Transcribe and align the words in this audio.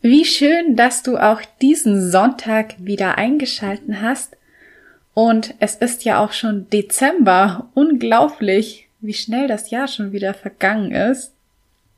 Wie 0.00 0.24
schön, 0.24 0.76
dass 0.76 1.02
du 1.02 1.16
auch 1.16 1.40
diesen 1.60 2.10
Sonntag 2.10 2.74
wieder 2.78 3.18
eingeschalten 3.18 4.00
hast. 4.00 4.36
Und 5.12 5.54
es 5.58 5.74
ist 5.74 6.04
ja 6.04 6.22
auch 6.22 6.32
schon 6.32 6.70
Dezember. 6.70 7.68
Unglaublich, 7.74 8.88
wie 9.00 9.14
schnell 9.14 9.48
das 9.48 9.70
Jahr 9.70 9.88
schon 9.88 10.12
wieder 10.12 10.34
vergangen 10.34 10.92
ist. 10.92 11.32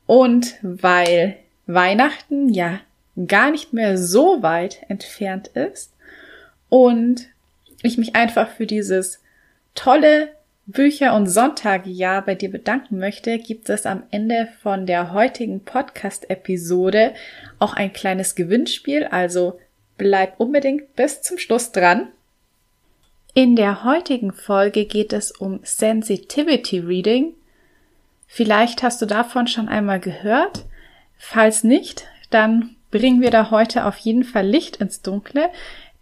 Und 0.07 0.55
weil 0.63 1.37
Weihnachten 1.67 2.49
ja 2.49 2.79
gar 3.27 3.51
nicht 3.51 3.73
mehr 3.73 3.97
so 3.97 4.41
weit 4.41 4.79
entfernt 4.87 5.49
ist 5.49 5.91
und 6.69 7.27
ich 7.83 7.97
mich 7.97 8.15
einfach 8.15 8.49
für 8.49 8.65
dieses 8.65 9.19
tolle 9.75 10.29
Bücher- 10.67 11.15
und 11.15 11.27
Sonntagejahr 11.27 12.21
bei 12.23 12.35
dir 12.35 12.51
bedanken 12.51 12.99
möchte, 12.99 13.39
gibt 13.39 13.69
es 13.69 13.85
am 13.85 14.03
Ende 14.11 14.47
von 14.61 14.85
der 14.85 15.11
heutigen 15.11 15.63
Podcast-Episode 15.63 17.13
auch 17.59 17.73
ein 17.73 17.91
kleines 17.91 18.35
Gewinnspiel, 18.35 19.05
also 19.05 19.59
bleib 19.97 20.39
unbedingt 20.39 20.95
bis 20.95 21.21
zum 21.21 21.37
Schluss 21.37 21.71
dran. 21.71 22.09
In 23.33 23.55
der 23.55 23.83
heutigen 23.83 24.33
Folge 24.33 24.85
geht 24.85 25.13
es 25.13 25.31
um 25.31 25.61
Sensitivity 25.63 26.79
Reading. 26.79 27.33
Vielleicht 28.27 28.83
hast 28.83 29.01
du 29.01 29.05
davon 29.05 29.47
schon 29.47 29.69
einmal 29.69 29.99
gehört. 29.99 30.65
Falls 31.17 31.63
nicht, 31.63 32.07
dann 32.29 32.75
bringen 32.91 33.21
wir 33.21 33.31
da 33.31 33.51
heute 33.51 33.85
auf 33.85 33.97
jeden 33.97 34.23
Fall 34.23 34.45
Licht 34.45 34.77
ins 34.77 35.01
Dunkle, 35.01 35.49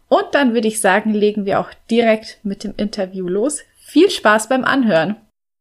Und 0.10 0.26
dann 0.34 0.54
würde 0.54 0.68
ich 0.68 0.82
sagen, 0.82 1.14
legen 1.14 1.46
wir 1.46 1.62
auch 1.62 1.70
direkt 1.90 2.40
mit 2.44 2.66
dem 2.66 2.74
Interview 2.76 3.30
los. 3.30 3.60
Viel 3.78 4.10
Spaß 4.10 4.50
beim 4.50 4.66
Anhören! 4.66 5.16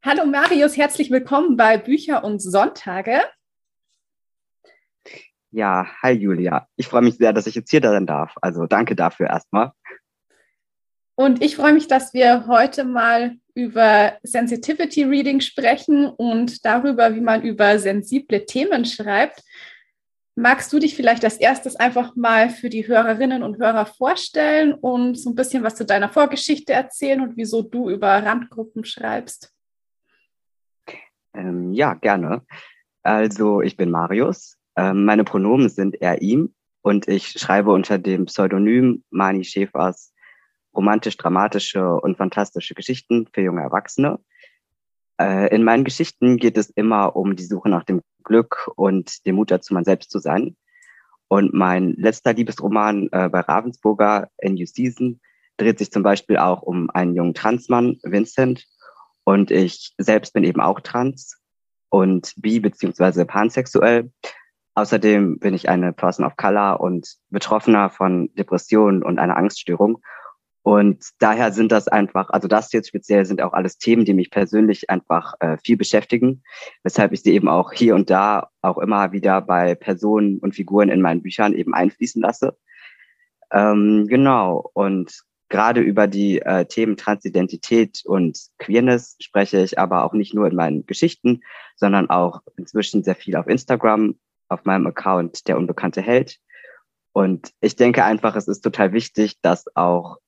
Hallo 0.05 0.25
Marius, 0.27 0.77
herzlich 0.77 1.11
willkommen 1.11 1.57
bei 1.57 1.77
Bücher 1.77 2.23
und 2.23 2.41
Sonntage. 2.41 3.21
Ja, 5.51 5.89
hi 6.01 6.13
Julia. 6.13 6.69
Ich 6.77 6.87
freue 6.87 7.03
mich 7.03 7.17
sehr, 7.17 7.33
dass 7.33 7.49
ich 7.49 7.57
jetzt 7.57 7.71
hier 7.71 7.83
sein 7.83 8.07
darf. 8.07 8.33
Also 8.41 8.67
danke 8.67 8.95
dafür 8.95 9.27
erstmal. 9.27 9.73
Und 11.17 11.43
ich 11.43 11.57
freue 11.57 11.73
mich, 11.73 11.89
dass 11.89 12.15
wir 12.15 12.47
heute 12.47 12.85
mal 12.85 13.39
über 13.55 14.17
Sensitivity 14.23 15.03
Reading 15.03 15.41
sprechen 15.41 16.07
und 16.07 16.65
darüber, 16.65 17.17
wie 17.17 17.21
man 17.21 17.43
über 17.43 17.81
sensible 17.81 18.47
Themen 18.47 18.85
schreibt. 18.85 19.43
Magst 20.37 20.73
du 20.73 20.79
dich 20.79 20.95
vielleicht 20.95 21.25
als 21.25 21.39
erstes 21.39 21.75
einfach 21.75 22.15
mal 22.15 22.51
für 22.51 22.69
die 22.69 22.87
Hörerinnen 22.87 23.43
und 23.43 23.59
Hörer 23.59 23.87
vorstellen 23.87 24.75
und 24.75 25.17
so 25.17 25.31
ein 25.31 25.35
bisschen 25.35 25.65
was 25.65 25.75
zu 25.75 25.85
deiner 25.85 26.09
Vorgeschichte 26.09 26.73
erzählen 26.73 27.21
und 27.21 27.37
wieso 27.37 27.63
du 27.63 27.91
über 27.91 28.11
Randgruppen 28.25 28.85
schreibst? 28.85 29.53
Ähm, 31.39 31.73
ja, 31.73 31.95
gerne. 31.95 32.43
Also 33.03 33.63
ich 33.63 33.77
bin 33.77 33.91
Marius. 33.91 34.59
Ähm, 34.77 35.05
meine 35.05 35.25
Pronomen 35.25 35.69
sind 35.69 36.01
er, 36.01 36.21
ihm 36.21 36.55
und 36.83 37.09
ich 37.09 37.29
schreibe 37.29 37.71
unter 37.71 37.99
dem 37.99 38.27
Pseudonym 38.27 39.05
Mani 39.11 39.45
Schäfers 39.45 40.13
romantisch-dramatische 40.75 41.95
und 41.95 42.19
fantastische 42.19 42.75
Geschichten 42.75 43.29
für 43.33 43.41
junge 43.41 43.63
Erwachsene. 43.63 44.19
Äh, 45.21 45.55
in 45.55 45.65
meinen 45.65 45.85
Geschichten 45.85 46.37
geht 46.37 46.57
es 46.57 46.71
immer 46.71 47.17
um 47.17 47.37
die 47.37 47.45
Suche 47.45 47.69
nach 47.69 47.85
dem 47.85 48.03
Glück 48.23 48.71
und 48.77 49.27
dem 49.27 49.37
Mut 49.37 49.51
dazu, 49.51 49.75
man 49.75 49.85
selbst 49.85 50.11
zu 50.11 50.19
sein. 50.19 50.57
Und 51.29 51.53
mein 51.53 51.95
letzter 51.95 52.33
Liebesroman 52.33 53.09
äh, 53.13 53.29
bei 53.29 53.41
Ravensburger, 53.41 54.29
In 54.39 54.57
You 54.57 54.67
Season, 54.67 55.21
dreht 55.57 55.79
sich 55.79 55.91
zum 55.91 56.03
Beispiel 56.03 56.37
auch 56.37 56.63
um 56.63 56.91
einen 56.91 57.15
jungen 57.15 57.35
Transmann, 57.35 57.99
Vincent, 58.03 58.67
und 59.29 59.51
ich 59.51 59.93
selbst 59.99 60.33
bin 60.33 60.43
eben 60.43 60.63
auch 60.63 60.81
trans 60.81 61.39
und 61.91 62.33
bi- 62.39 62.61
beziehungsweise 62.61 63.27
pansexuell. 63.27 64.11
Außerdem 64.75 65.39
bin 65.39 65.53
ich 65.53 65.69
eine 65.69 65.93
Person 65.93 66.25
of 66.25 66.39
Color 66.39 66.81
und 66.81 67.07
Betroffener 67.29 67.91
von 67.91 68.33
Depressionen 68.37 69.03
und 69.03 69.19
einer 69.19 69.37
Angststörung. 69.37 70.01
Und 70.63 71.05
daher 71.19 71.53
sind 71.53 71.73
das 71.73 71.89
einfach, 71.89 72.31
also 72.31 72.49
das 72.49 72.73
jetzt 72.73 72.89
speziell 72.89 73.27
sind 73.27 73.43
auch 73.43 73.53
alles 73.53 73.77
Themen, 73.77 74.07
die 74.07 74.15
mich 74.15 74.31
persönlich 74.31 74.89
einfach 74.89 75.35
äh, 75.41 75.59
viel 75.63 75.77
beschäftigen, 75.77 76.43
weshalb 76.83 77.13
ich 77.13 77.21
sie 77.23 77.35
eben 77.35 77.49
auch 77.49 77.75
hier 77.75 77.97
und 77.97 78.09
da 78.09 78.49
auch 78.63 78.79
immer 78.79 79.13
wieder 79.13 79.43
bei 79.43 79.75
Personen 79.75 80.39
und 80.39 80.55
Figuren 80.55 80.89
in 80.89 81.03
meinen 81.03 81.21
Büchern 81.21 81.53
eben 81.53 81.75
einfließen 81.75 82.23
lasse. 82.23 82.57
Ähm, 83.53 84.07
genau. 84.09 84.71
Und 84.73 85.21
Gerade 85.49 85.81
über 85.81 86.07
die 86.07 86.41
äh, 86.41 86.67
Themen 86.67 86.97
Transidentität 86.97 88.03
und 88.05 88.39
Queerness 88.59 89.17
spreche 89.21 89.63
ich 89.63 89.79
aber 89.79 90.05
auch 90.05 90.13
nicht 90.13 90.35
nur 90.35 90.47
in 90.47 90.55
meinen 90.55 90.85
Geschichten, 90.85 91.41
sondern 91.77 92.11
auch 92.11 92.43
inzwischen 92.57 93.03
sehr 93.03 93.15
viel 93.15 93.37
auf 93.37 93.47
Instagram, 93.47 94.19
auf 94.49 94.65
meinem 94.65 94.87
Account 94.87 95.49
Der 95.49 95.57
unbekannte 95.57 96.03
Held. 96.03 96.39
Und 97.13 97.53
ich 97.61 97.77
denke 97.77 98.05
einfach, 98.05 98.37
es 98.37 98.47
ist 98.47 98.61
total 98.61 98.93
wichtig, 98.93 99.41
dass 99.41 99.65
auch 99.75 100.19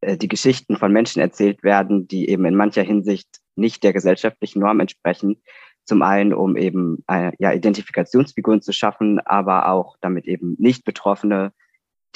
äh, 0.00 0.16
die 0.16 0.28
Geschichten 0.28 0.76
von 0.76 0.92
Menschen 0.92 1.20
erzählt 1.20 1.62
werden, 1.62 2.06
die 2.06 2.28
eben 2.28 2.44
in 2.44 2.54
mancher 2.54 2.82
Hinsicht 2.82 3.40
nicht 3.56 3.82
der 3.82 3.92
gesellschaftlichen 3.92 4.60
Norm 4.60 4.80
entsprechen. 4.80 5.42
Zum 5.84 6.02
einen, 6.02 6.34
um 6.34 6.56
eben 6.56 7.02
äh, 7.08 7.32
ja, 7.38 7.52
Identifikationsfiguren 7.52 8.60
zu 8.60 8.72
schaffen, 8.72 9.20
aber 9.20 9.68
auch 9.68 9.96
damit 10.00 10.26
eben 10.26 10.56
nicht 10.58 10.84
Betroffene 10.84 11.52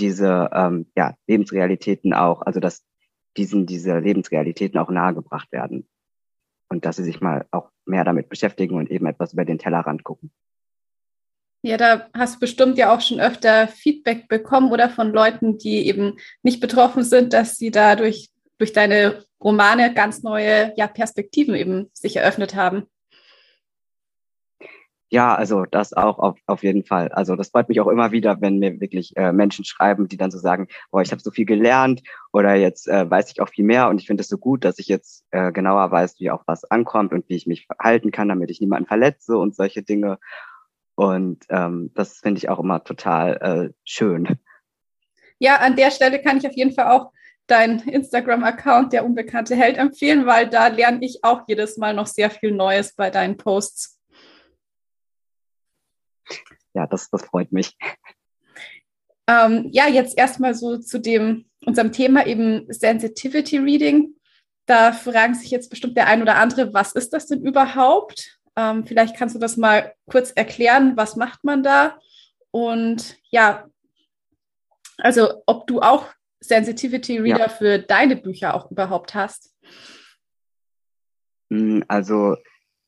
diese 0.01 0.51
ähm, 0.53 0.87
ja, 0.97 1.15
Lebensrealitäten 1.27 2.15
auch, 2.15 2.43
also 2.43 2.61
dass 2.61 2.85
diesen 3.37 3.67
diese 3.67 3.99
Lebensrealitäten 3.99 4.79
auch 4.81 4.91
nahegebracht 4.91 5.53
werden 5.53 5.89
und 6.69 6.85
dass 6.85 6.97
sie 6.97 7.05
sich 7.05 7.21
mal 7.21 7.47
auch 7.51 7.71
mehr 7.85 8.05
damit 8.05 8.29
beschäftigen 8.29 8.75
und 8.77 8.91
eben 8.91 9.07
etwas 9.07 9.33
über 9.33 9.45
den 9.45 9.59
Tellerrand 9.59 10.05
gucken. 10.05 10.31
Ja, 11.63 11.77
da 11.77 12.09
hast 12.15 12.37
du 12.37 12.41
bestimmt 12.41 12.79
ja 12.79 12.95
auch 12.95 13.03
schon 13.03 13.21
öfter 13.21 13.69
Feedback 13.69 14.29
bekommen 14.29 14.73
oder 14.73 14.89
von 14.89 15.13
Leuten, 15.13 15.59
die 15.59 15.87
eben 15.87 16.17
nicht 16.43 16.61
betroffen 16.61 17.05
sind, 17.05 17.35
dass 17.35 17.59
sie 17.59 17.71
dadurch 17.71 18.31
durch 18.57 18.73
deine 18.73 19.25
Romane 19.43 19.93
ganz 19.93 20.23
neue 20.23 20.73
ja, 20.77 20.87
Perspektiven 20.87 21.55
eben 21.55 21.91
sich 21.93 22.17
eröffnet 22.17 22.55
haben. 22.55 22.87
Ja, 25.13 25.35
also 25.35 25.65
das 25.65 25.93
auch 25.93 26.21
auf, 26.21 26.39
auf 26.47 26.63
jeden 26.63 26.85
Fall. 26.85 27.09
Also 27.09 27.35
das 27.35 27.49
freut 27.49 27.69
mich 27.69 27.81
auch 27.81 27.89
immer 27.89 28.13
wieder, 28.13 28.41
wenn 28.41 28.61
mir 28.61 28.81
wirklich 28.81 29.17
äh, 29.17 29.33
Menschen 29.33 29.65
schreiben, 29.65 30.07
die 30.07 30.17
dann 30.17 30.31
so 30.31 30.39
sagen, 30.39 30.69
boah, 30.93 31.03
ich 31.03 31.11
habe 31.11 31.21
so 31.21 31.33
viel 31.33 31.47
gelernt 31.47 32.03
oder 32.33 32.55
jetzt 32.55 32.87
äh, 32.87 33.11
weiß 33.11 33.33
ich 33.33 33.41
auch 33.41 33.49
viel 33.49 33.65
mehr 33.65 33.89
und 33.89 34.01
ich 34.01 34.07
finde 34.07 34.21
es 34.21 34.29
so 34.29 34.39
gut, 34.39 34.65
dass 34.65 34.79
ich 34.79 34.87
jetzt 34.87 35.25
äh, 35.33 35.51
genauer 35.51 35.91
weiß, 35.91 36.21
wie 36.21 36.31
auch 36.31 36.45
was 36.47 36.65
ankommt 36.65 37.13
und 37.13 37.29
wie 37.29 37.35
ich 37.35 37.49
mich 37.49 37.67
verhalten 37.67 38.13
kann, 38.13 38.29
damit 38.29 38.53
ich 38.53 38.61
niemanden 38.61 38.87
verletze 38.87 39.37
und 39.37 39.57
solche 39.57 39.83
Dinge. 39.83 40.21
Und 40.95 41.45
ähm, 41.49 41.91
das 41.97 42.19
finde 42.19 42.39
ich 42.39 42.49
auch 42.49 42.61
immer 42.61 42.85
total 42.85 43.37
äh, 43.71 43.75
schön. 43.85 44.39
Ja, 45.41 45.57
an 45.57 45.75
der 45.75 45.91
Stelle 45.91 46.23
kann 46.23 46.37
ich 46.37 46.47
auf 46.47 46.55
jeden 46.55 46.73
Fall 46.73 46.87
auch 46.87 47.11
dein 47.49 47.81
Instagram-Account, 47.81 48.93
der 48.93 49.05
unbekannte 49.05 49.57
Held, 49.57 49.77
empfehlen, 49.77 50.25
weil 50.27 50.49
da 50.49 50.69
lerne 50.69 51.05
ich 51.05 51.25
auch 51.25 51.43
jedes 51.49 51.79
Mal 51.79 51.95
noch 51.95 52.07
sehr 52.07 52.31
viel 52.31 52.53
Neues 52.53 52.95
bei 52.95 53.11
deinen 53.11 53.37
Posts 53.37 54.00
ja, 56.75 56.87
das, 56.87 57.11
das 57.11 57.25
freut 57.25 57.53
mich. 57.53 57.77
Ähm, 59.27 59.69
ja, 59.71 59.87
jetzt 59.87 60.19
erstmal 60.19 60.55
so 60.55 60.79
zu 60.79 60.99
dem, 60.99 61.47
unserem 61.65 61.93
Thema 61.93 62.27
eben 62.27 62.67
Sensitivity 62.73 63.59
Reading. 63.59 64.15
Da 64.67 64.93
fragen 64.93 65.35
sich 65.35 65.51
jetzt 65.51 65.71
bestimmt 65.71 65.97
der 65.97 66.07
ein 66.07 66.23
oder 66.23 66.37
andere, 66.37 66.75
was 66.75 66.93
ist 66.93 67.13
das 67.13 67.27
denn 67.27 67.45
überhaupt? 67.45 68.41
Ähm, 68.57 68.85
vielleicht 68.85 69.17
kannst 69.17 69.35
du 69.35 69.39
das 69.39 69.57
mal 69.57 69.95
kurz 70.11 70.33
erklären, 70.33 70.97
was 70.97 71.17
macht 71.17 71.45
man 71.45 71.63
da? 71.63 71.99
Und 72.51 73.17
ja, 73.31 73.69
also 74.99 75.43
ob 75.47 75.67
du 75.67 75.81
auch 75.81 76.07
Sensitivity 76.41 77.19
Reader 77.19 77.39
ja. 77.39 77.49
für 77.49 77.79
deine 77.79 78.17
Bücher 78.17 78.55
auch 78.55 78.71
überhaupt 78.71 79.15
hast. 79.15 79.55
Hm, 81.51 81.85
also 81.89 82.37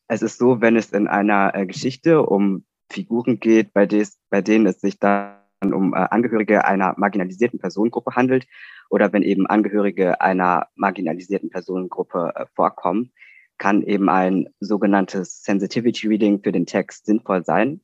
es 0.08 0.22
ist 0.22 0.38
so, 0.38 0.60
wenn 0.60 0.76
es 0.76 0.92
in 0.92 1.06
einer 1.06 1.54
äh, 1.54 1.66
Geschichte 1.66 2.22
um 2.22 2.64
Figuren 2.92 3.40
geht, 3.40 3.72
bei, 3.72 3.86
des, 3.86 4.18
bei 4.30 4.42
denen 4.42 4.66
es 4.66 4.80
sich 4.80 4.98
dann 4.98 5.36
um 5.72 5.94
äh, 5.94 5.96
Angehörige 6.10 6.64
einer 6.64 6.94
marginalisierten 6.96 7.58
Personengruppe 7.58 8.14
handelt 8.14 8.46
oder 8.90 9.12
wenn 9.12 9.22
eben 9.22 9.46
Angehörige 9.46 10.20
einer 10.20 10.68
marginalisierten 10.74 11.50
Personengruppe 11.50 12.32
äh, 12.34 12.46
vorkommen, 12.54 13.12
kann 13.58 13.82
eben 13.82 14.08
ein 14.08 14.48
sogenanntes 14.60 15.42
Sensitivity 15.42 16.08
Reading 16.08 16.42
für 16.42 16.52
den 16.52 16.66
Text 16.66 17.06
sinnvoll 17.06 17.44
sein. 17.44 17.80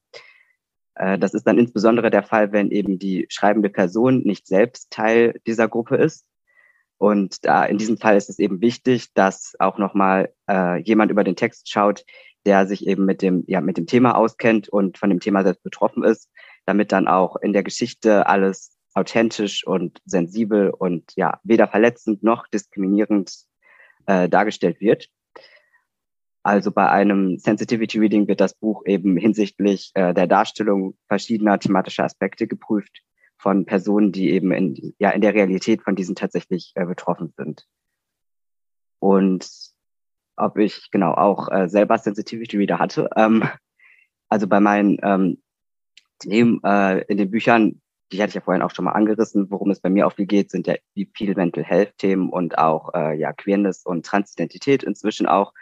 Äh, 0.95 1.19
das 1.19 1.35
ist 1.35 1.45
dann 1.47 1.59
insbesondere 1.59 2.11
der 2.11 2.25
Fall, 2.25 2.53
wenn 2.53 2.71
eben 2.71 2.99
die 2.99 3.27
schreibende 3.31 3.71
Person 3.71 4.23
nicht 4.25 4.47
selbst 4.47 4.91
Teil 4.91 5.41
dieser 5.47 5.69
Gruppe 5.69 5.97
ist. 5.97 6.27
Und 6.99 7.45
da 7.45 7.65
in 7.65 7.79
diesem 7.79 7.97
Fall 7.97 8.17
ist 8.17 8.29
es 8.29 8.41
eben 8.41 8.61
wichtig, 8.61 9.15
dass 9.15 9.55
auch 9.61 9.79
nochmal 9.79 10.35
äh, 10.51 10.83
jemand 10.83 11.13
über 11.13 11.23
den 11.23 11.37
Text 11.37 11.71
schaut, 11.71 12.05
der 12.47 12.67
sich 12.67 12.87
eben 12.87 13.05
mit 13.05 13.23
dem, 13.23 13.45
ja, 13.47 13.61
mit 13.61 13.77
dem 13.77 13.87
Thema 13.87 14.17
auskennt 14.17 14.69
und 14.69 14.99
von 14.99 15.11
dem 15.11 15.21
Thema 15.21 15.43
selbst 15.43 15.63
betroffen 15.63 16.03
ist, 16.05 16.31
damit 16.67 16.93
dann 16.93 17.09
auch 17.09 17.37
in 17.37 17.53
der 17.53 17.63
Geschichte 17.63 18.27
alles 18.27 18.77
authentisch 18.95 19.67
und 19.67 20.01
sensibel 20.05 20.71
und 20.71 21.13
ja, 21.17 21.41
weder 21.43 21.69
verletzend 21.69 22.23
noch 22.23 22.47
diskriminierend 22.49 23.35
äh, 24.07 24.29
dargestellt 24.29 24.81
wird. 24.81 25.09
Also 26.43 26.71
bei 26.71 26.89
einem 26.89 27.39
Sensitivity 27.39 27.99
Reading 27.99 28.29
wird 28.29 28.41
das 28.41 28.55
Buch 28.55 28.85
eben 28.87 29.17
hinsichtlich 29.17 29.91
äh, 29.95 30.15
der 30.15 30.27
Darstellung 30.27 30.97
verschiedener 31.07 31.59
thematischer 31.59 32.05
Aspekte 32.05 32.47
geprüft 32.47 33.03
von 33.37 33.67
Personen, 33.67 34.13
die 34.13 34.31
eben 34.31 34.53
in, 34.53 34.95
ja, 34.99 35.11
in 35.11 35.21
der 35.21 35.35
Realität 35.35 35.83
von 35.83 35.95
diesen 35.95 36.15
tatsächlich 36.15 36.73
äh, 36.75 36.87
betroffen 36.87 37.33
sind. 37.37 37.67
Und 38.99 39.49
ob 40.39 40.59
ich 40.59 40.91
genau 40.91 41.13
auch 41.13 41.51
äh, 41.51 41.69
selber 41.69 41.99
Sensitivity 41.99 42.57
Reader 42.57 42.79
hatte. 42.79 43.11
Ähm, 43.17 43.45
also 44.29 44.47
bei 44.47 44.61
meinen 44.61 44.99
ähm, 45.03 45.43
Themen 46.19 46.61
äh, 46.65 47.01
in 47.03 47.19
den 47.19 47.31
Büchern, 47.31 47.81
die 48.13 48.21
hatte 48.21 48.31
ich 48.31 48.35
ja 48.37 48.41
vorhin 48.41 48.63
auch 48.63 48.75
schon 48.75 48.85
mal 48.85 48.93
angerissen, 48.93 49.51
worum 49.51 49.71
es 49.71 49.81
bei 49.81 49.91
mir 49.91 50.07
auch 50.07 50.15
viel 50.15 50.27
geht, 50.27 50.51
sind 50.51 50.67
ja 50.67 50.75
die 50.97 51.11
viel 51.15 51.35
Mental 51.35 51.65
Health 51.65 51.97
Themen 51.99 52.31
und 52.31 52.59
auch 52.59 52.95
äh, 52.95 53.19
ja 53.19 53.33
Queerness 53.33 53.85
und 53.85 54.07
Transidentität 54.07 54.83
inzwischen 54.83 55.27
auch. 55.27 55.53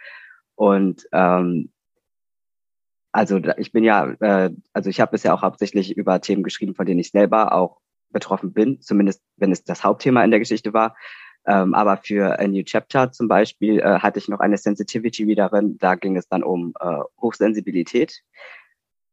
Und 0.55 1.07
ähm, 1.13 1.71
also 3.13 3.41
ich 3.57 3.73
bin 3.73 3.83
ja, 3.83 4.11
äh, 4.21 4.51
also 4.73 4.91
ich 4.91 5.01
habe 5.01 5.13
bisher 5.13 5.35
auch 5.35 5.43
hauptsächlich 5.43 5.97
über 5.97 6.21
Themen 6.21 6.43
geschrieben, 6.43 6.75
von 6.75 6.87
denen 6.87 7.01
ich 7.01 7.11
selber 7.11 7.53
auch 7.53 7.81
betroffen 8.11 8.53
bin, 8.53 8.81
zumindest 8.81 9.23
wenn 9.37 9.53
es 9.53 9.65
das 9.65 9.85
Hauptthema 9.85 10.23
in 10.23 10.31
der 10.31 10.41
Geschichte 10.41 10.73
war. 10.73 10.97
Ähm, 11.47 11.75
aber 11.75 11.97
für 11.99 12.39
A 12.41 12.47
New 12.47 12.65
Chapter 12.65 13.13
zum 13.13 13.29
Beispiel 13.29 13.79
äh, 13.79 14.01
hatte 14.01 14.19
ich 14.19 14.29
noch 14.29 14.41
eine 14.41 14.59
Sensitivity 14.59 15.25
Readerin. 15.25 15.79
Da 15.79 15.95
ging 15.95 16.17
es 16.17 16.29
dann 16.29 16.43
um 16.43 16.75
äh, 16.81 16.99
Hochsensibilität, 17.21 18.23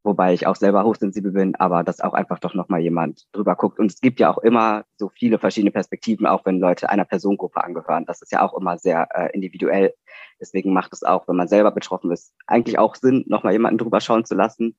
wobei 0.01 0.33
ich 0.33 0.47
auch 0.47 0.55
selber 0.55 0.83
hochsensibel 0.83 1.31
bin, 1.31 1.55
aber 1.55 1.83
dass 1.83 2.01
auch 2.01 2.13
einfach 2.13 2.39
doch 2.39 2.55
nochmal 2.55 2.79
jemand 2.81 3.27
drüber 3.33 3.55
guckt. 3.55 3.79
Und 3.79 3.91
es 3.91 4.01
gibt 4.01 4.19
ja 4.19 4.33
auch 4.33 4.39
immer 4.39 4.83
so 4.97 5.09
viele 5.09 5.37
verschiedene 5.37 5.69
Perspektiven, 5.69 6.25
auch 6.25 6.43
wenn 6.45 6.59
Leute 6.59 6.89
einer 6.89 7.05
Personengruppe 7.05 7.63
angehören. 7.63 8.05
Das 8.05 8.23
ist 8.23 8.31
ja 8.31 8.41
auch 8.41 8.57
immer 8.57 8.79
sehr 8.79 9.07
äh, 9.13 9.31
individuell. 9.33 9.93
Deswegen 10.41 10.73
macht 10.73 10.91
es 10.93 11.03
auch, 11.03 11.27
wenn 11.27 11.35
man 11.35 11.47
selber 11.47 11.71
betroffen 11.71 12.11
ist, 12.11 12.33
eigentlich 12.47 12.79
auch 12.79 12.95
Sinn, 12.95 13.25
nochmal 13.27 13.53
jemanden 13.53 13.77
drüber 13.77 14.01
schauen 14.01 14.25
zu 14.25 14.33
lassen. 14.33 14.75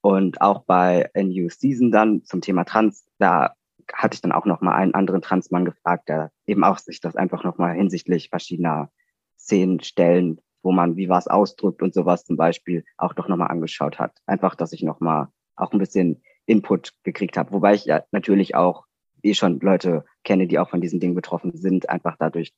Und 0.00 0.40
auch 0.40 0.64
bei 0.64 1.10
A 1.14 1.22
New 1.22 1.48
Season 1.48 1.92
dann 1.92 2.24
zum 2.24 2.40
Thema 2.40 2.64
Trans, 2.64 3.06
da 3.18 3.54
hatte 3.92 4.14
ich 4.14 4.20
dann 4.20 4.32
auch 4.32 4.44
noch 4.44 4.60
mal 4.60 4.74
einen 4.74 4.94
anderen 4.94 5.22
Transmann 5.22 5.64
gefragt, 5.64 6.08
der 6.08 6.30
eben 6.46 6.64
auch 6.64 6.78
sich 6.78 7.00
das 7.00 7.16
einfach 7.16 7.44
noch 7.44 7.58
mal 7.58 7.74
hinsichtlich 7.74 8.30
verschiedener 8.30 8.90
Szenen, 9.38 9.80
Stellen, 9.80 10.40
wo 10.62 10.72
man 10.72 10.96
wie 10.96 11.08
was 11.08 11.28
ausdrückt 11.28 11.82
und 11.82 11.94
sowas 11.94 12.24
zum 12.24 12.36
Beispiel 12.36 12.84
auch 12.96 13.14
doch 13.14 13.28
noch 13.28 13.36
mal 13.36 13.46
angeschaut 13.46 13.98
hat. 13.98 14.12
Einfach, 14.26 14.54
dass 14.54 14.72
ich 14.72 14.82
noch 14.82 15.00
mal 15.00 15.32
auch 15.56 15.72
ein 15.72 15.78
bisschen 15.78 16.22
Input 16.46 16.92
gekriegt 17.04 17.36
habe. 17.36 17.52
Wobei 17.52 17.74
ich 17.74 17.84
ja 17.84 18.02
natürlich 18.10 18.54
auch 18.54 18.86
eh 19.22 19.34
schon 19.34 19.60
Leute 19.60 20.04
kenne, 20.24 20.46
die 20.46 20.58
auch 20.58 20.70
von 20.70 20.80
diesen 20.80 21.00
Dingen 21.00 21.14
betroffen 21.14 21.56
sind, 21.56 21.88
einfach 21.88 22.16
dadurch, 22.18 22.54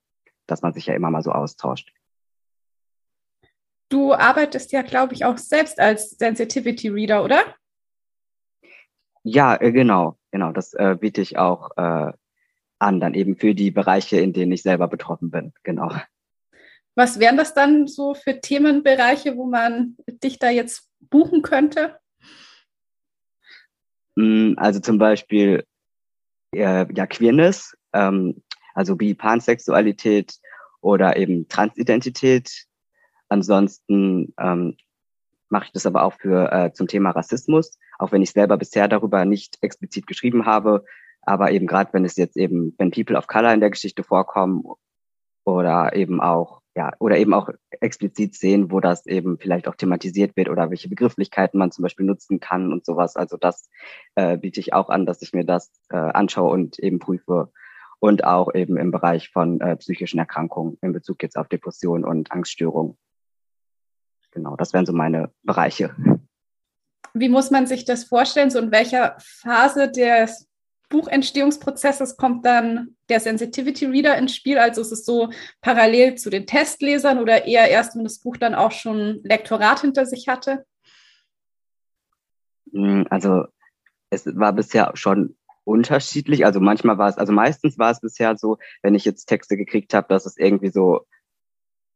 dass 0.47 0.63
man 0.63 0.73
sich 0.73 0.87
ja 0.87 0.95
immer 0.95 1.11
mal 1.11 1.23
so 1.23 1.33
austauscht. 1.33 1.93
Du 3.89 4.15
arbeitest 4.15 4.71
ja, 4.73 4.83
glaube 4.83 5.15
ich, 5.15 5.25
auch 5.25 5.37
selbst 5.37 5.81
als 5.81 6.11
Sensitivity 6.11 6.89
Reader, 6.89 7.25
oder? 7.25 7.43
Ja, 9.23 9.61
äh, 9.61 9.73
genau, 9.73 10.19
genau. 10.31 10.53
Das 10.53 10.73
äh, 10.75 10.97
biete 10.99 11.21
ich 11.21 11.39
auch 11.39 11.71
äh, 11.77 12.13
an, 12.79 13.01
dann 13.01 13.15
eben 13.15 13.37
für 13.37 13.55
die 13.55 13.71
Bereiche, 13.71 14.19
in 14.19 14.33
denen 14.33 14.53
ich 14.53 14.63
selber 14.63 14.89
betroffen 14.89 15.31
bin. 15.31 15.53
Genau. 15.63 15.93
Was 16.95 17.21
wären 17.21 17.37
das 17.37 17.55
dann 17.55 17.87
so 17.87 18.15
für 18.15 18.41
Themenbereiche, 18.41 19.37
wo 19.37 19.47
man 19.47 19.97
dich 20.07 20.39
da 20.39 20.51
jetzt 20.51 20.91
buchen 20.99 21.43
könnte? 21.43 21.99
Mm, 24.17 24.55
also 24.57 24.81
zum 24.81 24.99
Beispiel 24.99 25.65
äh, 26.53 26.87
ja 26.93 27.07
Queerness, 27.07 27.77
ähm, 27.93 28.43
also 28.75 28.99
wie 28.99 29.15
Pansexualität 29.15 30.35
oder 30.81 31.17
eben 31.17 31.49
Transidentität. 31.49 32.67
Ansonsten 33.29 34.35
ähm, 34.39 34.77
mache 35.49 35.67
ich 35.67 35.73
das 35.73 35.87
aber 35.87 36.03
auch 36.03 36.15
für 36.15 36.51
äh, 36.51 36.73
zum 36.73 36.89
Thema 36.89 37.11
Rassismus 37.11 37.79
auch 38.01 38.13
wenn 38.13 38.23
ich 38.23 38.31
selber 38.31 38.57
bisher 38.57 38.89
darüber 38.89 39.25
nicht 39.25 39.59
explizit 39.61 40.07
geschrieben 40.07 40.47
habe. 40.47 40.85
Aber 41.23 41.51
eben 41.51 41.67
gerade 41.67 41.93
wenn 41.93 42.05
es 42.05 42.17
jetzt 42.17 42.37
eben, 42.37 42.75
wenn 42.79 42.91
People 42.91 43.17
of 43.17 43.27
Color 43.27 43.53
in 43.53 43.61
der 43.61 43.71
Geschichte 43.71 44.03
vorkommen 44.03 44.65
oder 45.45 45.95
eben 45.95 46.21
auch, 46.21 46.63
ja, 46.75 46.93
oder 46.99 47.19
eben 47.19 47.35
auch 47.35 47.51
explizit 47.81 48.35
sehen, 48.35 48.71
wo 48.71 48.81
das 48.81 49.07
eben 49.07 49.39
vielleicht 49.39 49.69
auch 49.69 49.75
thematisiert 49.75 50.37
wird 50.37 50.49
oder 50.49 50.71
welche 50.71 50.89
Begrifflichkeiten 50.89 51.59
man 51.59 51.73
zum 51.73 51.83
Beispiel 51.83 52.07
nutzen 52.07 52.41
kann 52.41 52.73
und 52.73 52.87
sowas. 52.87 53.17
Also 53.17 53.37
das 53.37 53.69
äh, 54.15 54.39
biete 54.39 54.61
ich 54.61 54.73
auch 54.73 54.89
an, 54.89 55.05
dass 55.05 55.21
ich 55.21 55.35
mir 55.35 55.45
das 55.45 55.71
äh, 55.91 55.97
anschaue 55.97 56.51
und 56.51 56.79
eben 56.79 56.99
prüfe. 56.99 57.53
Und 58.03 58.25
auch 58.25 58.55
eben 58.55 58.79
im 58.79 58.93
Bereich 58.93 59.29
von 59.29 59.61
äh, 59.61 59.77
psychischen 59.77 60.19
Erkrankungen 60.19 60.79
in 60.81 60.95
Bezug 60.95 61.23
jetzt 61.23 61.37
auf 61.37 61.49
Depression 61.49 62.03
und 62.03 62.33
Angststörung. 62.33 62.97
Genau, 64.31 64.57
das 64.57 64.73
wären 64.73 64.87
so 64.87 64.95
meine 64.95 65.31
Bereiche. 65.43 65.95
Wie 67.15 67.29
muss 67.29 67.51
man 67.51 67.67
sich 67.67 67.85
das 67.85 68.05
vorstellen? 68.05 68.51
So 68.51 68.59
in 68.59 68.73
welcher 68.73 69.17
Phase 69.19 69.91
des 69.91 70.49
Buchentstehungsprozesses 70.89 72.17
kommt 72.17 72.45
dann 72.45 72.97
der 73.09 73.21
Sensitivity 73.21 73.87
Reader 73.87 74.19
ins 74.19 74.35
Spiel? 74.35 74.59
Also 74.59 74.81
ist 74.81 74.93
es 74.93 75.05
so 75.05 75.31
parallel 75.61 76.17
zu 76.17 76.31
den 76.31 76.47
Testlesern 76.47 77.19
oder 77.19 77.47
eher 77.47 77.69
erst, 77.69 77.97
wenn 77.97 78.05
das 78.05 78.19
Buch 78.19 78.37
dann 78.37 78.55
auch 78.55 78.73
schon 78.73 79.21
Lektorat 79.23 79.81
hinter 79.81 80.05
sich 80.07 80.29
hatte? 80.29 80.65
Hm, 82.73 83.07
also 83.11 83.45
es 84.11 84.27
war 84.27 84.53
bisher 84.53 84.91
schon 84.95 85.37
unterschiedlich. 85.65 86.45
Also 86.45 86.61
manchmal 86.61 86.99
war 86.99 87.09
es, 87.09 87.19
also 87.19 87.33
meistens 87.33 87.79
war 87.79 87.93
es 87.93 88.01
bisher 88.01 88.37
so, 88.37 88.59
wenn 88.83 88.95
ich 88.95 89.05
jetzt 89.05 89.27
Texte 89.27 89.57
gekriegt 89.57 89.95
habe, 89.95 90.09
dass 90.09 90.27
es 90.27 90.37
irgendwie 90.37 90.71
so 90.71 91.07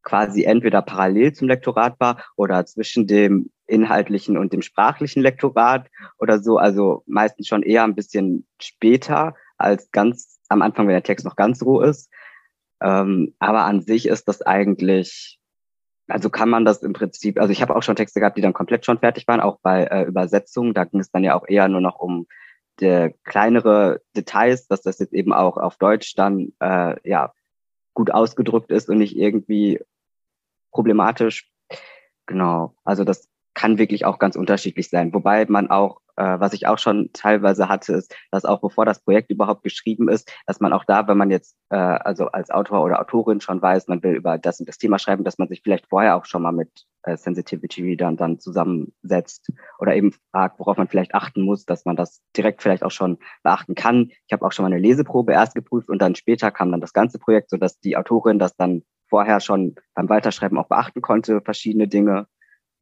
quasi 0.05 0.45
entweder 0.45 0.83
parallel 0.83 1.33
zum 1.33 1.49
Lektorat 1.49 1.99
war 1.99 2.23
oder 2.37 2.65
zwischen 2.67 3.07
dem 3.07 3.51
inhaltlichen 3.67 4.37
und 4.37 4.53
dem 4.53 4.63
sprachlichen 4.63 5.23
Lektorat 5.23 5.89
oder 6.19 6.39
so. 6.39 6.59
Also 6.59 7.03
meistens 7.07 7.49
schon 7.49 7.63
eher 7.63 7.85
ein 7.85 7.95
bisschen 7.95 8.47
später 8.61 9.35
als 9.57 9.91
ganz 9.91 10.39
am 10.49 10.63
Anfang, 10.63 10.87
wenn 10.87 10.95
der 10.95 11.03
Text 11.03 11.25
noch 11.25 11.37
ganz 11.37 11.63
roh 11.63 11.81
ist. 11.81 12.11
Ähm, 12.81 13.35
aber 13.39 13.65
an 13.65 13.81
sich 13.81 14.07
ist 14.07 14.29
das 14.29 14.43
eigentlich, 14.43 15.41
also 16.09 16.29
kann 16.29 16.51
man 16.51 16.65
das 16.65 16.83
im 16.83 16.93
Prinzip, 16.93 17.41
also 17.41 17.51
ich 17.51 17.63
habe 17.63 17.75
auch 17.75 17.83
schon 17.83 17.97
Texte 17.97 18.21
gehabt, 18.21 18.37
die 18.37 18.43
dann 18.43 18.53
komplett 18.53 18.85
schon 18.85 18.99
fertig 18.99 19.27
waren, 19.27 19.41
auch 19.41 19.59
bei 19.63 19.85
äh, 19.85 20.03
Übersetzungen. 20.03 20.75
Da 20.75 20.85
ging 20.85 21.01
es 21.01 21.11
dann 21.11 21.25
ja 21.25 21.35
auch 21.35 21.49
eher 21.49 21.69
nur 21.69 21.81
noch 21.81 21.99
um 21.99 22.27
der 22.81 23.13
kleinere 23.25 24.03
Details, 24.17 24.67
dass 24.67 24.83
das 24.83 24.99
jetzt 24.99 25.15
eben 25.15 25.33
auch 25.33 25.57
auf 25.57 25.77
Deutsch 25.77 26.15
dann 26.15 26.53
äh, 26.61 26.97
ja 27.09 27.33
gut 27.95 28.11
ausgedrückt 28.11 28.71
ist 28.71 28.91
und 28.91 28.99
nicht 28.99 29.17
irgendwie 29.17 29.81
problematisch. 30.75 31.51
Genau, 32.27 32.75
also 32.85 33.05
das 33.05 33.31
kann 33.55 33.79
wirklich 33.79 34.05
auch 34.05 34.19
ganz 34.19 34.37
unterschiedlich 34.37 34.91
sein. 34.91 35.15
Wobei 35.15 35.47
man 35.47 35.71
auch, 35.71 36.01
äh, 36.17 36.41
was 36.41 36.53
ich 36.53 36.67
auch 36.67 36.79
schon 36.79 37.11
teilweise 37.13 37.69
hatte, 37.69 37.95
ist, 37.95 38.15
dass 38.33 38.45
auch 38.45 38.61
bevor 38.61 38.85
das 38.85 39.03
Projekt 39.03 39.31
überhaupt 39.31 39.63
geschrieben 39.63 40.09
ist, 40.09 40.31
dass 40.47 40.61
man 40.61 40.73
auch 40.73 40.85
da, 40.85 41.07
wenn 41.07 41.17
man 41.17 41.31
jetzt 41.31 41.57
äh, 41.71 41.77
also 41.77 42.27
als 42.27 42.51
Autor 42.51 42.83
oder 42.83 43.01
Autorin 43.01 43.41
schon 43.41 43.63
weiß, 43.63 43.87
man 43.87 44.03
will 44.03 44.15
über 44.15 44.39
das 44.39 44.59
und 44.59 44.69
das 44.69 44.79
Thema 44.79 44.99
schreiben, 44.99 45.25
dass 45.25 45.39
man 45.39 45.49
sich 45.49 45.63
vielleicht 45.63 45.87
vorher 45.89 46.17
auch 46.17 46.25
schon 46.25 46.43
mal 46.43 46.53
mit 46.53 46.85
äh, 47.05 47.17
Sensitivity 47.17 47.83
Readern 47.83 48.17
dann 48.17 48.41
zusammensetzt 48.41 49.53
oder 49.79 49.95
eben 49.95 50.13
fragt, 50.33 50.59
worauf 50.59 50.77
man 50.77 50.89
vielleicht 50.89 51.15
achten 51.15 51.43
muss, 51.43 51.65
dass 51.65 51.85
man 51.85 51.95
das 51.95 52.23
direkt 52.37 52.61
vielleicht 52.61 52.83
auch 52.83 52.91
schon 52.91 53.19
beachten 53.45 53.77
kann. 53.77 54.11
Ich 54.27 54.33
habe 54.33 54.45
auch 54.45 54.53
schon 54.53 54.65
mal 54.65 54.73
eine 54.73 54.83
Leseprobe 54.83 55.33
erst 55.33 55.55
geprüft 55.55 55.89
und 55.89 56.03
dann 56.03 56.17
später 56.17 56.51
kam 56.51 56.73
dann 56.73 56.81
das 56.81 56.93
ganze 56.93 57.21
Projekt, 57.21 57.51
so 57.51 57.57
dass 57.57 57.79
die 57.79 57.97
Autorin 57.97 58.41
das 58.41 58.57
dann 58.57 58.83
vorher 59.09 59.41
schon 59.41 59.75
beim 59.95 60.09
Weiterschreiben 60.09 60.59
auch 60.59 60.69
beachten 60.69 61.03
konnte, 61.03 61.41
verschiedene 61.41 61.89
Dinge. 61.89 62.27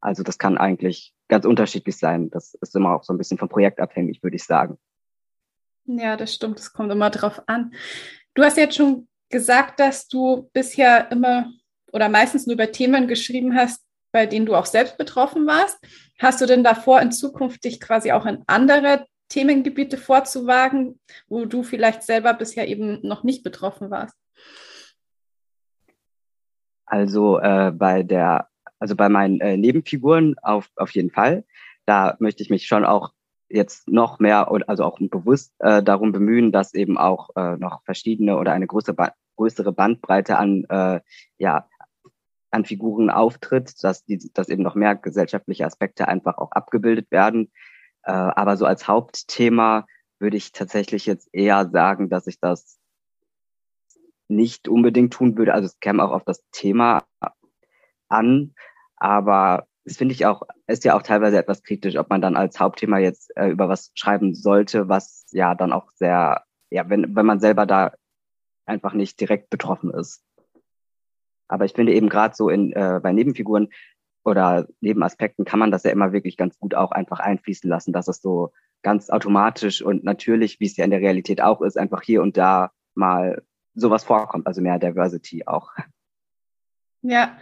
Also 0.00 0.22
das 0.22 0.38
kann 0.38 0.58
eigentlich 0.58 1.14
ganz 1.28 1.44
unterschiedlich 1.44 1.96
sein. 1.96 2.30
Das 2.30 2.54
ist 2.54 2.74
immer 2.76 2.94
auch 2.94 3.04
so 3.04 3.12
ein 3.12 3.18
bisschen 3.18 3.38
vom 3.38 3.48
Projekt 3.48 3.80
abhängig, 3.80 4.22
würde 4.22 4.36
ich 4.36 4.44
sagen. 4.44 4.78
Ja, 5.84 6.16
das 6.16 6.34
stimmt. 6.34 6.58
Das 6.58 6.72
kommt 6.72 6.92
immer 6.92 7.10
drauf 7.10 7.42
an. 7.46 7.72
Du 8.34 8.42
hast 8.42 8.56
jetzt 8.56 8.76
schon 8.76 9.08
gesagt, 9.28 9.80
dass 9.80 10.08
du 10.08 10.50
bisher 10.52 11.10
immer 11.10 11.50
oder 11.92 12.08
meistens 12.08 12.46
nur 12.46 12.54
über 12.54 12.72
Themen 12.72 13.06
geschrieben 13.06 13.54
hast, 13.54 13.82
bei 14.12 14.26
denen 14.26 14.46
du 14.46 14.54
auch 14.54 14.66
selbst 14.66 14.96
betroffen 14.98 15.46
warst. 15.46 15.78
Hast 16.18 16.40
du 16.40 16.46
denn 16.46 16.64
davor 16.64 17.00
in 17.00 17.12
Zukunft 17.12 17.64
dich 17.64 17.80
quasi 17.80 18.12
auch 18.12 18.26
in 18.26 18.42
andere 18.46 19.06
Themengebiete 19.28 19.96
vorzuwagen, 19.96 21.00
wo 21.28 21.46
du 21.46 21.62
vielleicht 21.62 22.02
selber 22.02 22.34
bisher 22.34 22.68
eben 22.68 23.00
noch 23.02 23.24
nicht 23.24 23.42
betroffen 23.42 23.90
warst? 23.90 24.14
Also 26.92 27.38
äh, 27.38 27.72
bei 27.74 28.02
der, 28.02 28.48
also 28.78 28.96
bei 28.96 29.08
meinen 29.08 29.40
äh, 29.40 29.56
Nebenfiguren 29.56 30.36
auf, 30.42 30.68
auf 30.76 30.90
jeden 30.90 31.10
Fall. 31.10 31.42
Da 31.86 32.16
möchte 32.18 32.42
ich 32.42 32.50
mich 32.50 32.66
schon 32.66 32.84
auch 32.84 33.14
jetzt 33.48 33.88
noch 33.88 34.18
mehr 34.18 34.50
und 34.50 34.68
also 34.68 34.84
auch 34.84 34.98
bewusst 35.00 35.54
äh, 35.60 35.82
darum 35.82 36.12
bemühen, 36.12 36.52
dass 36.52 36.74
eben 36.74 36.98
auch 36.98 37.30
äh, 37.34 37.56
noch 37.56 37.82
verschiedene 37.84 38.36
oder 38.36 38.52
eine 38.52 38.66
größere, 38.66 38.92
ba 38.94 39.14
größere 39.36 39.72
Bandbreite 39.72 40.36
an 40.36 40.64
äh, 40.68 41.00
ja 41.38 41.66
an 42.50 42.66
Figuren 42.66 43.08
auftritt, 43.08 43.82
dass 43.82 44.04
die, 44.04 44.30
dass 44.34 44.50
eben 44.50 44.62
noch 44.62 44.74
mehr 44.74 44.94
gesellschaftliche 44.94 45.64
Aspekte 45.64 46.08
einfach 46.08 46.36
auch 46.36 46.52
abgebildet 46.52 47.10
werden. 47.10 47.50
Äh, 48.02 48.12
aber 48.12 48.58
so 48.58 48.66
als 48.66 48.86
Hauptthema 48.86 49.86
würde 50.18 50.36
ich 50.36 50.52
tatsächlich 50.52 51.06
jetzt 51.06 51.30
eher 51.32 51.70
sagen, 51.70 52.10
dass 52.10 52.26
ich 52.26 52.38
das 52.38 52.81
nicht 54.34 54.68
unbedingt 54.68 55.12
tun 55.12 55.36
würde. 55.36 55.54
Also 55.54 55.66
es 55.66 55.80
käme 55.80 56.04
auch 56.04 56.12
auf 56.12 56.24
das 56.24 56.42
Thema 56.52 57.04
an, 58.08 58.54
aber 58.96 59.66
das 59.84 59.96
finde 59.96 60.14
ich 60.14 60.26
auch, 60.26 60.42
ist 60.66 60.84
ja 60.84 60.96
auch 60.96 61.02
teilweise 61.02 61.38
etwas 61.38 61.62
kritisch, 61.62 61.96
ob 61.96 62.08
man 62.10 62.20
dann 62.20 62.36
als 62.36 62.60
Hauptthema 62.60 62.98
jetzt 62.98 63.36
äh, 63.36 63.48
über 63.48 63.68
was 63.68 63.90
schreiben 63.94 64.34
sollte, 64.34 64.88
was 64.88 65.26
ja 65.32 65.54
dann 65.54 65.72
auch 65.72 65.90
sehr, 65.94 66.44
ja, 66.70 66.88
wenn, 66.88 67.16
wenn 67.16 67.26
man 67.26 67.40
selber 67.40 67.66
da 67.66 67.92
einfach 68.64 68.92
nicht 68.92 69.20
direkt 69.20 69.50
betroffen 69.50 69.92
ist. 69.92 70.22
Aber 71.48 71.64
ich 71.64 71.72
finde 71.72 71.92
eben 71.92 72.08
gerade 72.08 72.34
so 72.34 72.48
in, 72.48 72.72
äh, 72.72 73.00
bei 73.02 73.12
Nebenfiguren 73.12 73.68
oder 74.24 74.68
Nebenaspekten 74.80 75.44
kann 75.44 75.58
man 75.58 75.72
das 75.72 75.82
ja 75.82 75.90
immer 75.90 76.12
wirklich 76.12 76.36
ganz 76.36 76.58
gut 76.58 76.74
auch 76.74 76.92
einfach 76.92 77.18
einfließen 77.18 77.68
lassen, 77.68 77.92
dass 77.92 78.08
es 78.08 78.22
so 78.22 78.52
ganz 78.82 79.10
automatisch 79.10 79.82
und 79.82 80.04
natürlich, 80.04 80.60
wie 80.60 80.66
es 80.66 80.76
ja 80.76 80.84
in 80.84 80.90
der 80.90 81.00
Realität 81.00 81.40
auch 81.40 81.60
ist, 81.60 81.76
einfach 81.76 82.02
hier 82.02 82.22
und 82.22 82.36
da 82.36 82.70
mal 82.94 83.42
sowas 83.74 84.04
vorkommt, 84.04 84.46
also 84.46 84.60
mehr 84.60 84.78
Diversity 84.78 85.46
auch. 85.46 85.72
Ja, 87.02 87.36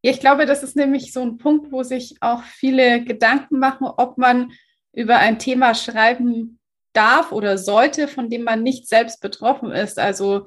ich 0.00 0.20
glaube, 0.20 0.46
das 0.46 0.62
ist 0.62 0.76
nämlich 0.76 1.12
so 1.12 1.20
ein 1.22 1.38
Punkt, 1.38 1.72
wo 1.72 1.82
sich 1.82 2.16
auch 2.20 2.42
viele 2.44 3.04
Gedanken 3.04 3.58
machen, 3.58 3.86
ob 3.86 4.16
man 4.16 4.52
über 4.92 5.18
ein 5.18 5.38
Thema 5.38 5.74
schreiben 5.74 6.58
darf 6.92 7.32
oder 7.32 7.58
sollte, 7.58 8.08
von 8.08 8.30
dem 8.30 8.44
man 8.44 8.62
nicht 8.62 8.88
selbst 8.88 9.20
betroffen 9.20 9.70
ist. 9.72 9.98
Also 9.98 10.46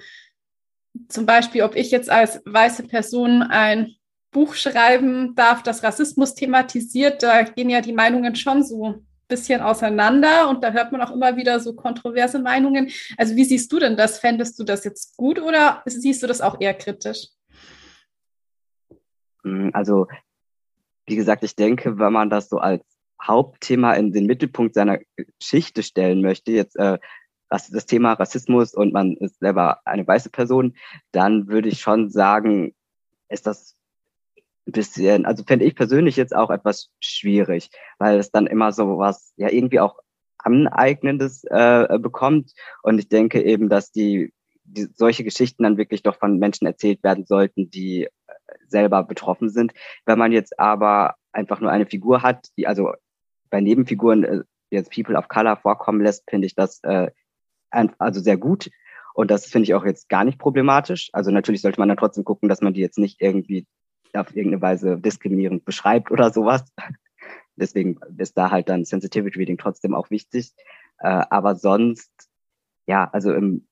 zum 1.07 1.25
Beispiel, 1.25 1.63
ob 1.63 1.75
ich 1.75 1.91
jetzt 1.91 2.09
als 2.09 2.41
weiße 2.45 2.87
Person 2.87 3.43
ein 3.43 3.95
Buch 4.31 4.55
schreiben 4.55 5.35
darf, 5.35 5.61
das 5.63 5.83
Rassismus 5.83 6.33
thematisiert, 6.33 7.21
da 7.21 7.43
gehen 7.43 7.69
ja 7.69 7.81
die 7.81 7.93
Meinungen 7.93 8.35
schon 8.35 8.63
so 8.63 9.03
bisschen 9.31 9.61
auseinander 9.61 10.49
und 10.49 10.61
da 10.61 10.71
hört 10.71 10.91
man 10.91 11.01
auch 11.01 11.11
immer 11.11 11.37
wieder 11.37 11.59
so 11.59 11.73
kontroverse 11.73 12.37
Meinungen. 12.37 12.91
Also 13.17 13.35
wie 13.35 13.45
siehst 13.45 13.71
du 13.71 13.79
denn 13.79 13.95
das? 13.95 14.19
Fändest 14.19 14.59
du 14.59 14.63
das 14.63 14.83
jetzt 14.83 15.15
gut 15.15 15.41
oder 15.41 15.81
siehst 15.85 16.21
du 16.21 16.27
das 16.27 16.41
auch 16.41 16.59
eher 16.59 16.73
kritisch? 16.73 17.29
Mm, 19.43 19.69
also, 19.71 20.07
wie 21.05 21.15
gesagt, 21.15 21.43
ich 21.43 21.55
denke, 21.55 21.97
wenn 21.97 22.13
man 22.13 22.29
das 22.29 22.49
so 22.49 22.57
als 22.57 22.83
Hauptthema 23.23 23.93
in 23.93 24.11
den 24.11 24.25
Mittelpunkt 24.25 24.75
seiner 24.75 24.99
Geschichte 25.39 25.81
stellen 25.81 26.21
möchte, 26.21 26.51
jetzt 26.51 26.75
äh, 26.75 26.99
das 27.49 27.85
Thema 27.85 28.13
Rassismus 28.13 28.73
und 28.73 28.93
man 28.93 29.15
ist 29.17 29.39
selber 29.39 29.79
eine 29.85 30.05
weiße 30.05 30.29
Person, 30.29 30.75
dann 31.11 31.47
würde 31.47 31.69
ich 31.69 31.79
schon 31.79 32.09
sagen, 32.09 32.73
ist 33.29 33.47
das 33.47 33.75
bisschen, 34.65 35.25
also 35.25 35.43
fände 35.43 35.65
ich 35.65 35.75
persönlich 35.75 36.15
jetzt 36.15 36.35
auch 36.35 36.49
etwas 36.49 36.89
schwierig, 36.99 37.69
weil 37.97 38.19
es 38.19 38.31
dann 38.31 38.47
immer 38.47 38.71
so 38.71 38.97
was, 38.97 39.33
ja, 39.37 39.49
irgendwie 39.49 39.79
auch 39.79 39.99
Aneignendes 40.37 41.43
äh, 41.45 41.99
bekommt. 41.99 42.53
Und 42.83 42.99
ich 42.99 43.09
denke 43.09 43.41
eben, 43.43 43.69
dass 43.69 43.91
die, 43.91 44.33
die 44.63 44.87
solche 44.93 45.23
Geschichten 45.23 45.63
dann 45.63 45.77
wirklich 45.77 46.03
doch 46.03 46.17
von 46.17 46.37
Menschen 46.37 46.67
erzählt 46.67 47.03
werden 47.03 47.25
sollten, 47.25 47.69
die 47.69 48.05
äh, 48.05 48.09
selber 48.67 49.03
betroffen 49.03 49.49
sind. 49.49 49.73
Wenn 50.05 50.19
man 50.19 50.31
jetzt 50.31 50.59
aber 50.59 51.15
einfach 51.31 51.59
nur 51.59 51.71
eine 51.71 51.85
Figur 51.85 52.21
hat, 52.21 52.47
die 52.57 52.67
also 52.67 52.93
bei 53.49 53.61
Nebenfiguren 53.61 54.23
äh, 54.23 54.41
jetzt 54.69 54.91
People 54.91 55.17
of 55.17 55.27
Color 55.27 55.57
vorkommen 55.57 56.01
lässt, 56.01 56.29
finde 56.29 56.47
ich 56.47 56.55
das 56.55 56.79
äh, 56.83 57.11
also 57.71 58.19
sehr 58.19 58.37
gut. 58.37 58.69
Und 59.13 59.31
das 59.31 59.45
finde 59.45 59.63
ich 59.63 59.73
auch 59.73 59.85
jetzt 59.85 60.09
gar 60.09 60.23
nicht 60.23 60.39
problematisch. 60.39 61.09
Also 61.13 61.31
natürlich 61.31 61.61
sollte 61.61 61.79
man 61.79 61.89
dann 61.89 61.97
trotzdem 61.97 62.23
gucken, 62.23 62.49
dass 62.49 62.61
man 62.61 62.73
die 62.73 62.81
jetzt 62.81 62.97
nicht 62.97 63.21
irgendwie 63.21 63.65
auf 64.15 64.35
irgendeine 64.35 64.61
Weise 64.61 64.97
diskriminierend 64.97 65.65
beschreibt 65.65 66.11
oder 66.11 66.31
sowas. 66.31 66.63
Deswegen 67.55 67.99
ist 68.17 68.37
da 68.37 68.51
halt 68.51 68.69
dann 68.69 68.85
Sensitivity 68.85 69.37
Reading 69.37 69.57
trotzdem 69.57 69.93
auch 69.93 70.09
wichtig. 70.09 70.53
Äh, 70.99 71.23
aber 71.29 71.55
sonst, 71.55 72.11
ja, 72.87 73.09
also 73.11 73.33
im, 73.33 73.67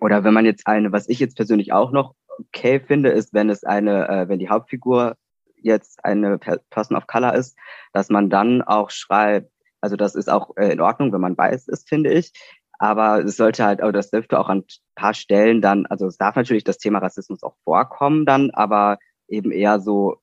oder 0.00 0.24
wenn 0.24 0.34
man 0.34 0.46
jetzt 0.46 0.66
eine, 0.66 0.92
was 0.92 1.08
ich 1.08 1.20
jetzt 1.20 1.36
persönlich 1.36 1.72
auch 1.72 1.92
noch 1.92 2.14
okay 2.38 2.80
finde, 2.80 3.10
ist, 3.10 3.32
wenn 3.32 3.50
es 3.50 3.64
eine, 3.64 4.08
äh, 4.08 4.28
wenn 4.28 4.38
die 4.38 4.48
Hauptfigur 4.48 5.16
jetzt 5.56 6.04
eine 6.04 6.38
Person 6.38 6.96
of 6.96 7.06
Color 7.06 7.34
ist, 7.34 7.56
dass 7.92 8.10
man 8.10 8.30
dann 8.30 8.62
auch 8.62 8.90
schreibt, 8.90 9.50
also 9.80 9.96
das 9.96 10.14
ist 10.14 10.30
auch 10.30 10.56
äh, 10.56 10.72
in 10.72 10.80
Ordnung, 10.80 11.12
wenn 11.12 11.20
man 11.20 11.36
weiß 11.36 11.68
ist, 11.68 11.88
finde 11.88 12.12
ich. 12.12 12.32
Aber 12.78 13.24
es 13.24 13.36
sollte 13.36 13.64
halt, 13.64 13.80
oder 13.80 13.92
das 13.92 14.10
dürfte 14.10 14.38
auch 14.38 14.48
an 14.48 14.58
ein 14.58 14.64
paar 14.94 15.14
Stellen 15.14 15.60
dann, 15.60 15.86
also 15.86 16.06
es 16.06 16.16
darf 16.16 16.36
natürlich 16.36 16.64
das 16.64 16.78
Thema 16.78 16.98
Rassismus 16.98 17.42
auch 17.42 17.54
vorkommen 17.64 18.26
dann, 18.26 18.50
aber 18.50 18.98
eben 19.28 19.50
eher 19.52 19.80
so, 19.80 20.18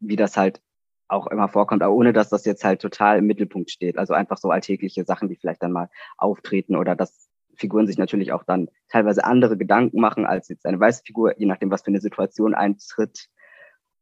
wie 0.00 0.16
das 0.16 0.36
halt 0.36 0.60
auch 1.08 1.26
immer 1.26 1.48
vorkommt, 1.48 1.82
aber 1.82 1.94
ohne 1.94 2.12
dass 2.12 2.28
das 2.28 2.44
jetzt 2.44 2.64
halt 2.64 2.80
total 2.80 3.18
im 3.18 3.26
Mittelpunkt 3.26 3.70
steht. 3.70 3.98
Also 3.98 4.14
einfach 4.14 4.38
so 4.38 4.50
alltägliche 4.50 5.04
Sachen, 5.04 5.28
die 5.28 5.36
vielleicht 5.36 5.62
dann 5.62 5.72
mal 5.72 5.90
auftreten 6.16 6.76
oder 6.76 6.94
dass 6.94 7.28
Figuren 7.56 7.86
sich 7.86 7.98
natürlich 7.98 8.32
auch 8.32 8.44
dann 8.44 8.68
teilweise 8.88 9.24
andere 9.24 9.56
Gedanken 9.56 10.00
machen 10.00 10.24
als 10.24 10.48
jetzt 10.48 10.66
eine 10.66 10.80
weiße 10.80 11.02
Figur, 11.04 11.38
je 11.38 11.46
nachdem, 11.46 11.70
was 11.70 11.82
für 11.82 11.88
eine 11.88 12.00
Situation 12.00 12.54
eintritt. 12.54 13.28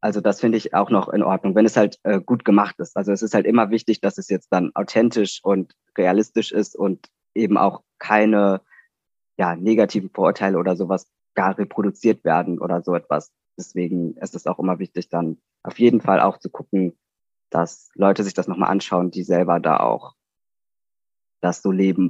Also 0.00 0.20
das 0.20 0.40
finde 0.40 0.58
ich 0.58 0.74
auch 0.74 0.90
noch 0.90 1.08
in 1.08 1.22
Ordnung, 1.22 1.54
wenn 1.54 1.66
es 1.66 1.76
halt 1.76 1.98
äh, 2.04 2.20
gut 2.20 2.44
gemacht 2.44 2.76
ist. 2.78 2.96
Also 2.96 3.10
es 3.10 3.22
ist 3.22 3.34
halt 3.34 3.46
immer 3.46 3.70
wichtig, 3.70 4.00
dass 4.00 4.18
es 4.18 4.28
jetzt 4.28 4.52
dann 4.52 4.70
authentisch 4.74 5.40
und 5.42 5.74
realistisch 5.96 6.52
ist 6.52 6.76
und 6.76 7.08
eben 7.34 7.58
auch 7.58 7.82
keine 7.98 8.60
ja, 9.38 9.56
negativen 9.56 10.10
Vorurteile 10.10 10.58
oder 10.58 10.76
sowas 10.76 11.08
gar 11.34 11.58
reproduziert 11.58 12.24
werden 12.24 12.58
oder 12.60 12.82
so 12.82 12.94
etwas. 12.94 13.32
Deswegen 13.58 14.16
ist 14.16 14.34
es 14.34 14.46
auch 14.46 14.58
immer 14.58 14.78
wichtig, 14.78 15.08
dann 15.08 15.38
auf 15.64 15.78
jeden 15.78 16.00
Fall 16.00 16.20
auch 16.20 16.38
zu 16.38 16.48
gucken, 16.48 16.96
dass 17.50 17.90
Leute 17.94 18.22
sich 18.22 18.34
das 18.34 18.46
nochmal 18.46 18.70
anschauen, 18.70 19.10
die 19.10 19.24
selber 19.24 19.58
da 19.58 19.78
auch 19.80 20.14
das 21.40 21.60
so 21.60 21.72
leben. 21.72 22.08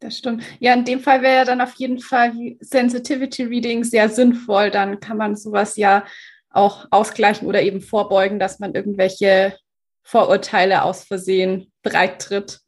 Das 0.00 0.18
stimmt. 0.18 0.44
Ja, 0.60 0.74
in 0.74 0.84
dem 0.84 1.00
Fall 1.00 1.22
wäre 1.22 1.36
ja 1.36 1.44
dann 1.44 1.60
auf 1.60 1.74
jeden 1.74 2.00
Fall 2.00 2.32
Sensitivity 2.60 3.44
Reading 3.44 3.84
sehr 3.84 4.08
sinnvoll. 4.08 4.70
Dann 4.70 5.00
kann 5.00 5.16
man 5.16 5.36
sowas 5.36 5.76
ja 5.76 6.04
auch 6.50 6.86
ausgleichen 6.90 7.46
oder 7.46 7.62
eben 7.62 7.80
vorbeugen, 7.80 8.38
dass 8.38 8.58
man 8.58 8.74
irgendwelche 8.74 9.56
Vorurteile 10.02 10.82
aus 10.82 11.04
Versehen 11.04 11.72
breit 11.82 12.20
tritt. 12.22 12.60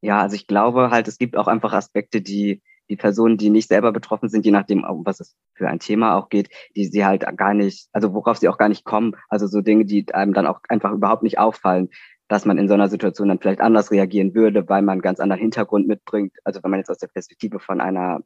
Ja, 0.00 0.20
also 0.22 0.34
ich 0.34 0.46
glaube 0.46 0.90
halt, 0.90 1.06
es 1.06 1.18
gibt 1.18 1.36
auch 1.36 1.46
einfach 1.46 1.72
Aspekte, 1.72 2.22
die 2.22 2.60
die 2.92 2.96
Personen, 2.96 3.38
die 3.38 3.48
nicht 3.48 3.68
selber 3.68 3.90
betroffen 3.90 4.28
sind, 4.28 4.44
je 4.44 4.50
nachdem, 4.50 4.84
um 4.84 5.06
was 5.06 5.18
es 5.18 5.34
für 5.54 5.66
ein 5.66 5.78
Thema 5.78 6.14
auch 6.14 6.28
geht, 6.28 6.50
die 6.76 6.84
sie 6.84 7.06
halt 7.06 7.24
gar 7.38 7.54
nicht, 7.54 7.88
also 7.92 8.12
worauf 8.12 8.36
sie 8.36 8.50
auch 8.50 8.58
gar 8.58 8.68
nicht 8.68 8.84
kommen, 8.84 9.16
also 9.30 9.46
so 9.46 9.62
Dinge, 9.62 9.86
die 9.86 10.12
einem 10.12 10.34
dann 10.34 10.46
auch 10.46 10.60
einfach 10.68 10.92
überhaupt 10.92 11.22
nicht 11.22 11.38
auffallen, 11.38 11.88
dass 12.28 12.44
man 12.44 12.58
in 12.58 12.68
so 12.68 12.74
einer 12.74 12.90
Situation 12.90 13.28
dann 13.28 13.38
vielleicht 13.38 13.62
anders 13.62 13.90
reagieren 13.90 14.34
würde, 14.34 14.68
weil 14.68 14.82
man 14.82 14.92
einen 14.92 15.00
ganz 15.00 15.20
anderen 15.20 15.40
Hintergrund 15.40 15.88
mitbringt. 15.88 16.34
Also 16.44 16.62
wenn 16.62 16.70
man 16.70 16.80
jetzt 16.80 16.90
aus 16.90 16.98
der 16.98 17.08
Perspektive 17.08 17.60
von 17.60 17.80
einer 17.80 18.20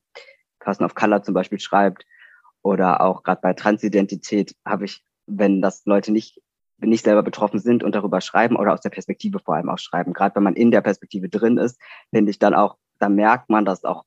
Person 0.58 0.85
of 0.85 0.96
Color 0.96 1.23
zum 1.23 1.35
Beispiel 1.35 1.61
schreibt 1.61 2.04
oder 2.62 3.00
auch 3.02 3.23
gerade 3.23 3.40
bei 3.40 3.52
Transidentität 3.52 4.56
habe 4.66 4.87
ich, 4.87 5.04
wenn 5.26 5.62
das 5.62 5.85
Leute 5.87 6.11
nicht 6.11 6.40
nicht 6.78 7.04
selber 7.04 7.23
betroffen 7.23 7.58
sind 7.58 7.82
und 7.82 7.94
darüber 7.94 8.20
schreiben 8.20 8.56
oder 8.56 8.75
aus 8.75 8.82
der 8.82 8.90
Perspektive 8.90 9.38
vor 9.38 9.54
allem 9.54 9.70
auch 9.70 9.78
schreiben. 9.78 10.12
Gerade 10.12 10.35
wenn 10.37 10.42
man 10.42 10.56
in 10.56 10.70
der 10.70 10.82
Perspektive 10.82 11.30
drin 11.30 11.56
ist, 11.56 11.80
finde 12.12 12.30
ich 12.30 12.38
dann 12.38 12.52
auch, 12.52 12.76
da 12.99 13.08
merkt 13.08 13.49
man 13.49 13.64
das 13.64 13.85
auch 13.85 14.04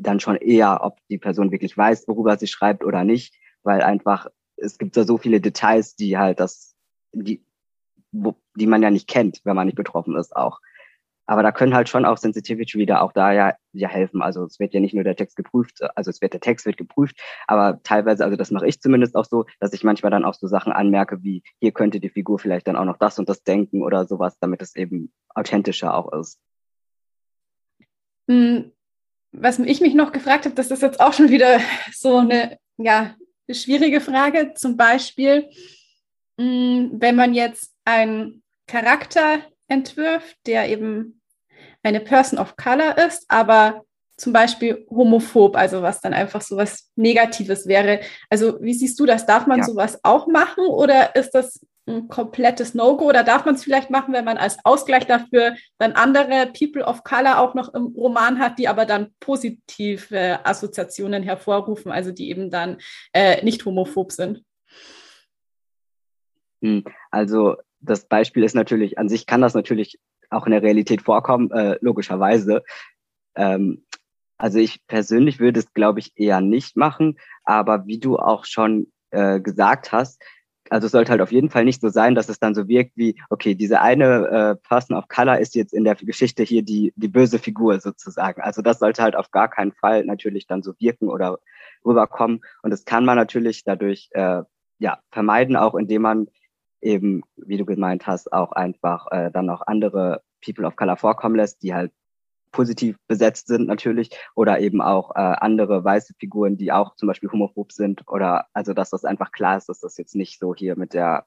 dann 0.00 0.20
schon 0.20 0.36
eher, 0.36 0.80
ob 0.82 0.98
die 1.08 1.18
Person 1.18 1.50
wirklich 1.50 1.76
weiß, 1.76 2.08
worüber 2.08 2.36
sie 2.36 2.46
schreibt 2.46 2.84
oder 2.84 3.04
nicht, 3.04 3.34
weil 3.62 3.82
einfach 3.82 4.28
es 4.56 4.78
gibt 4.78 4.96
da 4.96 5.04
so 5.04 5.18
viele 5.18 5.40
Details, 5.40 5.94
die 5.96 6.18
halt 6.18 6.40
das, 6.40 6.74
die, 7.12 7.44
wo, 8.12 8.36
die 8.56 8.66
man 8.66 8.82
ja 8.82 8.90
nicht 8.90 9.08
kennt, 9.08 9.40
wenn 9.44 9.56
man 9.56 9.66
nicht 9.66 9.76
betroffen 9.76 10.16
ist 10.16 10.34
auch. 10.34 10.60
Aber 11.26 11.42
da 11.42 11.52
können 11.52 11.74
halt 11.74 11.90
schon 11.90 12.06
auch 12.06 12.16
Sensitivity 12.16 12.78
Reader 12.78 13.02
auch 13.02 13.12
da 13.12 13.32
ja, 13.32 13.54
ja 13.72 13.88
helfen. 13.88 14.22
Also 14.22 14.44
es 14.44 14.58
wird 14.58 14.72
ja 14.72 14.80
nicht 14.80 14.94
nur 14.94 15.04
der 15.04 15.14
Text 15.14 15.36
geprüft, 15.36 15.80
also 15.94 16.10
es 16.10 16.22
wird 16.22 16.32
der 16.32 16.40
Text 16.40 16.64
wird 16.64 16.78
geprüft, 16.78 17.20
aber 17.46 17.82
teilweise, 17.82 18.24
also 18.24 18.36
das 18.36 18.50
mache 18.50 18.66
ich 18.66 18.80
zumindest 18.80 19.14
auch 19.14 19.26
so, 19.26 19.44
dass 19.60 19.74
ich 19.74 19.84
manchmal 19.84 20.10
dann 20.10 20.24
auch 20.24 20.32
so 20.32 20.46
Sachen 20.46 20.72
anmerke, 20.72 21.22
wie 21.22 21.42
hier 21.60 21.72
könnte 21.72 22.00
die 22.00 22.08
Figur 22.08 22.38
vielleicht 22.38 22.66
dann 22.66 22.76
auch 22.76 22.86
noch 22.86 22.96
das 22.96 23.18
und 23.18 23.28
das 23.28 23.42
denken 23.42 23.82
oder 23.82 24.06
sowas, 24.06 24.38
damit 24.40 24.62
es 24.62 24.74
eben 24.74 25.12
authentischer 25.34 25.94
auch 25.94 26.10
ist. 26.14 26.40
Hm, 28.26 28.72
was 29.32 29.58
ich 29.58 29.80
mich 29.80 29.94
noch 29.94 30.12
gefragt 30.12 30.44
habe, 30.44 30.54
das 30.54 30.70
ist 30.70 30.82
jetzt 30.82 31.00
auch 31.00 31.12
schon 31.12 31.30
wieder 31.30 31.60
so 31.92 32.18
eine 32.18 32.58
ja, 32.76 33.14
schwierige 33.50 34.00
Frage. 34.00 34.54
Zum 34.54 34.76
Beispiel, 34.76 35.48
hm, 36.38 36.92
wenn 36.94 37.16
man 37.16 37.34
jetzt 37.34 37.72
einen 37.84 38.42
Charakter 38.66 39.40
entwirft, 39.68 40.36
der 40.46 40.68
eben 40.68 41.20
eine 41.82 42.00
Person 42.00 42.38
of 42.38 42.56
Color 42.56 42.98
ist, 42.98 43.24
aber 43.28 43.84
zum 44.16 44.32
Beispiel 44.32 44.84
homophob, 44.90 45.56
also 45.56 45.80
was 45.80 46.00
dann 46.00 46.12
einfach 46.12 46.42
so 46.42 46.56
was 46.56 46.90
Negatives 46.96 47.68
wäre. 47.68 48.00
Also 48.28 48.60
wie 48.60 48.74
siehst 48.74 48.98
du 48.98 49.06
das? 49.06 49.26
Darf 49.26 49.46
man 49.46 49.60
ja. 49.60 49.64
sowas 49.64 50.00
auch 50.02 50.26
machen 50.26 50.66
oder 50.66 51.14
ist 51.14 51.30
das 51.30 51.64
ein 51.88 52.08
komplettes 52.08 52.74
No-Go 52.74 53.06
oder 53.06 53.24
darf 53.24 53.44
man 53.44 53.54
es 53.54 53.64
vielleicht 53.64 53.90
machen, 53.90 54.14
wenn 54.14 54.24
man 54.24 54.36
als 54.36 54.58
Ausgleich 54.64 55.06
dafür 55.06 55.56
dann 55.78 55.92
andere 55.92 56.52
People 56.56 56.84
of 56.84 57.02
Color 57.02 57.38
auch 57.38 57.54
noch 57.54 57.72
im 57.74 57.86
Roman 57.86 58.38
hat, 58.38 58.58
die 58.58 58.68
aber 58.68 58.84
dann 58.84 59.12
positive 59.20 60.44
Assoziationen 60.44 61.22
hervorrufen, 61.22 61.90
also 61.90 62.12
die 62.12 62.30
eben 62.30 62.50
dann 62.50 62.78
äh, 63.12 63.42
nicht 63.44 63.64
homophob 63.64 64.12
sind? 64.12 64.42
Hm, 66.62 66.84
also 67.10 67.56
das 67.80 68.06
Beispiel 68.06 68.44
ist 68.44 68.54
natürlich, 68.54 68.98
an 68.98 69.08
sich 69.08 69.26
kann 69.26 69.40
das 69.40 69.54
natürlich 69.54 69.98
auch 70.30 70.46
in 70.46 70.52
der 70.52 70.62
Realität 70.62 71.02
vorkommen, 71.02 71.50
äh, 71.50 71.78
logischerweise. 71.80 72.62
Ähm, 73.34 73.84
also 74.36 74.58
ich 74.58 74.86
persönlich 74.86 75.40
würde 75.40 75.60
es, 75.60 75.72
glaube 75.72 76.00
ich, 76.00 76.12
eher 76.16 76.40
nicht 76.40 76.76
machen, 76.76 77.18
aber 77.44 77.86
wie 77.86 77.98
du 77.98 78.18
auch 78.18 78.44
schon 78.44 78.92
äh, 79.10 79.40
gesagt 79.40 79.92
hast, 79.92 80.22
also 80.70 80.86
es 80.86 80.92
sollte 80.92 81.10
halt 81.10 81.20
auf 81.20 81.32
jeden 81.32 81.50
Fall 81.50 81.64
nicht 81.64 81.80
so 81.80 81.88
sein, 81.88 82.14
dass 82.14 82.28
es 82.28 82.38
dann 82.38 82.54
so 82.54 82.68
wirkt 82.68 82.92
wie, 82.96 83.20
okay, 83.30 83.54
diese 83.54 83.80
eine 83.80 84.28
äh, 84.28 84.68
Person 84.68 84.96
of 84.96 85.08
Color 85.08 85.38
ist 85.38 85.54
jetzt 85.54 85.72
in 85.72 85.84
der 85.84 85.94
Geschichte 85.94 86.42
hier 86.42 86.62
die, 86.62 86.92
die 86.96 87.08
böse 87.08 87.38
Figur 87.38 87.80
sozusagen. 87.80 88.40
Also 88.40 88.62
das 88.62 88.78
sollte 88.78 89.02
halt 89.02 89.16
auf 89.16 89.30
gar 89.30 89.48
keinen 89.48 89.72
Fall 89.72 90.04
natürlich 90.04 90.46
dann 90.46 90.62
so 90.62 90.74
wirken 90.78 91.08
oder 91.08 91.38
rüberkommen. 91.84 92.40
Und 92.62 92.70
das 92.70 92.84
kann 92.84 93.04
man 93.04 93.16
natürlich 93.16 93.64
dadurch 93.64 94.08
äh, 94.12 94.42
ja 94.78 94.98
vermeiden, 95.10 95.56
auch 95.56 95.74
indem 95.74 96.02
man 96.02 96.28
eben, 96.80 97.22
wie 97.36 97.56
du 97.56 97.64
gemeint 97.64 98.06
hast, 98.06 98.32
auch 98.32 98.52
einfach 98.52 99.06
äh, 99.10 99.30
dann 99.30 99.50
auch 99.50 99.62
andere 99.66 100.22
People 100.44 100.66
of 100.66 100.76
Color 100.76 100.96
vorkommen 100.96 101.36
lässt, 101.36 101.62
die 101.62 101.74
halt 101.74 101.92
positiv 102.50 102.96
besetzt 103.06 103.46
sind 103.46 103.66
natürlich 103.66 104.10
oder 104.34 104.60
eben 104.60 104.80
auch 104.80 105.10
äh, 105.10 105.18
andere 105.18 105.84
weiße 105.84 106.14
Figuren, 106.18 106.56
die 106.56 106.72
auch 106.72 106.94
zum 106.96 107.06
Beispiel 107.06 107.30
homophob 107.30 107.72
sind 107.72 108.06
oder 108.08 108.46
also 108.52 108.72
dass 108.72 108.90
das 108.90 109.04
einfach 109.04 109.32
klar 109.32 109.56
ist, 109.56 109.68
dass 109.68 109.80
das 109.80 109.96
jetzt 109.96 110.14
nicht 110.14 110.38
so 110.38 110.54
hier 110.54 110.76
mit 110.76 110.94
der 110.94 111.26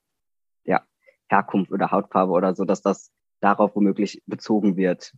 ja, 0.63 0.83
Herkunft 1.29 1.71
oder 1.71 1.91
Hautfarbe 1.91 2.31
oder 2.31 2.55
so, 2.55 2.65
dass 2.65 2.81
das 2.81 3.11
darauf 3.39 3.75
womöglich 3.75 4.21
bezogen 4.25 4.77
wird. 4.77 5.13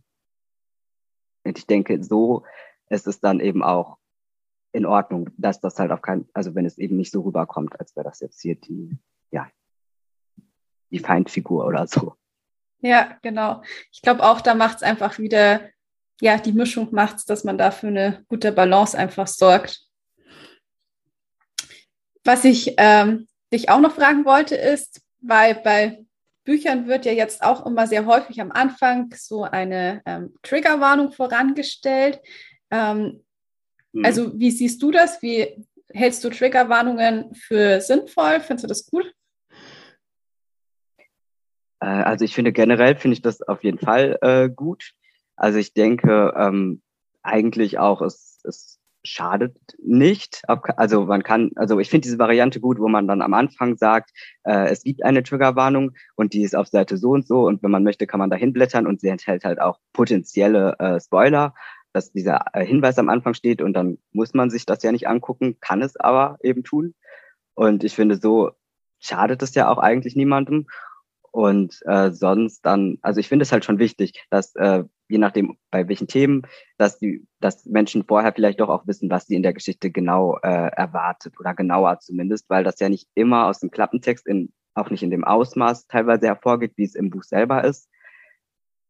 Und 1.44 1.58
ich 1.58 1.66
denke, 1.66 2.02
so 2.02 2.44
ist 2.88 3.06
es 3.06 3.20
dann 3.20 3.40
eben 3.40 3.62
auch 3.62 3.98
in 4.72 4.86
Ordnung, 4.86 5.30
dass 5.36 5.60
das 5.60 5.78
halt 5.78 5.92
auf 5.92 6.02
keinen, 6.02 6.28
also 6.34 6.54
wenn 6.54 6.66
es 6.66 6.78
eben 6.78 6.96
nicht 6.96 7.12
so 7.12 7.20
rüberkommt, 7.20 7.78
als 7.78 7.94
wäre 7.94 8.04
das 8.04 8.20
jetzt 8.20 8.40
hier 8.40 8.56
die, 8.56 8.98
ja, 9.30 9.48
die 10.90 10.98
Feindfigur 10.98 11.64
oder 11.64 11.86
so. 11.86 12.16
Ja, 12.80 13.16
genau. 13.22 13.62
Ich 13.92 14.02
glaube 14.02 14.22
auch, 14.22 14.40
da 14.40 14.54
macht 14.54 14.78
es 14.78 14.82
einfach 14.82 15.18
wieder, 15.18 15.60
ja, 16.20 16.38
die 16.38 16.52
Mischung 16.52 16.88
macht 16.92 17.16
es, 17.16 17.24
dass 17.24 17.44
man 17.44 17.58
da 17.58 17.70
für 17.70 17.88
eine 17.88 18.24
gute 18.28 18.52
Balance 18.52 18.96
einfach 18.96 19.26
sorgt. 19.26 19.80
Was 22.24 22.44
ich 22.44 22.74
ähm, 22.78 23.26
dich 23.52 23.68
auch 23.68 23.80
noch 23.80 23.94
fragen 23.94 24.24
wollte, 24.24 24.54
ist, 24.54 25.02
weil 25.20 25.56
bei 25.56 26.04
Büchern 26.44 26.86
wird 26.86 27.04
ja 27.04 27.12
jetzt 27.12 27.42
auch 27.42 27.66
immer 27.66 27.86
sehr 27.86 28.06
häufig 28.06 28.40
am 28.40 28.52
Anfang 28.52 29.12
so 29.16 29.44
eine 29.44 30.02
ähm, 30.06 30.34
Triggerwarnung 30.42 31.12
vorangestellt. 31.12 32.20
Ähm, 32.70 33.24
mhm. 33.92 34.04
Also, 34.04 34.38
wie 34.38 34.50
siehst 34.50 34.82
du 34.82 34.90
das? 34.90 35.22
Wie 35.22 35.64
hältst 35.92 36.24
du 36.24 36.30
Triggerwarnungen 36.30 37.34
für 37.34 37.80
sinnvoll? 37.80 38.40
Findest 38.40 38.64
du 38.64 38.68
das 38.68 38.86
gut? 38.86 39.14
Äh, 41.80 41.86
also 41.86 42.24
ich 42.24 42.34
finde 42.34 42.52
generell 42.52 42.96
finde 42.96 43.14
ich 43.14 43.22
das 43.22 43.42
auf 43.42 43.62
jeden 43.62 43.78
Fall 43.78 44.18
äh, 44.22 44.48
gut. 44.48 44.92
Also 45.36 45.58
ich 45.58 45.74
denke 45.74 46.32
ähm, 46.36 46.82
eigentlich 47.22 47.78
auch, 47.78 48.02
es, 48.02 48.40
es 48.44 48.80
schadet 49.04 49.56
nicht. 49.82 50.42
Also 50.48 51.04
man 51.04 51.22
kann, 51.22 51.50
also 51.56 51.78
ich 51.78 51.90
finde 51.90 52.06
diese 52.06 52.18
Variante 52.18 52.60
gut, 52.60 52.78
wo 52.78 52.88
man 52.88 53.06
dann 53.06 53.20
am 53.20 53.34
Anfang 53.34 53.76
sagt, 53.76 54.10
äh, 54.44 54.68
es 54.68 54.82
gibt 54.82 55.04
eine 55.04 55.22
Triggerwarnung 55.22 55.92
und 56.16 56.32
die 56.32 56.42
ist 56.42 56.56
auf 56.56 56.68
Seite 56.68 56.96
so 56.96 57.10
und 57.10 57.26
so 57.26 57.46
und 57.46 57.62
wenn 57.62 57.70
man 57.70 57.84
möchte, 57.84 58.06
kann 58.06 58.18
man 58.18 58.30
da 58.30 58.36
hinblättern 58.36 58.86
und 58.86 59.00
sie 59.00 59.08
enthält 59.08 59.44
halt 59.44 59.60
auch 59.60 59.78
potenzielle 59.92 60.76
äh, 60.78 61.00
Spoiler, 61.00 61.54
dass 61.92 62.12
dieser 62.12 62.46
äh, 62.54 62.64
Hinweis 62.64 62.98
am 62.98 63.10
Anfang 63.10 63.34
steht 63.34 63.60
und 63.60 63.74
dann 63.74 63.98
muss 64.12 64.32
man 64.32 64.48
sich 64.48 64.64
das 64.64 64.82
ja 64.82 64.90
nicht 64.90 65.06
angucken, 65.06 65.58
kann 65.60 65.82
es 65.82 65.96
aber 65.96 66.38
eben 66.42 66.64
tun. 66.64 66.94
Und 67.54 67.84
ich 67.84 67.94
finde, 67.94 68.16
so 68.16 68.52
schadet 68.98 69.42
es 69.42 69.54
ja 69.54 69.68
auch 69.68 69.78
eigentlich 69.78 70.16
niemandem. 70.16 70.66
Und 71.30 71.80
äh, 71.86 72.10
sonst 72.12 72.64
dann, 72.64 72.98
also 73.02 73.20
ich 73.20 73.28
finde 73.28 73.42
es 73.42 73.52
halt 73.52 73.64
schon 73.64 73.78
wichtig, 73.78 74.24
dass 74.30 74.54
äh, 74.54 74.84
je 75.08 75.18
nachdem 75.18 75.56
bei 75.70 75.86
welchen 75.88 76.08
Themen, 76.08 76.42
dass 76.78 76.98
die, 76.98 77.26
dass 77.40 77.66
Menschen 77.66 78.04
vorher 78.04 78.32
vielleicht 78.32 78.60
doch 78.60 78.68
auch 78.68 78.86
wissen, 78.86 79.10
was 79.10 79.26
sie 79.26 79.34
in 79.34 79.42
der 79.42 79.52
Geschichte 79.52 79.90
genau 79.90 80.38
äh, 80.42 80.48
erwartet 80.48 81.38
oder 81.38 81.54
genauer 81.54 82.00
zumindest, 82.00 82.48
weil 82.48 82.64
das 82.64 82.80
ja 82.80 82.88
nicht 82.88 83.08
immer 83.14 83.46
aus 83.46 83.60
dem 83.60 83.70
Klappentext 83.70 84.26
in 84.26 84.52
auch 84.74 84.90
nicht 84.90 85.02
in 85.02 85.10
dem 85.10 85.24
Ausmaß 85.24 85.86
teilweise 85.86 86.26
hervorgeht, 86.26 86.72
wie 86.76 86.84
es 86.84 86.94
im 86.94 87.10
Buch 87.10 87.22
selber 87.22 87.64
ist. 87.64 87.88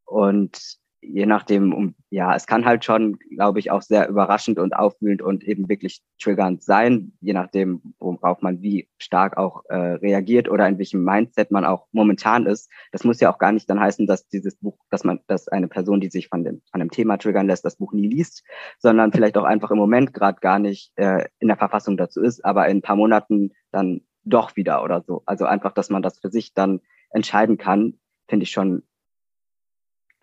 Und 0.07 0.79
je 1.06 1.26
nachdem, 1.26 1.72
um, 1.72 1.94
ja, 2.10 2.34
es 2.34 2.46
kann 2.46 2.64
halt 2.64 2.84
schon, 2.84 3.18
glaube 3.18 3.58
ich, 3.58 3.70
auch 3.70 3.82
sehr 3.82 4.08
überraschend 4.08 4.58
und 4.58 4.74
aufwühlend 4.74 5.22
und 5.22 5.44
eben 5.44 5.68
wirklich 5.68 6.02
triggernd 6.20 6.62
sein, 6.62 7.12
je 7.20 7.32
nachdem, 7.32 7.94
worauf 7.98 8.42
man 8.42 8.62
wie 8.62 8.88
stark 8.98 9.36
auch 9.36 9.64
äh, 9.68 9.74
reagiert 9.74 10.48
oder 10.48 10.66
in 10.68 10.78
welchem 10.78 11.04
Mindset 11.04 11.50
man 11.50 11.64
auch 11.64 11.86
momentan 11.92 12.46
ist. 12.46 12.70
Das 12.92 13.04
muss 13.04 13.20
ja 13.20 13.32
auch 13.32 13.38
gar 13.38 13.52
nicht 13.52 13.68
dann 13.68 13.80
heißen, 13.80 14.06
dass 14.06 14.28
dieses 14.28 14.56
Buch, 14.56 14.78
dass 14.90 15.04
man, 15.04 15.20
dass 15.26 15.48
eine 15.48 15.68
Person, 15.68 16.00
die 16.00 16.10
sich 16.10 16.28
von 16.28 16.44
dem, 16.44 16.62
von 16.70 16.80
einem 16.80 16.90
Thema 16.90 17.16
triggern 17.16 17.46
lässt, 17.46 17.64
das 17.64 17.76
Buch 17.76 17.92
nie 17.92 18.08
liest, 18.08 18.44
sondern 18.78 19.12
vielleicht 19.12 19.36
auch 19.36 19.44
einfach 19.44 19.70
im 19.70 19.78
Moment 19.78 20.14
gerade 20.14 20.40
gar 20.40 20.58
nicht 20.58 20.92
äh, 20.96 21.26
in 21.38 21.48
der 21.48 21.56
Verfassung 21.56 21.96
dazu 21.96 22.20
ist, 22.22 22.44
aber 22.44 22.68
in 22.68 22.78
ein 22.78 22.82
paar 22.82 22.96
Monaten 22.96 23.52
dann 23.70 24.02
doch 24.24 24.56
wieder 24.56 24.82
oder 24.82 25.02
so. 25.02 25.22
Also 25.26 25.44
einfach, 25.44 25.72
dass 25.72 25.90
man 25.90 26.02
das 26.02 26.18
für 26.18 26.30
sich 26.30 26.54
dann 26.54 26.80
entscheiden 27.10 27.58
kann, 27.58 27.98
finde 28.28 28.44
ich 28.44 28.50
schon 28.50 28.82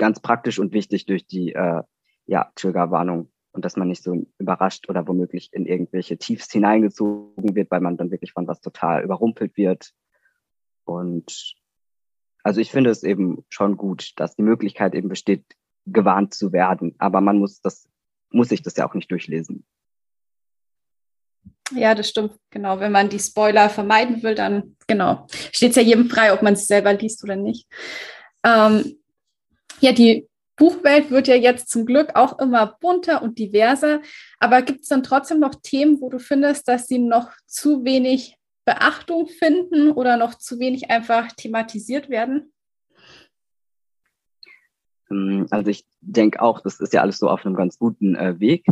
ganz 0.02 0.20
praktisch 0.20 0.58
und 0.58 0.74
wichtig 0.74 1.06
durch 1.06 1.28
die 1.28 1.54
äh, 1.54 1.84
ja, 2.26 2.52
Triggerwarnung 2.56 3.32
und 3.52 3.64
dass 3.64 3.78
man 3.78 3.88
nicht 3.88 4.02
so 4.02 4.26
überrascht 4.40 4.90
oder 4.90 5.08
womöglich 5.08 5.54
in 5.54 5.68
irgendwelche 5.68 6.18
Tiefs 6.18 6.52
hineingezogen 6.52 7.56
wird, 7.56 7.70
weil 7.70 7.82
man 7.82 7.98
dann 7.98 8.10
wirklich 8.10 8.32
von 8.34 8.48
was 8.48 8.62
total 8.62 9.04
überrumpelt 9.04 9.56
wird. 9.58 9.92
Und 10.86 11.54
also 12.42 12.60
ich 12.60 12.72
finde 12.72 12.90
es 12.90 13.04
eben 13.04 13.46
schon 13.50 13.78
gut, 13.78 14.14
dass 14.16 14.36
die 14.36 14.42
Möglichkeit 14.42 14.96
eben 14.96 15.08
besteht, 15.08 15.46
gewarnt 15.86 16.34
zu 16.34 16.52
werden. 16.52 16.96
Aber 16.98 17.22
man 17.22 17.38
muss 17.38 17.62
das, 17.62 17.88
muss 18.32 18.50
sich 18.50 18.64
das 18.64 18.76
ja 18.78 18.90
auch 18.90 18.96
nicht 18.96 19.12
durchlesen. 19.12 19.68
Ja, 21.74 21.94
das 21.94 22.10
stimmt. 22.10 22.40
Genau. 22.50 22.80
Wenn 22.80 22.92
man 22.92 23.10
die 23.10 23.20
Spoiler 23.20 23.70
vermeiden 23.70 24.24
will, 24.24 24.34
dann 24.34 24.76
genau. 24.88 25.28
Steht 25.52 25.70
es 25.70 25.76
ja 25.76 25.84
jedem 25.84 26.10
frei, 26.10 26.34
ob 26.34 26.42
man 26.42 26.54
es 26.54 26.66
selber 26.66 26.92
liest 26.94 27.24
oder 27.24 27.36
nicht. 27.36 27.68
Ähm, 28.44 28.98
ja, 29.82 29.92
die 29.92 30.28
Buchwelt 30.56 31.10
wird 31.10 31.28
ja 31.28 31.36
jetzt 31.36 31.70
zum 31.70 31.86
Glück 31.86 32.16
auch 32.16 32.38
immer 32.40 32.78
bunter 32.80 33.22
und 33.24 33.40
diverser, 33.40 34.02
aber 34.40 34.62
gibt 34.62 34.82
es 34.82 34.90
dann 34.90 35.04
trotzdem 35.04 35.40
noch 35.40 35.56
Themen, 35.56 36.00
wo 36.02 36.10
du 36.10 36.20
findest, 36.20 36.68
dass 36.68 36.88
sie 36.88 37.00
noch 37.00 37.32
zu 37.48 37.84
wenig 37.84 38.38
Beachtung 38.64 39.28
finden 39.28 39.92
oder 39.92 40.18
noch 40.18 40.36
zu 40.36 40.60
wenig 40.60 40.92
einfach 40.92 41.32
thematisiert 41.32 42.10
werden? 42.10 42.54
Ähm, 45.10 45.48
also 45.50 45.72
ich 45.72 45.86
denke 46.02 46.42
auch, 46.42 46.62
das 46.62 46.80
ist 46.80 46.94
ja 46.94 47.02
alles 47.02 47.18
so 47.18 47.28
auf 47.28 47.46
einem 47.46 47.56
ganz 47.56 47.80
guten 47.80 48.16
äh, 48.16 48.40
Weg. 48.40 48.66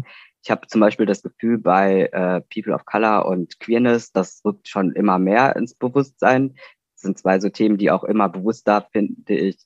Ich 0.44 0.52
habe 0.52 0.68
zum 0.68 0.82
Beispiel 0.82 1.06
das 1.06 1.24
Gefühl 1.24 1.58
bei 1.58 2.10
äh, 2.12 2.42
People 2.54 2.74
of 2.74 2.86
Color 2.86 3.26
und 3.26 3.60
Queerness, 3.60 4.12
das 4.12 4.42
rückt 4.46 4.68
schon 4.68 4.94
immer 4.94 5.18
mehr 5.18 5.56
ins 5.56 5.74
Bewusstsein. 5.74 6.54
Das 6.94 7.02
sind 7.02 7.18
zwei 7.18 7.40
so 7.40 7.50
Themen, 7.50 7.78
die 7.78 7.92
auch 7.92 8.04
immer 8.04 8.30
bewusster, 8.30 8.88
finde 8.92 9.34
ich, 9.34 9.58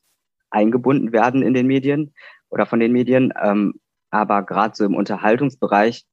eingebunden 0.53 1.11
werden 1.11 1.41
in 1.41 1.53
den 1.53 1.67
Medien 1.67 2.13
oder 2.49 2.65
von 2.65 2.79
den 2.79 2.91
Medien. 2.91 3.33
Ähm, 3.41 3.79
aber 4.09 4.43
gerade 4.43 4.75
so 4.75 4.85
im 4.85 4.95
Unterhaltungsbereich 4.95 6.05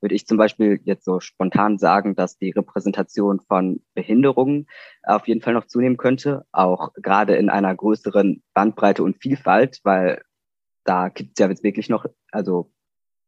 würde 0.00 0.14
ich 0.14 0.26
zum 0.26 0.36
Beispiel 0.36 0.80
jetzt 0.84 1.04
so 1.04 1.20
spontan 1.20 1.78
sagen, 1.78 2.14
dass 2.14 2.36
die 2.36 2.50
Repräsentation 2.50 3.40
von 3.40 3.80
Behinderungen 3.94 4.66
auf 5.02 5.26
jeden 5.26 5.40
Fall 5.40 5.54
noch 5.54 5.66
zunehmen 5.66 5.96
könnte, 5.96 6.44
auch 6.52 6.92
gerade 6.94 7.36
in 7.36 7.48
einer 7.48 7.74
größeren 7.74 8.42
Bandbreite 8.52 9.02
und 9.02 9.16
Vielfalt, 9.16 9.80
weil 9.82 10.20
da 10.84 11.08
gibt 11.08 11.30
es 11.32 11.38
ja 11.42 11.48
jetzt 11.48 11.64
wirklich 11.64 11.88
noch, 11.88 12.04
also 12.30 12.70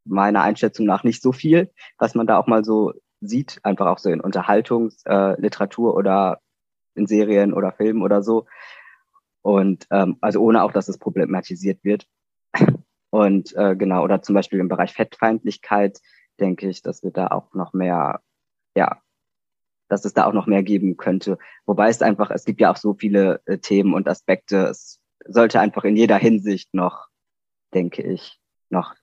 meiner 0.05 0.43
Einschätzung 0.43 0.85
nach 0.87 1.03
nicht 1.03 1.23
so 1.23 1.33
viel, 1.33 1.71
was 1.99 2.15
man 2.15 2.27
da 2.27 2.37
auch 2.37 2.47
mal 2.47 2.65
so 2.65 2.93
sieht, 3.21 3.59
einfach 3.63 3.87
auch 3.87 3.99
so 3.99 4.11
in 4.11 4.21
Unterhaltungsliteratur 4.21 5.93
äh, 5.93 5.97
oder 5.97 6.41
in 6.95 7.07
Serien 7.07 7.55
oder 7.55 7.73
Filmen 7.73 8.03
oder 8.03 8.23
so. 8.23 8.47
Und 9.47 9.87
ähm, 9.93 10.17
also 10.21 10.41
ohne 10.41 10.65
auch, 10.65 10.73
dass 10.73 10.89
es 10.89 10.99
problematisiert 10.99 11.85
wird. 11.85 12.09
Und 13.11 13.55
äh, 13.55 13.77
genau, 13.77 14.03
oder 14.03 14.21
zum 14.21 14.35
Beispiel 14.35 14.59
im 14.59 14.67
Bereich 14.67 14.93
Fettfeindlichkeit 14.93 16.01
denke 16.41 16.69
ich, 16.69 16.83
dass 16.83 17.05
wir 17.05 17.13
da 17.13 17.29
auch 17.29 17.55
noch 17.55 17.73
mehr, 17.73 18.23
ja, 18.77 19.01
dass 19.89 20.05
es 20.05 20.15
da 20.15 20.27
auch 20.27 20.33
noch 20.33 20.49
mehr 20.49 20.65
geben 20.65 20.97
könnte. 20.97 21.39
Wobei 21.65 21.89
es 21.89 22.03
einfach, 22.03 22.33
es 22.33 22.45
gibt 22.45 22.61
ja 22.61 22.73
auch 22.73 22.77
so 22.77 22.95
viele 22.95 23.41
äh, 23.47 23.59
Themen 23.59 23.95
und 23.95 24.09
Aspekte. 24.09 24.67
Es 24.67 25.01
sollte 25.25 25.61
einfach 25.61 25.85
in 25.85 25.97
jeder 25.97 26.19
Hinsicht 26.19 26.75
noch, 26.75 27.07
denke 27.73 28.03
ich, 28.03 28.41
noch 28.69 28.97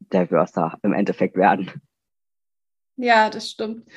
diverser 0.00 0.76
im 0.82 0.92
Endeffekt 0.92 1.36
werden. 1.36 1.70
Ja, 2.96 3.30
das 3.30 3.48
stimmt. 3.48 3.88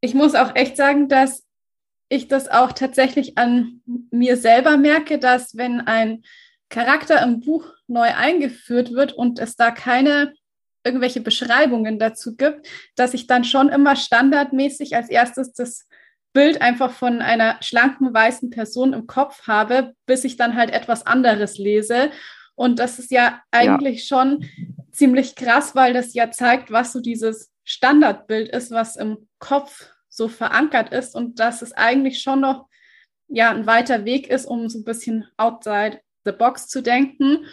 Ich 0.00 0.14
muss 0.14 0.36
auch 0.36 0.54
echt 0.54 0.76
sagen, 0.76 1.08
dass 1.08 1.45
ich 2.08 2.28
das 2.28 2.48
auch 2.48 2.72
tatsächlich 2.72 3.36
an 3.36 3.82
mir 4.10 4.36
selber 4.36 4.76
merke, 4.76 5.18
dass 5.18 5.56
wenn 5.56 5.80
ein 5.80 6.22
Charakter 6.68 7.22
im 7.22 7.40
Buch 7.40 7.72
neu 7.86 8.08
eingeführt 8.14 8.92
wird 8.92 9.12
und 9.12 9.38
es 9.38 9.56
da 9.56 9.70
keine 9.70 10.32
irgendwelche 10.84 11.20
Beschreibungen 11.20 11.98
dazu 11.98 12.36
gibt, 12.36 12.68
dass 12.94 13.12
ich 13.12 13.26
dann 13.26 13.44
schon 13.44 13.68
immer 13.68 13.96
standardmäßig 13.96 14.94
als 14.94 15.08
erstes 15.08 15.52
das 15.52 15.88
Bild 16.32 16.60
einfach 16.60 16.92
von 16.92 17.22
einer 17.22 17.56
schlanken 17.60 18.14
weißen 18.14 18.50
Person 18.50 18.92
im 18.92 19.06
Kopf 19.06 19.46
habe, 19.48 19.94
bis 20.06 20.22
ich 20.22 20.36
dann 20.36 20.54
halt 20.54 20.70
etwas 20.70 21.04
anderes 21.04 21.58
lese. 21.58 22.10
Und 22.54 22.78
das 22.78 22.98
ist 22.98 23.10
ja 23.10 23.40
eigentlich 23.50 24.08
ja. 24.08 24.16
schon 24.16 24.44
ziemlich 24.92 25.34
krass, 25.34 25.74
weil 25.74 25.92
das 25.92 26.14
ja 26.14 26.30
zeigt, 26.30 26.70
was 26.70 26.92
so 26.92 27.00
dieses 27.00 27.52
Standardbild 27.64 28.48
ist, 28.50 28.70
was 28.70 28.96
im 28.96 29.28
Kopf 29.38 29.90
so 30.16 30.28
verankert 30.28 30.92
ist 30.92 31.14
und 31.14 31.38
dass 31.38 31.62
es 31.62 31.72
eigentlich 31.72 32.22
schon 32.22 32.40
noch 32.40 32.68
ja 33.28 33.50
ein 33.50 33.66
weiter 33.66 34.04
Weg 34.04 34.28
ist, 34.28 34.46
um 34.46 34.68
so 34.68 34.78
ein 34.78 34.84
bisschen 34.84 35.26
outside 35.36 36.00
the 36.24 36.32
box 36.32 36.68
zu 36.68 36.82
denken. 36.82 37.46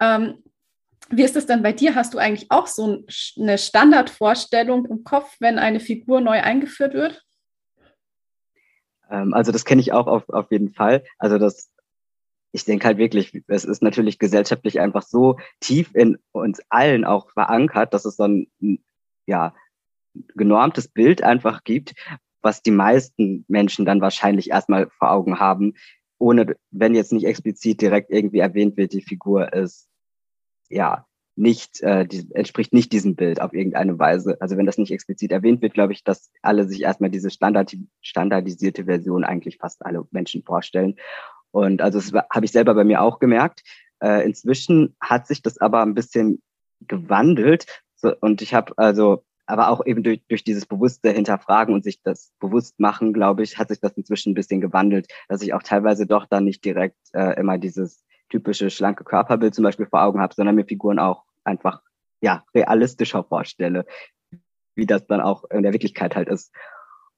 Ähm, 0.00 0.42
wie 1.08 1.24
ist 1.24 1.36
es 1.36 1.46
denn 1.46 1.62
bei 1.62 1.72
dir? 1.72 1.94
Hast 1.94 2.14
du 2.14 2.18
eigentlich 2.18 2.50
auch 2.50 2.66
so 2.66 3.04
eine 3.38 3.58
Standardvorstellung 3.58 4.86
im 4.86 5.02
Kopf, 5.02 5.34
wenn 5.40 5.58
eine 5.58 5.80
Figur 5.80 6.20
neu 6.20 6.40
eingeführt 6.40 6.94
wird? 6.94 7.24
Ähm, 9.10 9.34
also 9.34 9.50
das 9.50 9.64
kenne 9.64 9.80
ich 9.80 9.92
auch 9.92 10.06
auf, 10.06 10.28
auf 10.28 10.50
jeden 10.52 10.70
Fall. 10.70 11.02
Also 11.18 11.38
das, 11.38 11.70
ich 12.52 12.64
denke 12.64 12.86
halt 12.86 12.98
wirklich, 12.98 13.42
es 13.48 13.64
ist 13.64 13.82
natürlich 13.82 14.18
gesellschaftlich 14.18 14.78
einfach 14.78 15.02
so 15.02 15.38
tief 15.58 15.94
in 15.94 16.18
uns 16.32 16.60
allen 16.68 17.04
auch 17.04 17.30
verankert, 17.30 17.92
dass 17.92 18.04
es 18.04 18.16
so 18.16 18.24
ein, 18.24 18.50
ja, 19.26 19.54
genormtes 20.34 20.88
Bild 20.88 21.22
einfach 21.22 21.64
gibt, 21.64 21.94
was 22.42 22.62
die 22.62 22.70
meisten 22.70 23.44
Menschen 23.48 23.84
dann 23.84 24.00
wahrscheinlich 24.00 24.50
erstmal 24.50 24.88
vor 24.90 25.10
Augen 25.10 25.38
haben, 25.38 25.74
ohne, 26.18 26.56
wenn 26.70 26.94
jetzt 26.94 27.12
nicht 27.12 27.26
explizit 27.26 27.80
direkt 27.80 28.10
irgendwie 28.10 28.38
erwähnt 28.38 28.76
wird, 28.76 28.92
die 28.92 29.02
Figur 29.02 29.52
ist, 29.52 29.88
ja, 30.68 31.06
nicht, 31.36 31.80
äh, 31.80 32.06
die, 32.06 32.28
entspricht 32.34 32.74
nicht 32.74 32.92
diesem 32.92 33.16
Bild 33.16 33.40
auf 33.40 33.54
irgendeine 33.54 33.98
Weise. 33.98 34.36
Also 34.40 34.56
wenn 34.56 34.66
das 34.66 34.76
nicht 34.76 34.92
explizit 34.92 35.32
erwähnt 35.32 35.62
wird, 35.62 35.72
glaube 35.72 35.94
ich, 35.94 36.04
dass 36.04 36.30
alle 36.42 36.68
sich 36.68 36.82
erstmal 36.82 37.10
diese 37.10 37.30
Standard, 37.30 37.74
standardisierte 38.02 38.84
Version 38.84 39.24
eigentlich 39.24 39.56
fast 39.56 39.84
alle 39.84 40.06
Menschen 40.10 40.42
vorstellen. 40.42 40.96
Und 41.50 41.80
also 41.80 41.98
das 41.98 42.12
habe 42.30 42.44
ich 42.44 42.52
selber 42.52 42.74
bei 42.74 42.84
mir 42.84 43.00
auch 43.00 43.18
gemerkt. 43.18 43.62
Äh, 44.00 44.24
inzwischen 44.26 44.94
hat 45.00 45.26
sich 45.26 45.40
das 45.42 45.58
aber 45.58 45.82
ein 45.82 45.94
bisschen 45.94 46.42
gewandelt. 46.86 47.66
So, 47.96 48.14
und 48.20 48.42
ich 48.42 48.52
habe 48.52 48.74
also 48.76 49.24
aber 49.50 49.68
auch 49.68 49.84
eben 49.84 50.02
durch, 50.02 50.22
durch 50.28 50.44
dieses 50.44 50.66
bewusste 50.66 51.10
Hinterfragen 51.10 51.74
und 51.74 51.84
sich 51.84 52.02
das 52.02 52.32
bewusst 52.40 52.78
machen, 52.78 53.12
glaube 53.12 53.42
ich, 53.42 53.58
hat 53.58 53.68
sich 53.68 53.80
das 53.80 53.92
inzwischen 53.92 54.30
ein 54.30 54.34
bisschen 54.34 54.60
gewandelt, 54.60 55.08
dass 55.28 55.42
ich 55.42 55.52
auch 55.54 55.62
teilweise 55.62 56.06
doch 56.06 56.26
dann 56.26 56.44
nicht 56.44 56.64
direkt 56.64 56.98
äh, 57.12 57.38
immer 57.38 57.58
dieses 57.58 58.04
typische 58.28 58.70
schlanke 58.70 59.04
Körperbild 59.04 59.54
zum 59.54 59.64
Beispiel 59.64 59.86
vor 59.86 60.02
Augen 60.02 60.20
habe, 60.20 60.34
sondern 60.34 60.54
mir 60.54 60.64
Figuren 60.64 60.98
auch 60.98 61.24
einfach 61.44 61.82
ja 62.20 62.44
realistischer 62.54 63.24
vorstelle, 63.24 63.86
wie 64.74 64.86
das 64.86 65.06
dann 65.06 65.20
auch 65.20 65.44
in 65.50 65.62
der 65.62 65.72
Wirklichkeit 65.72 66.16
halt 66.16 66.28
ist. 66.28 66.54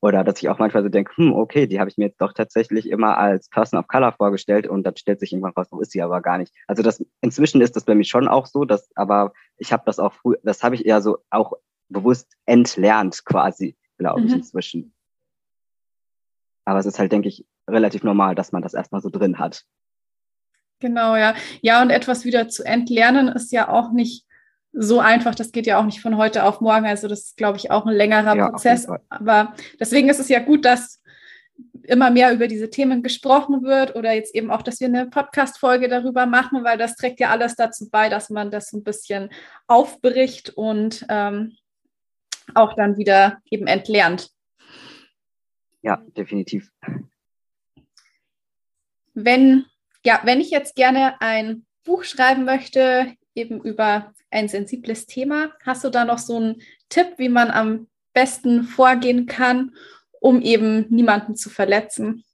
Oder 0.01 0.25
dass 0.25 0.43
ich 0.43 0.49
auch 0.49 0.59
manchmal 0.59 0.83
so 0.83 0.89
denke, 0.89 1.17
hm, 1.17 1.33
okay, 1.33 1.69
die 1.69 1.79
habe 1.79 1.89
ich 1.89 1.97
mir 1.97 2.07
jetzt 2.07 2.21
doch 2.21 2.33
tatsächlich 2.33 2.91
immer 2.91 3.19
als 3.19 3.49
Person 3.49 3.79
of 3.79 3.87
Color 3.87 4.13
vorgestellt 4.13 4.67
und 4.67 4.83
dann 4.83 4.97
stellt 4.97 5.21
sich 5.21 5.33
irgendwann 5.33 5.53
raus, 5.53 5.69
wo 5.71 5.81
ist 5.81 5.93
sie 5.93 6.03
aber 6.03 6.21
gar 6.21 6.39
nicht. 6.39 6.53
Also 6.67 6.83
das 6.83 7.05
inzwischen 7.21 7.61
ist 7.61 7.77
das 7.77 7.85
bei 7.85 7.95
mir 7.95 8.05
schon 8.05 8.27
auch 8.27 8.47
so, 8.47 8.65
dass 8.65 8.91
aber 8.97 9.33
ich 9.59 9.73
habe 9.73 9.85
das 9.87 10.01
auch 10.01 10.13
früh, 10.13 10.35
das 10.43 10.65
habe 10.65 10.75
ich 10.75 10.87
eher 10.87 11.01
so 11.01 11.19
auch 11.31 11.53
bewusst 11.93 12.37
entlernt 12.47 13.25
quasi, 13.25 13.77
glaube 13.99 14.23
ich, 14.23 14.31
mhm. 14.31 14.39
inzwischen. 14.39 14.93
Aber 16.65 16.79
es 16.79 16.87
ist 16.87 16.99
halt, 16.99 17.13
denke 17.13 17.29
ich, 17.29 17.45
relativ 17.69 18.03
normal, 18.03 18.35
dass 18.35 18.53
man 18.53 18.63
das 18.63 18.75
erstmal 18.75 19.01
so 19.01 19.11
drin 19.11 19.39
hat. 19.39 19.65
Genau, 20.81 21.17
ja. 21.17 21.35
Ja, 21.61 21.81
und 21.83 21.91
etwas 21.91 22.25
wieder 22.25 22.49
zu 22.49 22.65
entlernen 22.65 23.29
ist 23.29 23.53
ja 23.53 23.69
auch 23.69 23.93
nicht 23.93 24.27
so 24.73 25.01
einfach. 25.01 25.35
Das 25.35 25.53
geht 25.53 25.67
ja 25.67 25.79
auch 25.79 25.85
nicht 25.85 26.01
von 26.01 26.17
heute 26.17 26.45
auf 26.45 26.61
morgen. 26.61 26.87
Also 26.87 27.09
das 27.09 27.21
ist, 27.21 27.37
glaube 27.37 27.59
ich, 27.59 27.71
auch 27.71 27.87
ein 27.87 27.95
längerer 27.95 28.37
ja, 28.37 28.49
Prozess. 28.49 28.89
Aber 29.09 29.55
deswegen 29.79 30.09
ist 30.09 30.19
es 30.19 30.29
ja 30.29 30.41
gut, 30.41 30.65
dass 30.65 31.01
immer 31.85 32.11
mehr 32.11 32.33
über 32.33 32.49
diese 32.49 32.71
Themen 32.71 33.03
gesprochen 33.03 33.63
wird 33.63 33.95
oder 33.97 34.13
jetzt 34.13 34.35
eben 34.35 34.51
auch, 34.51 34.63
dass 34.63 34.81
wir 34.81 34.89
eine 34.89 35.07
Podcast-Folge 35.07 35.89
darüber 35.89 36.27
machen, 36.27 36.65
weil 36.65 36.79
das 36.79 36.97
trägt 36.97 37.21
ja 37.21 37.31
alles 37.31 37.57
dazu 37.57 37.89
bei, 37.91 38.09
dass 38.09 38.31
man 38.31 38.51
das 38.51 38.73
ein 38.73 38.85
bisschen 38.85 39.31
aufbricht 39.67 40.51
und 40.51 41.05
ähm, 41.09 41.57
auch 42.55 42.75
dann 42.75 42.97
wieder 42.97 43.39
eben 43.51 43.67
entlernt. 43.67 44.31
Ja, 45.83 46.03
definitiv. 46.17 46.71
Wenn, 49.15 49.67
ja, 50.05 50.21
wenn 50.25 50.41
ich 50.41 50.51
jetzt 50.51 50.75
gerne 50.75 51.21
ein 51.21 51.67
Buch 51.85 52.05
schreiben 52.05 52.45
möchte, 52.45 53.15
eben 53.35 53.61
über 53.63 54.13
ein 54.31 54.49
sensibles 54.49 55.07
Thema, 55.07 55.53
hast 55.65 55.85
du 55.85 55.91
da 55.91 56.05
noch 56.05 56.19
so 56.19 56.37
einen 56.37 56.63
Tipp, 56.89 57.15
wie 57.19 57.29
man 57.29 57.51
am 57.51 57.89
besten 58.13 58.63
vorgehen 58.65 59.27
kann, 59.27 59.75
um 60.21 60.41
eben 60.41 60.87
niemanden 60.89 61.35
zu 61.35 61.51
verletzen? 61.51 62.25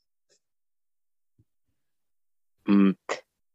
Hm, 2.66 2.96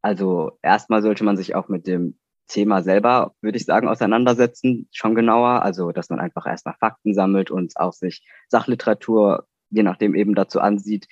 also 0.01 0.57
erstmal 0.61 1.01
sollte 1.01 1.23
man 1.23 1.37
sich 1.37 1.55
auch 1.55 1.69
mit 1.69 1.85
dem 1.87 2.17
Thema 2.47 2.81
selber, 2.81 3.33
würde 3.41 3.57
ich 3.57 3.65
sagen, 3.65 3.87
auseinandersetzen, 3.87 4.87
schon 4.91 5.15
genauer. 5.15 5.63
Also, 5.63 5.91
dass 5.91 6.09
man 6.09 6.19
einfach 6.19 6.45
erstmal 6.45 6.75
Fakten 6.79 7.13
sammelt 7.13 7.51
und 7.51 7.77
auch 7.77 7.93
sich 7.93 8.25
Sachliteratur, 8.49 9.47
je 9.69 9.83
nachdem 9.83 10.15
eben 10.15 10.35
dazu 10.35 10.59
ansieht. 10.59 11.07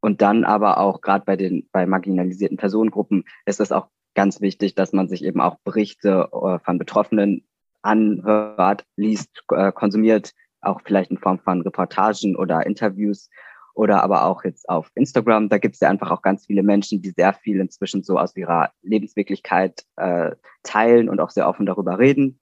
Und 0.00 0.22
dann 0.22 0.44
aber 0.44 0.78
auch 0.78 1.00
gerade 1.00 1.24
bei 1.24 1.36
den, 1.36 1.68
bei 1.72 1.86
marginalisierten 1.86 2.56
Personengruppen 2.56 3.24
ist 3.46 3.60
es 3.60 3.72
auch 3.72 3.88
ganz 4.14 4.40
wichtig, 4.40 4.74
dass 4.74 4.92
man 4.92 5.08
sich 5.08 5.24
eben 5.24 5.40
auch 5.40 5.56
Berichte 5.64 6.28
äh, 6.32 6.58
von 6.58 6.78
Betroffenen 6.78 7.46
anhört, 7.82 8.84
liest, 8.96 9.44
äh, 9.52 9.72
konsumiert, 9.72 10.32
auch 10.60 10.80
vielleicht 10.84 11.10
in 11.10 11.18
Form 11.18 11.38
von 11.38 11.62
Reportagen 11.62 12.36
oder 12.36 12.66
Interviews 12.66 13.30
oder 13.78 14.02
aber 14.02 14.24
auch 14.24 14.42
jetzt 14.42 14.68
auf 14.68 14.90
Instagram. 14.96 15.48
Da 15.48 15.58
gibt 15.58 15.76
es 15.76 15.80
ja 15.80 15.88
einfach 15.88 16.10
auch 16.10 16.20
ganz 16.20 16.46
viele 16.46 16.64
Menschen, 16.64 17.00
die 17.00 17.10
sehr 17.10 17.32
viel 17.32 17.60
inzwischen 17.60 18.02
so 18.02 18.18
aus 18.18 18.36
ihrer 18.36 18.72
Lebenswirklichkeit 18.82 19.84
äh, 19.94 20.32
teilen 20.64 21.08
und 21.08 21.20
auch 21.20 21.30
sehr 21.30 21.48
offen 21.48 21.64
darüber 21.64 21.96
reden. 22.00 22.40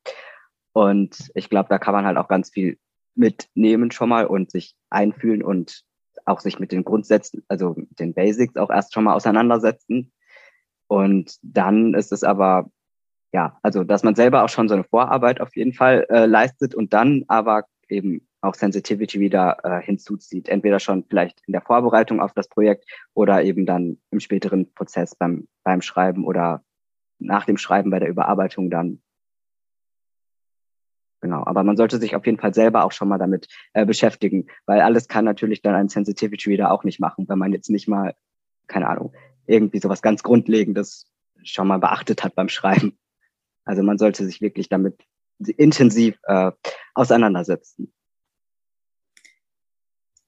Und 0.72 1.30
ich 1.34 1.50
glaube, 1.50 1.68
da 1.68 1.78
kann 1.78 1.92
man 1.92 2.06
halt 2.06 2.16
auch 2.16 2.28
ganz 2.28 2.48
viel 2.48 2.78
mitnehmen 3.14 3.90
schon 3.90 4.08
mal 4.08 4.26
und 4.26 4.50
sich 4.50 4.76
einfühlen 4.88 5.42
und 5.42 5.82
auch 6.24 6.40
sich 6.40 6.58
mit 6.58 6.72
den 6.72 6.84
Grundsätzen, 6.84 7.44
also 7.48 7.76
den 7.98 8.14
Basics 8.14 8.56
auch 8.56 8.70
erst 8.70 8.94
schon 8.94 9.04
mal 9.04 9.14
auseinandersetzen. 9.14 10.12
Und 10.86 11.36
dann 11.42 11.92
ist 11.92 12.12
es 12.12 12.24
aber, 12.24 12.70
ja, 13.34 13.58
also 13.62 13.84
dass 13.84 14.02
man 14.02 14.14
selber 14.14 14.42
auch 14.42 14.48
schon 14.48 14.68
so 14.68 14.74
eine 14.74 14.84
Vorarbeit 14.84 15.42
auf 15.42 15.54
jeden 15.54 15.74
Fall 15.74 16.06
äh, 16.08 16.24
leistet 16.24 16.74
und 16.74 16.94
dann 16.94 17.24
aber 17.28 17.64
eben 17.90 18.26
auch 18.46 18.54
Sensitivity 18.54 19.20
wieder 19.20 19.58
äh, 19.64 19.82
hinzuzieht. 19.82 20.48
Entweder 20.48 20.80
schon 20.80 21.04
vielleicht 21.04 21.42
in 21.46 21.52
der 21.52 21.62
Vorbereitung 21.62 22.20
auf 22.20 22.32
das 22.32 22.48
Projekt 22.48 22.88
oder 23.14 23.42
eben 23.42 23.66
dann 23.66 23.98
im 24.10 24.20
späteren 24.20 24.72
Prozess 24.72 25.14
beim, 25.14 25.48
beim 25.62 25.82
Schreiben 25.82 26.24
oder 26.24 26.64
nach 27.18 27.44
dem 27.44 27.56
Schreiben 27.56 27.90
bei 27.90 27.98
der 27.98 28.08
Überarbeitung 28.08 28.70
dann. 28.70 29.02
Genau, 31.20 31.44
aber 31.44 31.64
man 31.64 31.76
sollte 31.76 31.98
sich 31.98 32.14
auf 32.14 32.26
jeden 32.26 32.38
Fall 32.38 32.54
selber 32.54 32.84
auch 32.84 32.92
schon 32.92 33.08
mal 33.08 33.18
damit 33.18 33.48
äh, 33.72 33.86
beschäftigen, 33.86 34.46
weil 34.66 34.80
alles 34.80 35.08
kann 35.08 35.24
natürlich 35.24 35.62
dann 35.62 35.74
ein 35.74 35.88
Sensitivity 35.88 36.50
Reader 36.50 36.70
auch 36.70 36.84
nicht 36.84 37.00
machen, 37.00 37.26
wenn 37.28 37.38
man 37.38 37.52
jetzt 37.52 37.70
nicht 37.70 37.88
mal, 37.88 38.14
keine 38.66 38.88
Ahnung, 38.88 39.12
irgendwie 39.46 39.78
sowas 39.80 40.02
ganz 40.02 40.22
Grundlegendes 40.22 41.10
schon 41.42 41.68
mal 41.68 41.78
beachtet 41.78 42.22
hat 42.22 42.34
beim 42.34 42.48
Schreiben. 42.48 42.98
Also 43.64 43.82
man 43.82 43.98
sollte 43.98 44.24
sich 44.24 44.40
wirklich 44.40 44.68
damit 44.68 45.02
intensiv 45.38 46.18
äh, 46.24 46.52
auseinandersetzen. 46.94 47.92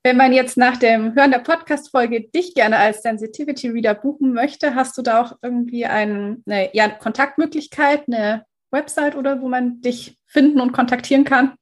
Wenn 0.08 0.16
man 0.16 0.32
jetzt 0.32 0.56
nach 0.56 0.78
dem 0.78 1.14
Hören 1.14 1.32
der 1.32 1.40
Podcast-Folge 1.40 2.30
dich 2.30 2.54
gerne 2.54 2.78
als 2.78 3.02
Sensitivity 3.02 3.68
Reader 3.68 3.92
buchen 3.92 4.32
möchte, 4.32 4.74
hast 4.74 4.96
du 4.96 5.02
da 5.02 5.20
auch 5.20 5.32
irgendwie 5.42 5.84
ein, 5.84 6.42
eine 6.46 6.74
ja, 6.74 6.88
Kontaktmöglichkeit, 6.88 8.04
eine 8.06 8.46
Website 8.70 9.16
oder 9.16 9.42
wo 9.42 9.50
man 9.50 9.82
dich 9.82 10.18
finden 10.24 10.62
und 10.62 10.72
kontaktieren 10.72 11.24
kann? 11.24 11.52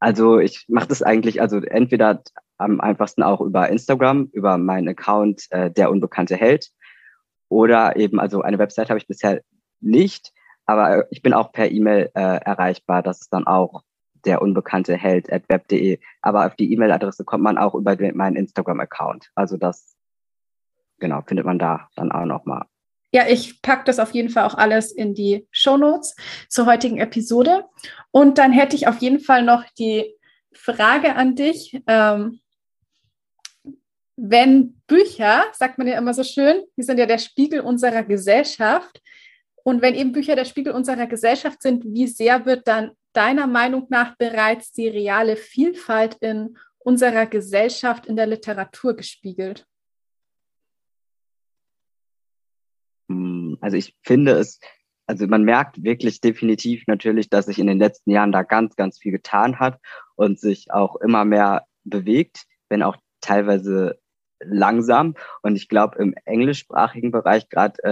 Also 0.00 0.38
ich 0.38 0.66
mache 0.68 0.88
das 0.88 1.02
eigentlich, 1.02 1.40
also 1.40 1.62
entweder 1.62 2.22
am 2.58 2.82
einfachsten 2.82 3.22
auch 3.22 3.40
über 3.40 3.70
Instagram, 3.70 4.28
über 4.34 4.58
meinen 4.58 4.88
Account 4.88 5.46
äh, 5.48 5.70
der 5.70 5.90
unbekannte 5.90 6.36
Held 6.36 6.68
oder 7.48 7.96
eben, 7.96 8.20
also 8.20 8.42
eine 8.42 8.58
Website 8.58 8.90
habe 8.90 8.98
ich 8.98 9.08
bisher 9.08 9.40
nicht, 9.80 10.34
aber 10.66 11.10
ich 11.10 11.22
bin 11.22 11.32
auch 11.32 11.52
per 11.52 11.70
E-Mail 11.70 12.10
äh, 12.12 12.20
erreichbar. 12.20 13.02
Das 13.02 13.22
ist 13.22 13.32
dann 13.32 13.46
auch 13.46 13.82
der 14.24 14.42
unbekannte 14.42 14.96
Held 14.96 15.32
at 15.32 15.48
web.de. 15.48 15.98
Aber 16.22 16.46
auf 16.46 16.56
die 16.56 16.72
E-Mail-Adresse 16.72 17.24
kommt 17.24 17.42
man 17.42 17.58
auch 17.58 17.74
über 17.74 17.96
meinen 18.14 18.36
Instagram-Account. 18.36 19.30
Also 19.34 19.56
das, 19.56 19.96
genau, 20.98 21.22
findet 21.22 21.46
man 21.46 21.58
da 21.58 21.88
dann 21.96 22.12
auch 22.12 22.24
nochmal. 22.24 22.64
Ja, 23.10 23.26
ich 23.26 23.62
packe 23.62 23.84
das 23.84 23.98
auf 23.98 24.12
jeden 24.12 24.28
Fall 24.28 24.44
auch 24.44 24.54
alles 24.54 24.92
in 24.92 25.14
die 25.14 25.46
Show 25.50 25.78
Notes 25.78 26.14
zur 26.48 26.66
heutigen 26.66 26.98
Episode. 26.98 27.64
Und 28.10 28.36
dann 28.36 28.52
hätte 28.52 28.76
ich 28.76 28.86
auf 28.86 28.98
jeden 28.98 29.20
Fall 29.20 29.42
noch 29.42 29.64
die 29.78 30.14
Frage 30.52 31.14
an 31.14 31.34
dich. 31.34 31.80
Ähm, 31.86 32.40
wenn 34.16 34.74
Bücher, 34.86 35.44
sagt 35.52 35.78
man 35.78 35.86
ja 35.86 35.96
immer 35.96 36.12
so 36.12 36.24
schön, 36.24 36.62
die 36.76 36.82
sind 36.82 36.98
ja 36.98 37.06
der 37.06 37.18
Spiegel 37.18 37.60
unserer 37.60 38.02
Gesellschaft. 38.02 39.00
Und 39.62 39.80
wenn 39.80 39.94
eben 39.94 40.12
Bücher 40.12 40.34
der 40.34 40.44
Spiegel 40.44 40.72
unserer 40.72 41.06
Gesellschaft 41.06 41.62
sind, 41.62 41.84
wie 41.84 42.06
sehr 42.08 42.44
wird 42.44 42.66
dann 42.66 42.90
deiner 43.18 43.48
Meinung 43.48 43.88
nach 43.90 44.16
bereits 44.16 44.70
die 44.70 44.86
reale 44.86 45.34
Vielfalt 45.34 46.14
in 46.20 46.56
unserer 46.78 47.26
Gesellschaft 47.26 48.06
in 48.06 48.14
der 48.14 48.28
Literatur 48.28 48.94
gespiegelt? 48.94 49.66
Hm, 53.08 53.58
also 53.60 53.76
ich 53.76 53.96
finde 54.02 54.38
es, 54.38 54.60
also 55.08 55.26
man 55.26 55.42
merkt 55.42 55.82
wirklich 55.82 56.20
definitiv 56.20 56.84
natürlich, 56.86 57.28
dass 57.28 57.46
sich 57.46 57.58
in 57.58 57.66
den 57.66 57.80
letzten 57.80 58.12
Jahren 58.12 58.30
da 58.30 58.44
ganz, 58.44 58.76
ganz 58.76 59.00
viel 59.00 59.10
getan 59.10 59.58
hat 59.58 59.80
und 60.14 60.38
sich 60.38 60.70
auch 60.70 60.94
immer 60.94 61.24
mehr 61.24 61.66
bewegt, 61.82 62.44
wenn 62.68 62.84
auch 62.84 62.96
teilweise 63.20 63.98
langsam. 64.38 65.16
Und 65.42 65.56
ich 65.56 65.68
glaube, 65.68 65.98
im 65.98 66.14
englischsprachigen 66.24 67.10
Bereich, 67.10 67.48
gerade 67.48 67.82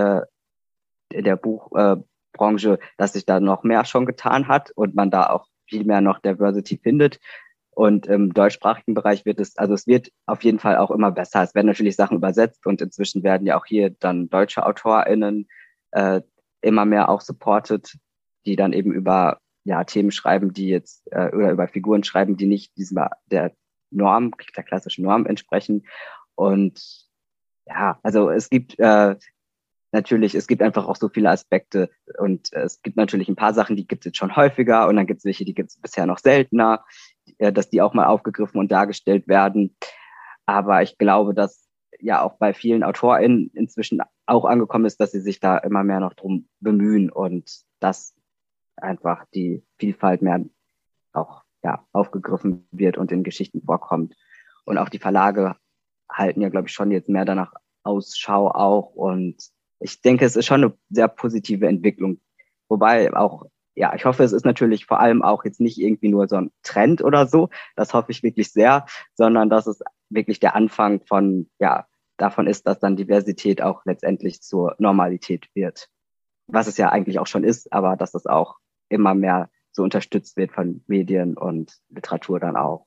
äh, 1.10 1.20
der 1.20 1.34
Buchbranche, 1.34 2.02
äh, 2.02 2.15
dass 2.96 3.12
sich 3.12 3.27
da 3.27 3.40
noch 3.40 3.62
mehr 3.62 3.85
schon 3.85 4.07
getan 4.07 4.49
hat 4.49 4.70
und 4.72 4.94
man 4.94 5.11
da 5.11 5.29
auch 5.31 5.46
viel 5.66 5.85
mehr 5.85 6.01
noch 6.01 6.18
Diversity 6.20 6.79
findet. 6.79 7.18
Und 7.70 8.07
im 8.07 8.33
deutschsprachigen 8.33 8.94
Bereich 8.94 9.27
wird 9.27 9.38
es, 9.38 9.59
also 9.59 9.75
es 9.75 9.87
wird 9.87 10.11
auf 10.25 10.42
jeden 10.44 10.59
Fall 10.59 10.79
auch 10.79 10.90
immer 10.90 11.12
besser. 11.12 11.42
Es 11.42 11.55
werden 11.55 11.66
natürlich 11.66 11.96
Sachen 11.96 12.16
übersetzt 12.16 12.66
und 12.66 12.81
inzwischen 12.81 13.22
werden 13.22 13.46
ja 13.46 13.59
auch 13.59 13.66
hier 13.66 13.90
dann 13.90 14.31
deutsche 14.31 14.64
AutorInnen 14.64 15.46
äh, 15.90 16.22
immer 16.62 16.87
mehr 16.87 17.11
auch 17.11 17.20
supported, 17.20 17.99
die 18.46 18.57
dann 18.57 18.72
eben 18.72 18.92
über 18.92 19.40
ja, 19.64 19.85
Themen 19.85 20.11
schreiben, 20.11 20.55
die 20.55 20.68
jetzt 20.68 21.07
äh, 21.12 21.29
oder 21.35 21.51
über 21.51 21.68
Figuren 21.68 22.03
schreiben, 22.03 22.37
die 22.37 22.46
nicht 22.46 22.77
diesem 22.79 23.05
der 23.27 23.53
Norm, 23.90 24.33
der 24.57 24.64
klassischen 24.64 25.05
Norm 25.05 25.27
entsprechen. 25.27 25.87
Und 26.35 27.07
ja, 27.66 27.99
also 28.03 28.31
es 28.31 28.49
gibt 28.49 28.79
äh, 28.79 29.16
natürlich, 29.92 30.35
es 30.35 30.46
gibt 30.46 30.62
einfach 30.62 30.87
auch 30.87 30.96
so 30.96 31.09
viele 31.09 31.31
Aspekte 31.31 31.90
und 32.18 32.53
äh, 32.53 32.62
es 32.62 32.83
gibt 32.83 32.96
natürlich 32.96 33.29
ein 33.29 33.37
paar 33.37 33.55
Sachen, 33.55 33.77
die 33.77 33.87
gibt 33.87 34.03
es 34.03 34.07
jetzt 34.07 34.18
schon 34.18 34.37
häufiger 34.37 34.88
und 34.88 34.96
dann 34.96 35.07
gibt 35.07 35.18
es 35.18 35.25
welche, 35.25 35.44
die 35.44 35.55
gibt 35.55 35.70
es 35.70 35.81
bisher 35.81 36.07
noch 36.07 36.18
seltener, 36.18 36.85
äh, 37.38 37.53
dass 37.53 37.70
die 37.70 37.83
auch 37.83 37.94
mal 37.94 38.07
aufgegriffen 38.07 38.59
und 38.59 38.70
dargestellt 38.70 39.29
werden. 39.29 39.77
Aber 40.46 40.83
ich 40.83 40.99
glaube, 40.99 41.35
dass 41.35 41.66
ja 42.01 42.22
auch 42.22 42.35
bei 42.38 42.53
vielen 42.53 42.83
AutorInnen 42.83 43.51
inzwischen 43.55 44.01
auch 44.27 44.44
angekommen 44.44 44.85
ist, 44.85 45.01
dass 45.01 45.12
sie 45.12 45.20
sich 45.20 45.40
da 45.40 45.59
immer 45.59 45.85
mehr 45.85 46.01
noch 46.01 46.14
drum 46.14 46.49
bemühen 46.61 47.11
und 47.11 47.62
dass 47.81 48.14
einfach 48.77 49.25
die 49.35 49.64
Vielfalt 49.79 50.22
mehr 50.22 50.44
auch 51.12 51.42
ja, 51.62 51.87
aufgegriffen 51.92 52.68
wird 52.70 52.99
und 52.99 53.12
in 53.12 53.25
Geschichten 53.25 53.62
vorkommt. 53.62 54.14
Und 54.64 54.79
auch 54.79 54.88
die 54.88 54.99
Verlage 54.99 55.57
halten 56.11 56.40
ja, 56.40 56.49
glaube 56.49 56.68
ich, 56.68 56.75
schon 56.75 56.90
jetzt 56.90 57.09
mehr 57.09 57.25
danach 57.25 57.55
Ausschau 57.83 58.51
auch 58.51 58.90
und 58.90 59.37
ich 59.80 60.00
denke, 60.00 60.24
es 60.24 60.36
ist 60.36 60.46
schon 60.46 60.64
eine 60.64 60.74
sehr 60.90 61.08
positive 61.08 61.66
Entwicklung. 61.66 62.20
Wobei 62.68 63.14
auch, 63.14 63.44
ja, 63.74 63.94
ich 63.94 64.04
hoffe, 64.04 64.24
es 64.24 64.32
ist 64.32 64.44
natürlich 64.44 64.86
vor 64.86 65.00
allem 65.00 65.22
auch 65.22 65.44
jetzt 65.44 65.60
nicht 65.60 65.78
irgendwie 65.78 66.08
nur 66.08 66.28
so 66.28 66.36
ein 66.36 66.50
Trend 66.62 67.02
oder 67.02 67.26
so. 67.26 67.50
Das 67.76 67.94
hoffe 67.94 68.10
ich 68.10 68.22
wirklich 68.22 68.52
sehr, 68.52 68.86
sondern 69.14 69.50
dass 69.50 69.66
es 69.66 69.80
wirklich 70.08 70.40
der 70.40 70.54
Anfang 70.54 71.00
von, 71.06 71.50
ja, 71.58 71.86
davon 72.16 72.46
ist, 72.46 72.66
dass 72.66 72.78
dann 72.78 72.96
Diversität 72.96 73.60
auch 73.60 73.84
letztendlich 73.84 74.40
zur 74.40 74.74
Normalität 74.78 75.48
wird. 75.54 75.88
Was 76.46 76.66
es 76.66 76.78
ja 76.78 76.88
eigentlich 76.90 77.18
auch 77.18 77.26
schon 77.26 77.44
ist, 77.44 77.72
aber 77.72 77.96
dass 77.96 78.14
es 78.14 78.26
auch 78.26 78.56
immer 78.88 79.14
mehr 79.14 79.50
so 79.72 79.82
unterstützt 79.82 80.36
wird 80.36 80.52
von 80.52 80.82
Medien 80.86 81.36
und 81.36 81.76
Literatur 81.90 82.40
dann 82.40 82.56
auch. 82.56 82.86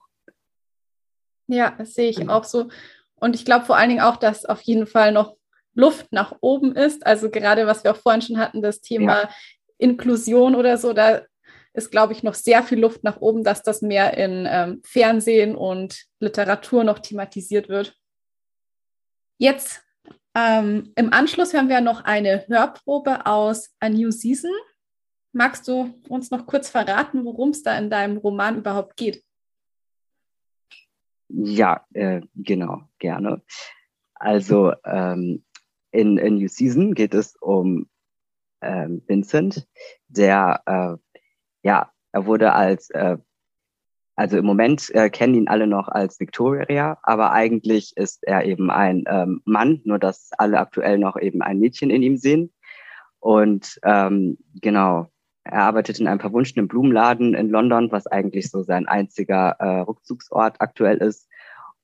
Ja, 1.48 1.72
das 1.78 1.94
sehe 1.94 2.10
ich 2.10 2.18
genau. 2.18 2.34
auch 2.34 2.44
so. 2.44 2.70
Und 3.16 3.36
ich 3.36 3.46
glaube 3.46 3.66
vor 3.66 3.76
allen 3.76 3.90
Dingen 3.90 4.02
auch, 4.02 4.18
dass 4.18 4.46
auf 4.46 4.62
jeden 4.62 4.88
Fall 4.88 5.12
noch 5.12 5.36
Luft 5.80 6.12
nach 6.12 6.36
oben 6.42 6.76
ist. 6.76 7.06
Also 7.06 7.30
gerade 7.30 7.66
was 7.66 7.84
wir 7.84 7.92
auch 7.92 7.98
vorhin 7.98 8.22
schon 8.22 8.38
hatten, 8.38 8.62
das 8.62 8.82
Thema 8.82 9.22
ja. 9.22 9.30
Inklusion 9.78 10.56
oder 10.56 10.78
so, 10.78 10.94
da 10.94 11.22
ist, 11.74 11.92
glaube 11.92 12.14
ich, 12.14 12.24
noch 12.24 12.34
sehr 12.34 12.64
viel 12.64 12.80
Luft 12.80 13.04
nach 13.04 13.22
oben, 13.22 13.44
dass 13.44 13.64
das 13.64 13.82
mehr 13.82 14.18
in 14.18 14.48
ähm, 14.50 14.82
Fernsehen 14.84 15.56
und 15.56 16.06
Literatur 16.20 16.84
noch 16.84 17.00
thematisiert 17.00 17.70
wird. 17.70 17.96
Jetzt 19.38 19.82
ähm, 20.36 20.92
im 20.96 21.14
Anschluss 21.14 21.54
hören 21.54 21.70
wir 21.70 21.82
noch 21.82 22.04
eine 22.04 22.46
Hörprobe 22.48 23.26
aus 23.26 23.74
A 23.80 23.90
New 23.90 24.12
Season. 24.12 24.52
Magst 25.32 25.68
du 25.68 25.94
uns 26.10 26.32
noch 26.32 26.46
kurz 26.46 26.70
verraten, 26.70 27.24
worum 27.24 27.50
es 27.50 27.64
da 27.64 27.78
in 27.78 27.90
deinem 27.90 28.18
Roman 28.18 28.58
überhaupt 28.58 28.98
geht? 28.98 29.24
Ja, 31.30 31.86
äh, 31.94 32.22
genau, 32.36 32.82
gerne. 32.98 33.44
Also 34.16 34.74
ähm, 34.84 35.46
in, 35.92 36.18
in 36.18 36.36
New 36.36 36.48
Season 36.48 36.94
geht 36.94 37.14
es 37.14 37.36
um 37.36 37.88
ähm, 38.62 39.02
Vincent, 39.08 39.68
der, 40.08 40.62
äh, 40.66 41.18
ja, 41.64 41.92
er 42.12 42.26
wurde 42.26 42.54
als, 42.54 42.90
äh, 42.92 43.18
also 44.16 44.38
im 44.38 44.46
Moment 44.46 44.94
äh, 44.94 45.10
kennen 45.10 45.36
ihn 45.36 45.48
alle 45.48 45.68
noch 45.68 45.88
als 45.88 46.20
Victoria, 46.20 46.98
aber 47.04 47.32
eigentlich 47.32 47.96
ist 47.96 48.24
er 48.24 48.46
eben 48.46 48.70
ein 48.70 49.06
ähm, 49.08 49.42
Mann, 49.46 49.82
nur 49.86 49.98
dass 49.98 50.32
alle 50.38 50.60
aktuell 50.60 50.98
noch 50.98 51.18
eben 51.18 51.42
ein 51.42 51.60
Mädchen 51.60 51.90
in 51.90 52.04
ihm 52.04 52.18
sehen. 52.18 52.52
Und 53.20 53.80
ähm, 53.84 54.38
genau, 54.62 55.08
er 55.44 55.64
arbeitet 55.64 56.00
in 56.00 56.08
einem 56.08 56.20
verwunschenen 56.20 56.68
Blumenladen 56.68 57.34
in 57.34 57.50
London, 57.50 57.92
was 57.92 58.08
eigentlich 58.08 58.50
so 58.50 58.62
sein 58.64 58.88
einziger 58.88 59.56
äh, 59.60 59.80
Rückzugsort 59.82 60.60
aktuell 60.60 60.98
ist 60.98 61.30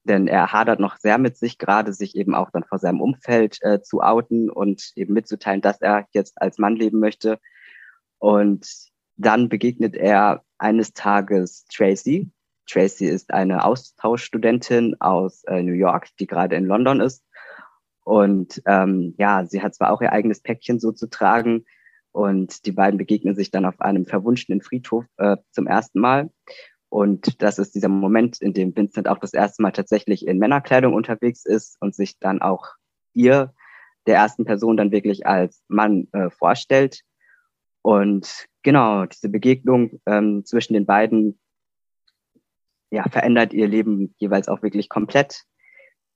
denn 0.06 0.28
er 0.28 0.54
hadert 0.54 0.80
noch 0.80 0.98
sehr 0.98 1.18
mit 1.18 1.36
sich, 1.36 1.58
gerade 1.58 1.92
sich 1.92 2.16
eben 2.16 2.36
auch 2.36 2.52
dann 2.52 2.64
vor 2.64 2.80
seinem 2.80 3.02
Umfeld 3.02 3.58
äh, 3.62 3.82
zu 3.82 4.02
outen 4.02 4.50
und 4.50 4.92
eben 4.96 5.14
mitzuteilen, 5.14 5.62
dass 5.62 5.82
er 5.82 6.08
jetzt 6.12 6.42
als 6.42 6.58
Mann 6.58 6.76
leben 6.76 7.00
möchte. 7.00 7.40
Und 8.20 8.68
dann 9.18 9.50
begegnet 9.50 9.96
er 9.96 10.44
eines 10.58 10.94
Tages 10.94 11.66
Tracy. 11.66 12.32
Tracy 12.68 13.06
ist 13.06 13.34
eine 13.34 13.66
Austauschstudentin 13.66 14.96
aus 15.00 15.44
äh, 15.46 15.62
New 15.62 15.74
York, 15.74 16.08
die 16.20 16.28
gerade 16.28 16.56
in 16.56 16.66
London 16.66 17.02
ist. 17.02 17.24
Und 18.04 18.62
ähm, 18.68 19.16
ja, 19.18 19.46
sie 19.46 19.62
hat 19.62 19.74
zwar 19.74 19.92
auch 19.92 20.02
ihr 20.02 20.12
eigenes 20.12 20.42
Päckchen 20.42 20.80
so 20.80 20.92
zu 20.92 21.10
tragen. 21.10 21.66
Und 22.12 22.66
die 22.66 22.72
beiden 22.72 22.98
begegnen 22.98 23.36
sich 23.36 23.52
dann 23.52 23.66
auf 23.66 23.82
einem 23.82 24.06
verwunschenen 24.06 24.62
Friedhof 24.62 25.06
äh, 25.18 25.38
zum 25.52 25.68
ersten 25.68 26.00
Mal. 26.00 26.30
Und 26.90 27.42
das 27.42 27.60
ist 27.60 27.76
dieser 27.76 27.90
Moment, 27.90 28.42
in 28.42 28.54
dem 28.54 28.76
Vincent 28.76 29.08
auch 29.08 29.20
das 29.20 29.34
erste 29.34 29.62
Mal 29.62 29.72
tatsächlich 29.72 30.28
in 30.28 30.38
Männerkleidung 30.38 30.94
unterwegs 30.94 31.46
ist 31.46 31.78
und 31.82 31.96
sich 31.96 32.20
dann 32.20 32.42
auch 32.42 32.68
ihr 33.14 33.54
der 34.06 34.18
ersten 34.18 34.46
Person 34.46 34.78
dann 34.78 34.92
wirklich 34.92 35.26
als 35.26 35.64
Mann 35.68 36.08
äh, 36.14 36.30
vorstellt. 36.30 37.02
Und 37.82 38.48
genau, 38.64 39.06
diese 39.06 39.30
Begegnung 39.30 40.00
ähm, 40.06 40.46
zwischen 40.46 40.74
den 40.74 40.86
beiden 40.86 41.40
ja, 42.92 43.04
verändert 43.10 43.54
ihr 43.54 43.68
Leben 43.68 44.16
jeweils 44.18 44.48
auch 44.48 44.62
wirklich 44.62 44.90
komplett. 44.90 45.44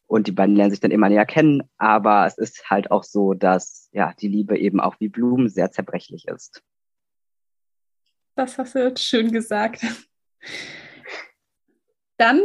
Und 0.07 0.27
die 0.27 0.31
beiden 0.31 0.55
lernen 0.55 0.71
sich 0.71 0.79
dann 0.79 0.91
immer 0.91 1.09
näher 1.09 1.25
kennen. 1.25 1.63
Aber 1.77 2.25
es 2.25 2.37
ist 2.37 2.69
halt 2.69 2.89
auch 2.89 3.03
so, 3.03 3.33
dass 3.33 3.89
ja 3.91 4.13
die 4.19 4.27
Liebe 4.27 4.57
eben 4.57 4.79
auch 4.79 4.95
wie 4.99 5.09
Blumen 5.09 5.49
sehr 5.49 5.71
zerbrechlich 5.71 6.27
ist. 6.27 6.63
Das 8.35 8.57
hast 8.57 8.75
du 8.75 8.79
jetzt 8.79 9.03
schön 9.03 9.31
gesagt. 9.31 9.85
Dann 12.17 12.41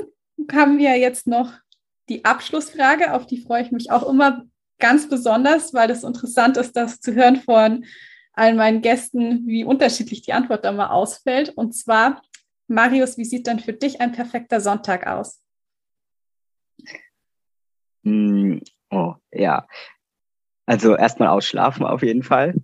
haben 0.52 0.78
wir 0.78 0.96
jetzt 0.96 1.26
noch 1.26 1.52
die 2.09 2.24
Abschlussfrage, 2.24 3.12
auf 3.12 3.26
die 3.26 3.40
freue 3.40 3.62
ich 3.62 3.72
mich 3.72 3.90
auch 3.90 4.09
immer 4.09 4.44
ganz 4.78 5.09
besonders, 5.09 5.72
weil 5.72 5.90
es 5.90 6.04
interessant 6.04 6.57
ist, 6.57 6.76
das 6.76 7.00
zu 7.00 7.14
hören 7.14 7.37
von 7.37 7.85
all 8.33 8.54
meinen 8.54 8.83
Gästen, 8.83 9.46
wie 9.46 9.64
unterschiedlich 9.64 10.22
die 10.22 10.33
Antwort 10.33 10.64
da 10.64 10.72
mal 10.72 10.88
ausfällt. 10.88 11.50
Und 11.50 11.72
zwar, 11.72 12.20
Marius, 12.66 13.16
wie 13.16 13.24
sieht 13.24 13.46
denn 13.46 13.61
für 13.61 13.72
dich 13.72 14.00
ein 14.00 14.12
perfekter 14.12 14.61
Sonntag 14.61 15.07
aus? 15.07 15.40
Mm, 18.02 18.59
oh, 18.90 19.14
ja. 19.33 19.66
Also 20.66 20.96
erstmal 20.96 21.28
ausschlafen 21.28 21.85
auf 21.85 22.02
jeden 22.02 22.22
Fall, 22.22 22.54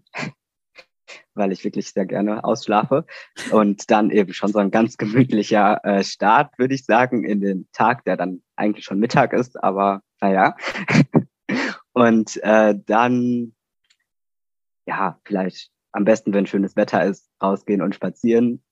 weil 1.40 1.50
ich 1.50 1.64
wirklich 1.64 1.92
sehr 1.92 2.06
gerne 2.06 2.44
ausschlafe. 2.44 3.04
Und 3.50 3.90
dann 3.90 4.10
eben 4.10 4.32
schon 4.32 4.52
so 4.52 4.60
ein 4.60 4.70
ganz 4.70 4.96
gemütlicher 4.96 5.84
äh, 5.84 6.04
Start, 6.04 6.56
würde 6.58 6.74
ich 6.74 6.84
sagen, 6.84 7.24
in 7.24 7.40
den 7.40 7.68
Tag, 7.72 8.04
der 8.04 8.16
dann 8.16 8.42
eigentlich 8.54 8.84
schon 8.84 9.00
Mittag 9.00 9.32
ist, 9.32 9.60
aber 9.60 10.02
naja. 10.20 10.56
Und 11.92 12.40
äh, 12.44 12.76
dann, 12.86 13.54
ja, 14.86 15.18
vielleicht 15.24 15.70
am 15.92 16.04
besten, 16.04 16.32
wenn 16.32 16.46
schönes 16.46 16.76
Wetter 16.76 17.04
ist, 17.04 17.28
rausgehen 17.42 17.82
und 17.82 17.94
spazieren, 17.96 18.62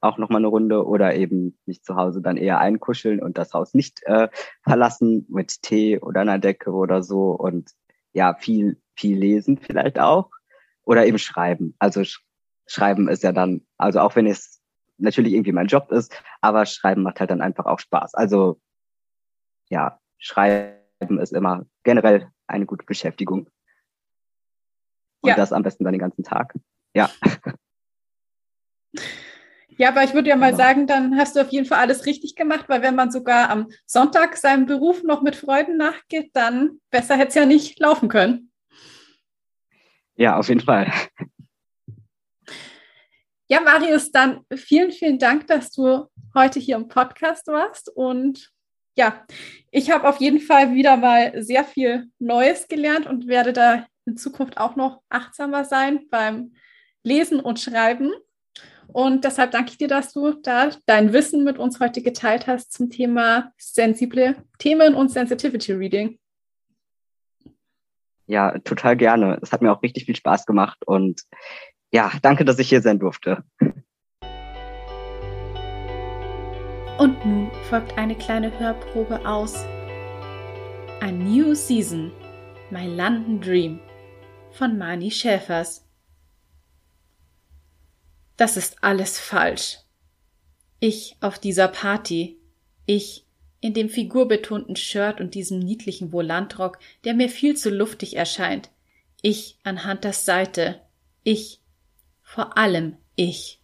auch 0.00 0.18
nochmal 0.18 0.40
eine 0.40 0.48
Runde 0.48 0.84
oder 0.84 1.14
eben 1.14 1.56
nicht 1.66 1.84
zu 1.84 1.94
Hause 1.94 2.20
dann 2.20 2.36
eher 2.36 2.58
einkuscheln 2.58 3.22
und 3.22 3.38
das 3.38 3.54
Haus 3.54 3.74
nicht 3.74 4.02
äh, 4.04 4.28
verlassen 4.62 5.26
mit 5.28 5.62
Tee 5.62 6.00
oder 6.00 6.22
einer 6.22 6.38
Decke 6.38 6.72
oder 6.72 7.02
so 7.02 7.30
und 7.30 7.70
ja, 8.12 8.34
viel, 8.34 8.80
viel 8.96 9.18
lesen 9.18 9.58
vielleicht 9.58 9.98
auch 9.98 10.30
oder 10.84 11.06
eben 11.06 11.18
schreiben. 11.18 11.74
Also 11.78 12.04
sch 12.04 12.20
schreiben 12.66 13.08
ist 13.08 13.22
ja 13.22 13.32
dann, 13.32 13.66
also 13.76 14.00
auch 14.00 14.16
wenn 14.16 14.26
es 14.26 14.62
natürlich 14.96 15.34
irgendwie 15.34 15.52
mein 15.52 15.66
Job 15.66 15.92
ist, 15.92 16.14
aber 16.40 16.64
schreiben 16.64 17.02
macht 17.02 17.20
halt 17.20 17.30
dann 17.30 17.42
einfach 17.42 17.66
auch 17.66 17.78
Spaß. 17.78 18.14
Also 18.14 18.58
ja, 19.68 20.00
schreiben 20.18 21.18
ist 21.20 21.32
immer 21.32 21.66
generell 21.82 22.30
eine 22.46 22.64
gute 22.64 22.86
Beschäftigung. 22.86 23.50
Und 25.20 25.30
ja. 25.30 25.36
das 25.36 25.52
am 25.52 25.62
besten 25.62 25.84
dann 25.84 25.92
den 25.92 26.00
ganzen 26.00 26.22
Tag. 26.22 26.54
Ja. 26.94 27.10
Ja, 29.76 29.88
aber 29.88 30.04
ich 30.04 30.14
würde 30.14 30.28
ja 30.28 30.36
mal 30.36 30.52
genau. 30.52 30.62
sagen, 30.62 30.86
dann 30.86 31.16
hast 31.16 31.34
du 31.34 31.40
auf 31.40 31.48
jeden 31.48 31.66
Fall 31.66 31.78
alles 31.80 32.06
richtig 32.06 32.36
gemacht, 32.36 32.68
weil 32.68 32.82
wenn 32.82 32.94
man 32.94 33.10
sogar 33.10 33.50
am 33.50 33.68
Sonntag 33.86 34.36
seinem 34.36 34.66
Beruf 34.66 35.02
noch 35.02 35.22
mit 35.22 35.34
Freuden 35.34 35.76
nachgeht, 35.76 36.30
dann 36.32 36.78
besser 36.90 37.16
hätte 37.16 37.28
es 37.30 37.34
ja 37.34 37.44
nicht 37.44 37.80
laufen 37.80 38.08
können. 38.08 38.52
Ja, 40.16 40.36
auf 40.36 40.48
jeden 40.48 40.60
Fall. 40.60 40.92
Ja, 43.48 43.60
Marius, 43.60 44.10
dann 44.10 44.40
vielen, 44.54 44.90
vielen 44.90 45.18
Dank, 45.18 45.46
dass 45.48 45.70
du 45.70 46.06
heute 46.34 46.60
hier 46.60 46.76
im 46.76 46.88
Podcast 46.88 47.46
warst. 47.46 47.90
Und 47.94 48.50
ja, 48.96 49.26
ich 49.70 49.90
habe 49.90 50.08
auf 50.08 50.18
jeden 50.18 50.40
Fall 50.40 50.74
wieder 50.74 50.96
mal 50.96 51.42
sehr 51.42 51.64
viel 51.64 52.06
Neues 52.18 52.68
gelernt 52.68 53.06
und 53.06 53.26
werde 53.26 53.52
da 53.52 53.86
in 54.06 54.16
Zukunft 54.16 54.58
auch 54.58 54.76
noch 54.76 55.02
achtsamer 55.08 55.64
sein 55.64 56.08
beim 56.10 56.54
Lesen 57.02 57.40
und 57.40 57.60
Schreiben. 57.60 58.12
Und 58.88 59.24
deshalb 59.24 59.50
danke 59.50 59.72
ich 59.72 59.78
dir, 59.78 59.88
dass 59.88 60.12
du 60.12 60.32
da 60.32 60.70
dein 60.86 61.12
Wissen 61.12 61.44
mit 61.44 61.58
uns 61.58 61.80
heute 61.80 62.02
geteilt 62.02 62.46
hast 62.46 62.72
zum 62.72 62.90
Thema 62.90 63.52
sensible 63.58 64.36
Themen 64.58 64.94
und 64.94 65.10
Sensitivity 65.10 65.72
Reading. 65.72 66.18
Ja, 68.26 68.58
total 68.60 68.96
gerne. 68.96 69.38
Es 69.42 69.52
hat 69.52 69.62
mir 69.62 69.72
auch 69.72 69.82
richtig 69.82 70.06
viel 70.06 70.16
Spaß 70.16 70.46
gemacht 70.46 70.78
und 70.86 71.22
ja, 71.92 72.10
danke, 72.22 72.44
dass 72.44 72.58
ich 72.58 72.68
hier 72.68 72.82
sein 72.82 72.98
durfte. 72.98 73.44
Und 76.98 77.24
nun 77.26 77.50
folgt 77.68 77.98
eine 77.98 78.14
kleine 78.14 78.56
Hörprobe 78.58 79.26
aus 79.26 79.64
A 81.00 81.10
New 81.10 81.54
Season, 81.54 82.12
My 82.70 82.86
London 82.86 83.40
Dream 83.40 83.80
von 84.52 84.78
Mani 84.78 85.10
Schäfers. 85.10 85.86
Das 88.36 88.56
ist 88.56 88.82
alles 88.82 89.18
falsch. 89.18 89.78
Ich 90.80 91.16
auf 91.20 91.38
dieser 91.38 91.68
Party, 91.68 92.38
ich 92.86 93.26
in 93.64 93.72
dem 93.72 93.88
figurbetonten 93.88 94.76
Shirt 94.76 95.22
und 95.22 95.34
diesem 95.34 95.58
niedlichen 95.58 96.12
Volantrock, 96.12 96.78
der 97.04 97.14
mir 97.14 97.30
viel 97.30 97.56
zu 97.56 97.70
luftig 97.70 98.14
erscheint, 98.14 98.68
ich 99.22 99.56
an 99.62 99.88
Hunters 99.88 100.26
Seite, 100.26 100.82
ich, 101.22 101.62
vor 102.20 102.58
allem 102.58 102.98
ich. 103.16 103.62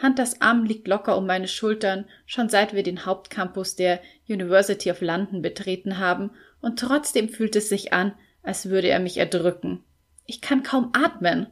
Hunters 0.00 0.40
Arm 0.40 0.64
liegt 0.64 0.86
locker 0.86 1.18
um 1.18 1.26
meine 1.26 1.48
Schultern, 1.48 2.04
schon 2.24 2.48
seit 2.48 2.72
wir 2.72 2.84
den 2.84 3.04
Hauptcampus 3.04 3.74
der 3.74 4.00
University 4.28 4.92
of 4.92 5.00
London 5.00 5.42
betreten 5.42 5.98
haben, 5.98 6.30
und 6.60 6.78
trotzdem 6.78 7.28
fühlt 7.28 7.56
es 7.56 7.68
sich 7.68 7.92
an, 7.92 8.12
als 8.44 8.68
würde 8.68 8.90
er 8.90 9.00
mich 9.00 9.16
erdrücken. 9.16 9.82
Ich 10.24 10.40
kann 10.40 10.62
kaum 10.62 10.92
atmen. 10.92 11.48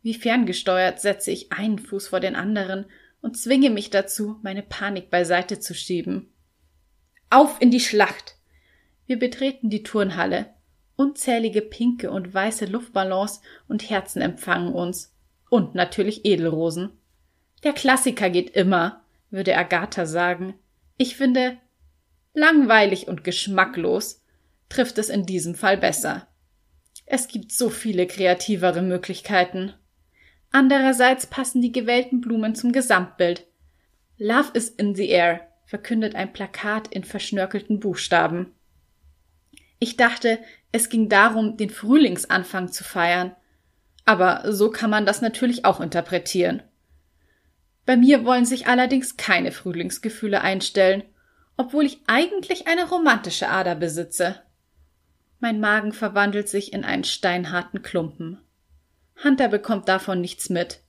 Wie 0.00 0.14
ferngesteuert 0.14 0.98
setze 0.98 1.30
ich 1.30 1.52
einen 1.52 1.78
Fuß 1.78 2.08
vor 2.08 2.20
den 2.20 2.36
anderen 2.36 2.86
und 3.20 3.36
zwinge 3.36 3.68
mich 3.68 3.90
dazu, 3.90 4.40
meine 4.42 4.62
Panik 4.62 5.10
beiseite 5.10 5.60
zu 5.60 5.74
schieben. 5.74 6.30
Auf 7.30 7.60
in 7.60 7.70
die 7.70 7.80
Schlacht! 7.80 8.36
Wir 9.06 9.18
betreten 9.18 9.70
die 9.70 9.82
Turnhalle. 9.82 10.54
Unzählige 10.96 11.60
pinke 11.60 12.10
und 12.10 12.32
weiße 12.32 12.66
Luftballons 12.66 13.40
und 13.68 13.90
Herzen 13.90 14.22
empfangen 14.22 14.72
uns. 14.72 15.14
Und 15.50 15.74
natürlich 15.74 16.24
Edelrosen. 16.24 16.90
Der 17.62 17.72
Klassiker 17.72 18.30
geht 18.30 18.50
immer, 18.50 19.04
würde 19.30 19.56
Agatha 19.56 20.06
sagen. 20.06 20.54
Ich 20.96 21.16
finde, 21.16 21.58
langweilig 22.34 23.08
und 23.08 23.24
geschmacklos 23.24 24.22
trifft 24.68 24.98
es 24.98 25.08
in 25.08 25.26
diesem 25.26 25.54
Fall 25.54 25.76
besser. 25.76 26.26
Es 27.04 27.28
gibt 27.28 27.52
so 27.52 27.70
viele 27.70 28.06
kreativere 28.06 28.82
Möglichkeiten. 28.82 29.72
Andererseits 30.50 31.26
passen 31.26 31.60
die 31.60 31.72
gewählten 31.72 32.20
Blumen 32.20 32.54
zum 32.54 32.72
Gesamtbild. 32.72 33.46
Love 34.18 34.50
is 34.54 34.70
in 34.70 34.94
the 34.94 35.08
air, 35.08 35.48
verkündet 35.66 36.14
ein 36.14 36.32
Plakat 36.32 36.88
in 36.88 37.04
verschnörkelten 37.04 37.80
Buchstaben. 37.80 38.52
Ich 39.78 39.96
dachte, 39.96 40.38
es 40.72 40.88
ging 40.88 41.08
darum, 41.08 41.56
den 41.56 41.70
Frühlingsanfang 41.70 42.72
zu 42.72 42.84
feiern. 42.84 43.34
Aber 44.04 44.52
so 44.52 44.70
kann 44.70 44.88
man 44.88 45.04
das 45.04 45.20
natürlich 45.20 45.64
auch 45.64 45.80
interpretieren. 45.80 46.62
Bei 47.84 47.96
mir 47.96 48.24
wollen 48.24 48.46
sich 48.46 48.66
allerdings 48.66 49.16
keine 49.16 49.52
Frühlingsgefühle 49.52 50.40
einstellen, 50.40 51.02
obwohl 51.56 51.84
ich 51.84 52.00
eigentlich 52.06 52.68
eine 52.68 52.88
romantische 52.88 53.48
Ader 53.48 53.74
besitze. 53.74 54.42
Mein 55.40 55.60
Magen 55.60 55.92
verwandelt 55.92 56.48
sich 56.48 56.72
in 56.72 56.84
einen 56.84 57.04
steinharten 57.04 57.82
Klumpen. 57.82 58.40
Hunter 59.22 59.48
bekommt 59.48 59.88
davon 59.88 60.20
nichts 60.20 60.50
mit. 60.50 60.80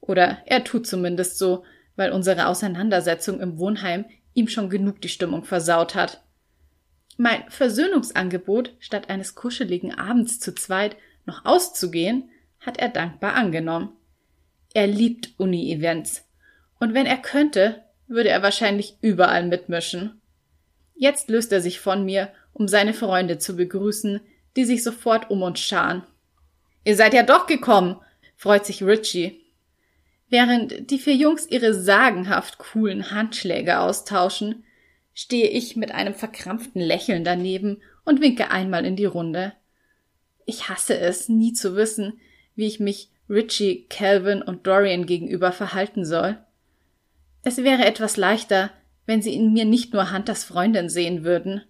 Oder 0.00 0.38
er 0.46 0.64
tut 0.64 0.86
zumindest 0.86 1.38
so, 1.38 1.64
weil 1.96 2.12
unsere 2.12 2.46
Auseinandersetzung 2.46 3.40
im 3.40 3.58
Wohnheim 3.58 4.04
ihm 4.34 4.48
schon 4.48 4.68
genug 4.68 5.00
die 5.00 5.08
Stimmung 5.08 5.44
versaut 5.44 5.94
hat. 5.94 6.22
Mein 7.16 7.48
Versöhnungsangebot, 7.48 8.74
statt 8.80 9.08
eines 9.08 9.34
kuscheligen 9.34 9.94
Abends 9.94 10.40
zu 10.40 10.54
zweit 10.54 10.96
noch 11.26 11.44
auszugehen, 11.44 12.28
hat 12.60 12.78
er 12.78 12.88
dankbar 12.88 13.34
angenommen. 13.34 13.90
Er 14.74 14.88
liebt 14.88 15.34
Uni-Events. 15.38 16.24
Und 16.80 16.94
wenn 16.94 17.06
er 17.06 17.18
könnte, 17.18 17.84
würde 18.08 18.28
er 18.28 18.42
wahrscheinlich 18.42 18.98
überall 19.00 19.46
mitmischen. 19.46 20.20
Jetzt 20.94 21.28
löst 21.28 21.52
er 21.52 21.60
sich 21.60 21.80
von 21.80 22.04
mir, 22.04 22.32
um 22.52 22.68
seine 22.68 22.94
Freunde 22.94 23.38
zu 23.38 23.56
begrüßen, 23.56 24.20
die 24.56 24.64
sich 24.64 24.82
sofort 24.82 25.30
um 25.30 25.42
uns 25.42 25.60
scharen. 25.60 26.02
Ihr 26.84 26.96
seid 26.96 27.14
ja 27.14 27.22
doch 27.22 27.46
gekommen, 27.46 28.00
freut 28.36 28.66
sich 28.66 28.82
Richie. 28.82 29.43
Während 30.34 30.90
die 30.90 30.98
vier 30.98 31.14
Jungs 31.14 31.46
ihre 31.48 31.72
sagenhaft 31.72 32.58
coolen 32.58 33.12
Handschläge 33.12 33.78
austauschen, 33.78 34.64
stehe 35.12 35.46
ich 35.46 35.76
mit 35.76 35.92
einem 35.92 36.12
verkrampften 36.12 36.82
Lächeln 36.82 37.22
daneben 37.22 37.80
und 38.04 38.20
winke 38.20 38.50
einmal 38.50 38.84
in 38.84 38.96
die 38.96 39.04
Runde. 39.04 39.52
Ich 40.44 40.68
hasse 40.68 40.98
es, 40.98 41.28
nie 41.28 41.52
zu 41.52 41.76
wissen, 41.76 42.18
wie 42.56 42.66
ich 42.66 42.80
mich 42.80 43.12
Richie, 43.30 43.86
Calvin 43.88 44.42
und 44.42 44.66
Dorian 44.66 45.06
gegenüber 45.06 45.52
verhalten 45.52 46.04
soll. 46.04 46.36
Es 47.44 47.58
wäre 47.58 47.84
etwas 47.84 48.16
leichter, 48.16 48.72
wenn 49.06 49.22
sie 49.22 49.36
in 49.36 49.52
mir 49.52 49.64
nicht 49.64 49.92
nur 49.92 50.12
Hunters 50.12 50.42
Freundin 50.42 50.88
sehen 50.88 51.22
würden. 51.22 51.62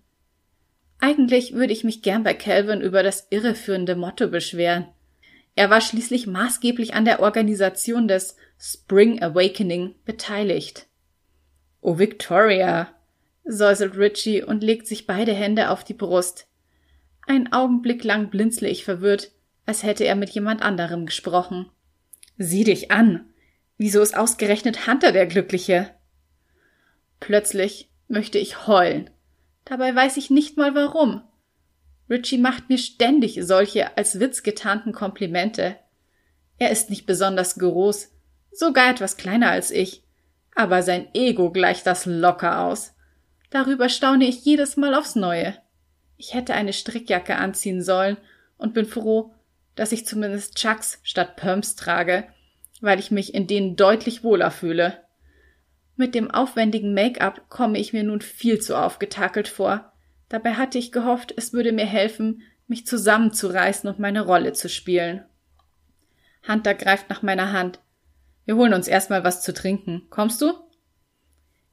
Eigentlich 1.00 1.52
würde 1.52 1.74
ich 1.74 1.84
mich 1.84 2.00
gern 2.00 2.22
bei 2.22 2.32
Calvin 2.32 2.80
über 2.80 3.02
das 3.02 3.26
irreführende 3.28 3.94
Motto 3.94 4.28
beschweren. 4.28 4.86
Er 5.54 5.68
war 5.68 5.82
schließlich 5.82 6.26
maßgeblich 6.26 6.94
an 6.94 7.04
der 7.04 7.20
Organisation 7.20 8.08
des 8.08 8.36
Spring 8.58 9.22
Awakening 9.22 9.94
beteiligt. 10.04 10.86
Oh, 11.80 11.98
Victoria, 11.98 12.94
säuselt 13.44 13.96
Richie 13.96 14.42
und 14.42 14.62
legt 14.62 14.86
sich 14.86 15.06
beide 15.06 15.34
Hände 15.34 15.70
auf 15.70 15.84
die 15.84 15.94
Brust. 15.94 16.46
Einen 17.26 17.52
Augenblick 17.52 18.04
lang 18.04 18.30
blinzle 18.30 18.68
ich 18.68 18.84
verwirrt, 18.84 19.32
als 19.66 19.82
hätte 19.82 20.04
er 20.04 20.14
mit 20.14 20.30
jemand 20.30 20.62
anderem 20.62 21.06
gesprochen. 21.06 21.70
Sieh 22.38 22.64
dich 22.64 22.90
an. 22.90 23.26
Wieso 23.76 24.00
ist 24.00 24.16
ausgerechnet 24.16 24.86
Hunter 24.86 25.12
der 25.12 25.26
Glückliche? 25.26 25.90
Plötzlich 27.20 27.90
möchte 28.08 28.38
ich 28.38 28.66
heulen. 28.66 29.10
Dabei 29.64 29.94
weiß 29.94 30.16
ich 30.16 30.30
nicht 30.30 30.56
mal 30.56 30.74
warum. 30.74 31.22
Richie 32.10 32.38
macht 32.38 32.68
mir 32.68 32.78
ständig 32.78 33.38
solche 33.42 33.96
als 33.96 34.20
Witz 34.20 34.42
getarnten 34.42 34.92
Komplimente. 34.92 35.76
Er 36.58 36.70
ist 36.70 36.90
nicht 36.90 37.06
besonders 37.06 37.58
groß, 37.58 38.10
sogar 38.58 38.90
etwas 38.90 39.16
kleiner 39.16 39.50
als 39.50 39.70
ich, 39.70 40.02
aber 40.54 40.82
sein 40.82 41.08
Ego 41.14 41.50
gleicht 41.50 41.86
das 41.86 42.06
locker 42.06 42.60
aus. 42.60 42.94
Darüber 43.50 43.88
staune 43.88 44.24
ich 44.26 44.44
jedes 44.44 44.76
Mal 44.76 44.94
aufs 44.94 45.16
Neue. 45.16 45.56
Ich 46.16 46.34
hätte 46.34 46.54
eine 46.54 46.72
Strickjacke 46.72 47.36
anziehen 47.36 47.82
sollen 47.82 48.16
und 48.56 48.74
bin 48.74 48.86
froh, 48.86 49.32
dass 49.74 49.92
ich 49.92 50.06
zumindest 50.06 50.56
Chucks 50.56 51.00
statt 51.02 51.36
Pumps 51.36 51.74
trage, 51.76 52.26
weil 52.80 52.98
ich 52.98 53.10
mich 53.10 53.34
in 53.34 53.46
denen 53.46 53.76
deutlich 53.76 54.22
wohler 54.22 54.50
fühle. 54.50 54.98
Mit 55.96 56.14
dem 56.14 56.30
aufwendigen 56.30 56.94
Make-up 56.94 57.48
komme 57.48 57.78
ich 57.78 57.92
mir 57.92 58.02
nun 58.02 58.20
viel 58.20 58.60
zu 58.60 58.76
aufgetakelt 58.76 59.48
vor. 59.48 59.92
Dabei 60.28 60.54
hatte 60.54 60.78
ich 60.78 60.92
gehofft, 60.92 61.32
es 61.36 61.52
würde 61.52 61.72
mir 61.72 61.86
helfen, 61.86 62.42
mich 62.66 62.86
zusammenzureißen 62.86 63.88
und 63.88 63.98
meine 63.98 64.22
Rolle 64.22 64.52
zu 64.52 64.68
spielen. 64.68 65.24
Hunter 66.46 66.74
greift 66.74 67.10
nach 67.10 67.22
meiner 67.22 67.52
Hand. 67.52 67.80
Wir 68.44 68.56
holen 68.56 68.74
uns 68.74 68.88
erstmal 68.88 69.24
was 69.24 69.42
zu 69.42 69.54
trinken. 69.54 70.06
Kommst 70.10 70.40
du? 70.42 70.52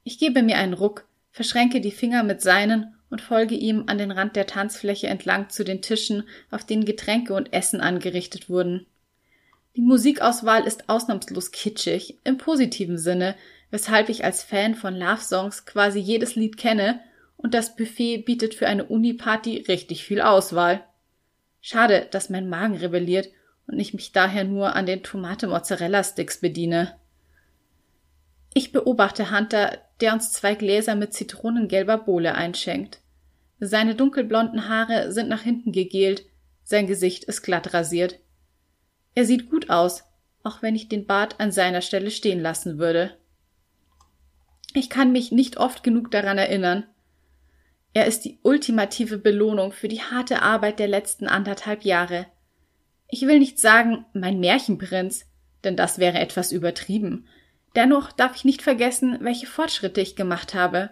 Ich 0.03 0.17
gebe 0.17 0.41
mir 0.41 0.57
einen 0.57 0.73
Ruck, 0.73 1.05
verschränke 1.31 1.81
die 1.81 1.91
Finger 1.91 2.23
mit 2.23 2.41
seinen 2.41 2.95
und 3.09 3.21
folge 3.21 3.55
ihm 3.55 3.83
an 3.87 3.97
den 3.97 4.11
Rand 4.11 4.35
der 4.35 4.47
Tanzfläche 4.47 5.07
entlang 5.07 5.49
zu 5.49 5.63
den 5.63 5.81
Tischen, 5.81 6.23
auf 6.49 6.63
denen 6.63 6.85
Getränke 6.85 7.33
und 7.33 7.53
Essen 7.53 7.81
angerichtet 7.81 8.49
wurden. 8.49 8.87
Die 9.75 9.81
Musikauswahl 9.81 10.65
ist 10.65 10.89
ausnahmslos 10.89 11.51
kitschig, 11.51 12.17
im 12.23 12.37
positiven 12.37 12.97
Sinne, 12.97 13.35
weshalb 13.69 14.09
ich 14.09 14.23
als 14.25 14.43
Fan 14.43 14.75
von 14.75 14.95
Love 14.95 15.21
Songs 15.21 15.65
quasi 15.65 15.99
jedes 15.99 16.35
Lied 16.35 16.57
kenne 16.57 16.99
und 17.37 17.53
das 17.53 17.75
Buffet 17.75 18.19
bietet 18.19 18.53
für 18.53 18.67
eine 18.67 18.85
Uni-Party 18.85 19.65
richtig 19.67 20.03
viel 20.03 20.21
Auswahl. 20.21 20.83
Schade, 21.61 22.07
dass 22.11 22.29
mein 22.29 22.49
Magen 22.49 22.75
rebelliert 22.77 23.29
und 23.71 23.79
ich 23.79 23.93
mich 23.93 24.11
daher 24.11 24.43
nur 24.43 24.75
an 24.75 24.85
den 24.85 25.03
Tomate-Mozzarella-Sticks 25.03 26.39
bediene. 26.39 26.95
Ich 28.53 28.71
beobachte 28.71 29.31
Hunter, 29.31 29.79
der 30.01 30.13
uns 30.13 30.31
zwei 30.31 30.55
Gläser 30.55 30.95
mit 30.95 31.13
zitronengelber 31.13 31.97
Bohle 31.97 32.35
einschenkt. 32.35 32.99
Seine 33.59 33.95
dunkelblonden 33.95 34.67
Haare 34.67 35.11
sind 35.11 35.29
nach 35.29 35.41
hinten 35.41 35.71
gegelt, 35.71 36.25
sein 36.63 36.87
Gesicht 36.87 37.23
ist 37.25 37.43
glatt 37.43 37.73
rasiert. 37.73 38.19
Er 39.13 39.25
sieht 39.25 39.49
gut 39.49 39.69
aus, 39.69 40.03
auch 40.43 40.61
wenn 40.61 40.75
ich 40.75 40.89
den 40.89 41.05
Bart 41.05 41.39
an 41.39 41.51
seiner 41.51 41.81
Stelle 41.81 42.11
stehen 42.11 42.41
lassen 42.41 42.77
würde. 42.77 43.15
Ich 44.73 44.89
kann 44.89 45.11
mich 45.11 45.31
nicht 45.31 45.57
oft 45.57 45.83
genug 45.83 46.11
daran 46.11 46.37
erinnern. 46.37 46.85
Er 47.93 48.05
ist 48.05 48.23
die 48.23 48.39
ultimative 48.41 49.17
Belohnung 49.17 49.73
für 49.73 49.89
die 49.89 50.01
harte 50.01 50.41
Arbeit 50.41 50.79
der 50.79 50.87
letzten 50.87 51.27
anderthalb 51.27 51.83
Jahre. 51.83 52.25
Ich 53.13 53.23
will 53.23 53.39
nicht 53.39 53.59
sagen, 53.59 54.05
mein 54.13 54.39
Märchenprinz, 54.39 55.25
denn 55.65 55.75
das 55.75 55.99
wäre 55.99 56.17
etwas 56.17 56.53
übertrieben. 56.53 57.27
Dennoch 57.75 58.13
darf 58.13 58.37
ich 58.37 58.45
nicht 58.45 58.61
vergessen, 58.61 59.17
welche 59.19 59.47
Fortschritte 59.47 59.99
ich 59.99 60.15
gemacht 60.15 60.53
habe. 60.53 60.91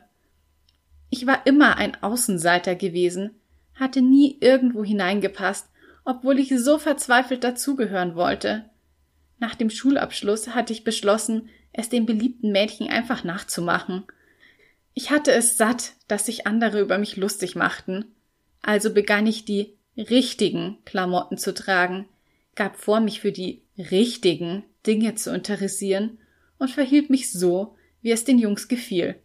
Ich 1.10 1.26
war 1.26 1.48
immer 1.48 1.78
ein 1.78 2.04
Außenseiter 2.04 2.76
gewesen, 2.76 3.32
hatte 3.74 4.02
nie 4.02 4.38
irgendwo 4.42 4.84
hineingepasst, 4.84 5.70
obwohl 6.04 6.40
ich 6.40 6.54
so 6.60 6.78
verzweifelt 6.78 7.46
dazugehören 7.46 8.16
wollte. 8.16 8.70
Nach 9.40 9.56
dem 9.56 9.70
Schulabschluss 9.70 10.50
hatte 10.50 10.74
ich 10.74 10.84
beschlossen, 10.84 11.48
es 11.72 11.88
den 11.88 12.06
beliebten 12.06 12.52
Mädchen 12.52 12.90
einfach 12.90 13.24
nachzumachen. 13.24 14.04
Ich 14.94 15.10
hatte 15.10 15.32
es 15.32 15.56
satt, 15.56 15.94
dass 16.10 16.26
sich 16.26 16.46
andere 16.46 16.82
über 16.82 16.98
mich 16.98 17.16
lustig 17.16 17.56
machten. 17.56 18.14
Also 18.62 18.94
begann 18.94 19.26
ich 19.26 19.46
die 19.46 19.79
richtigen 19.98 20.78
Klamotten 20.86 21.38
zu 21.38 21.54
tragen, 21.54 22.08
gab 22.56 22.78
vor, 22.78 23.00
mich 23.00 23.22
für 23.22 23.32
die 23.32 23.64
richtigen 23.78 24.64
Dinge 24.86 25.16
zu 25.16 25.34
interessieren 25.34 26.20
und 26.58 26.72
verhielt 26.72 27.10
mich 27.10 27.32
so, 27.32 27.76
wie 28.02 28.12
es 28.12 28.24
den 28.24 28.38
Jungs 28.38 28.68
gefiel. 28.68 29.16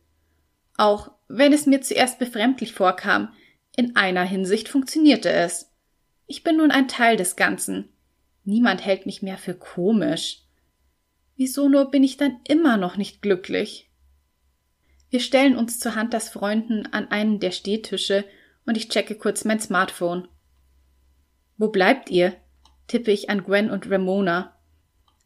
Auch 0.77 1.13
wenn 1.29 1.53
es 1.53 1.67
mir 1.67 1.81
zuerst 1.81 2.19
befremdlich 2.19 2.73
vorkam, 2.73 3.33
in 3.77 3.97
einer 3.97 4.25
Hinsicht 4.25 4.69
funktionierte 4.69 5.31
es. 5.31 5.71
Ich 6.27 6.43
bin 6.43 6.57
nun 6.57 6.71
ein 6.71 6.89
Teil 6.89 7.17
des 7.17 7.37
Ganzen. 7.37 7.89
Niemand 8.45 8.85
hält 8.85 9.07
mich 9.07 9.23
mehr 9.23 9.39
für 9.39 9.55
komisch. 9.55 10.43
Wieso 11.37 11.69
nur 11.69 11.91
bin 11.91 12.05
ich 12.05 12.17
dann 12.17 12.41
immer 12.47 12.77
noch 12.77 12.97
nicht 12.97 13.23
glücklich? 13.23 13.91
Wir 15.11 15.21
stellen 15.21 15.57
uns 15.57 15.79
zu 15.79 15.97
Hunters 15.97 16.29
Freunden 16.29 16.87
an 16.87 17.09
einen 17.09 17.41
der 17.41 17.51
Stehtische 17.51 18.25
und 18.67 18.77
ich 18.77 18.89
checke 18.89 19.17
kurz 19.17 19.45
mein 19.45 19.61
Smartphone. 19.61 20.29
Wo 21.57 21.69
bleibt 21.69 22.11
ihr? 22.11 22.35
tippe 22.87 23.11
ich 23.11 23.31
an 23.31 23.45
Gwen 23.45 23.71
und 23.71 23.91
Ramona. 23.91 24.55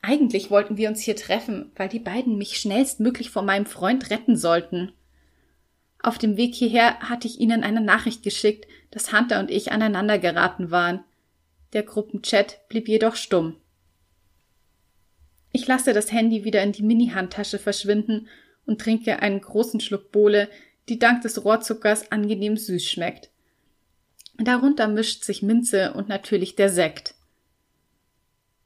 Eigentlich 0.01 0.51
wollten 0.51 0.77
wir 0.77 0.89
uns 0.89 1.01
hier 1.01 1.17
treffen, 1.17 1.73
weil 1.75 1.89
die 1.89 1.99
beiden 1.99 2.39
mich 2.39 2.59
schnellstmöglich 2.59 3.31
vor 3.31 3.43
meinem 3.43 3.67
Freund 3.67 4.11
retten 4.11 4.37
sollten. 4.37 4.93
Auf 6.01 6.19
dem 6.19 6.37
Weg 6.37 6.55
hierher 6.55 7.01
hatte 7.01 7.27
ich 7.27 7.41
ihnen 7.41 7.65
eine 7.65 7.81
Nachricht 7.81 8.23
geschickt, 8.23 8.67
dass 8.91 9.13
Hunter 9.13 9.41
und 9.41 9.51
ich 9.51 9.73
aneinander 9.73 10.19
geraten 10.19 10.71
waren. 10.71 11.03
Der 11.73 11.83
Gruppenchat 11.83 12.69
blieb 12.69 12.89
jedoch 12.89 13.17
stumm. 13.17 13.57
Ich 15.53 15.67
lasse 15.67 15.93
das 15.93 16.13
Handy 16.13 16.45
wieder 16.45 16.63
in 16.63 16.73
die 16.73 16.83
Mini-Handtasche 16.83 17.59
verschwinden 17.59 18.29
und 18.65 18.81
trinke 18.81 19.21
einen 19.21 19.41
großen 19.41 19.81
Schluck 19.81 20.13
Bohle, 20.13 20.49
die 20.89 20.99
dank 20.99 21.23
des 21.23 21.45
Rohrzuckers 21.45 22.13
angenehm 22.13 22.57
süß 22.57 22.85
schmeckt. 22.85 23.31
Darunter 24.39 24.87
mischt 24.87 25.25
sich 25.25 25.43
Minze 25.43 25.93
und 25.95 26.09
natürlich 26.09 26.55
der 26.55 26.71
Sekt. 26.71 27.15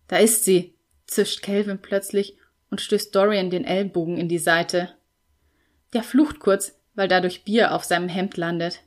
Da 0.06 0.18
ist 0.18 0.44
sie, 0.44 0.74
zischt 1.06 1.42
Kelvin 1.42 1.80
plötzlich 1.80 2.36
und 2.70 2.80
stößt 2.80 3.14
Dorian 3.14 3.50
den 3.50 3.64
Ellbogen 3.64 4.18
in 4.18 4.28
die 4.28 4.38
Seite. 4.38 4.90
Der 5.94 6.02
flucht 6.02 6.40
kurz, 6.40 6.78
weil 6.94 7.08
dadurch 7.08 7.44
Bier 7.44 7.74
auf 7.74 7.84
seinem 7.84 8.08
Hemd 8.08 8.36
landet. 8.36 8.82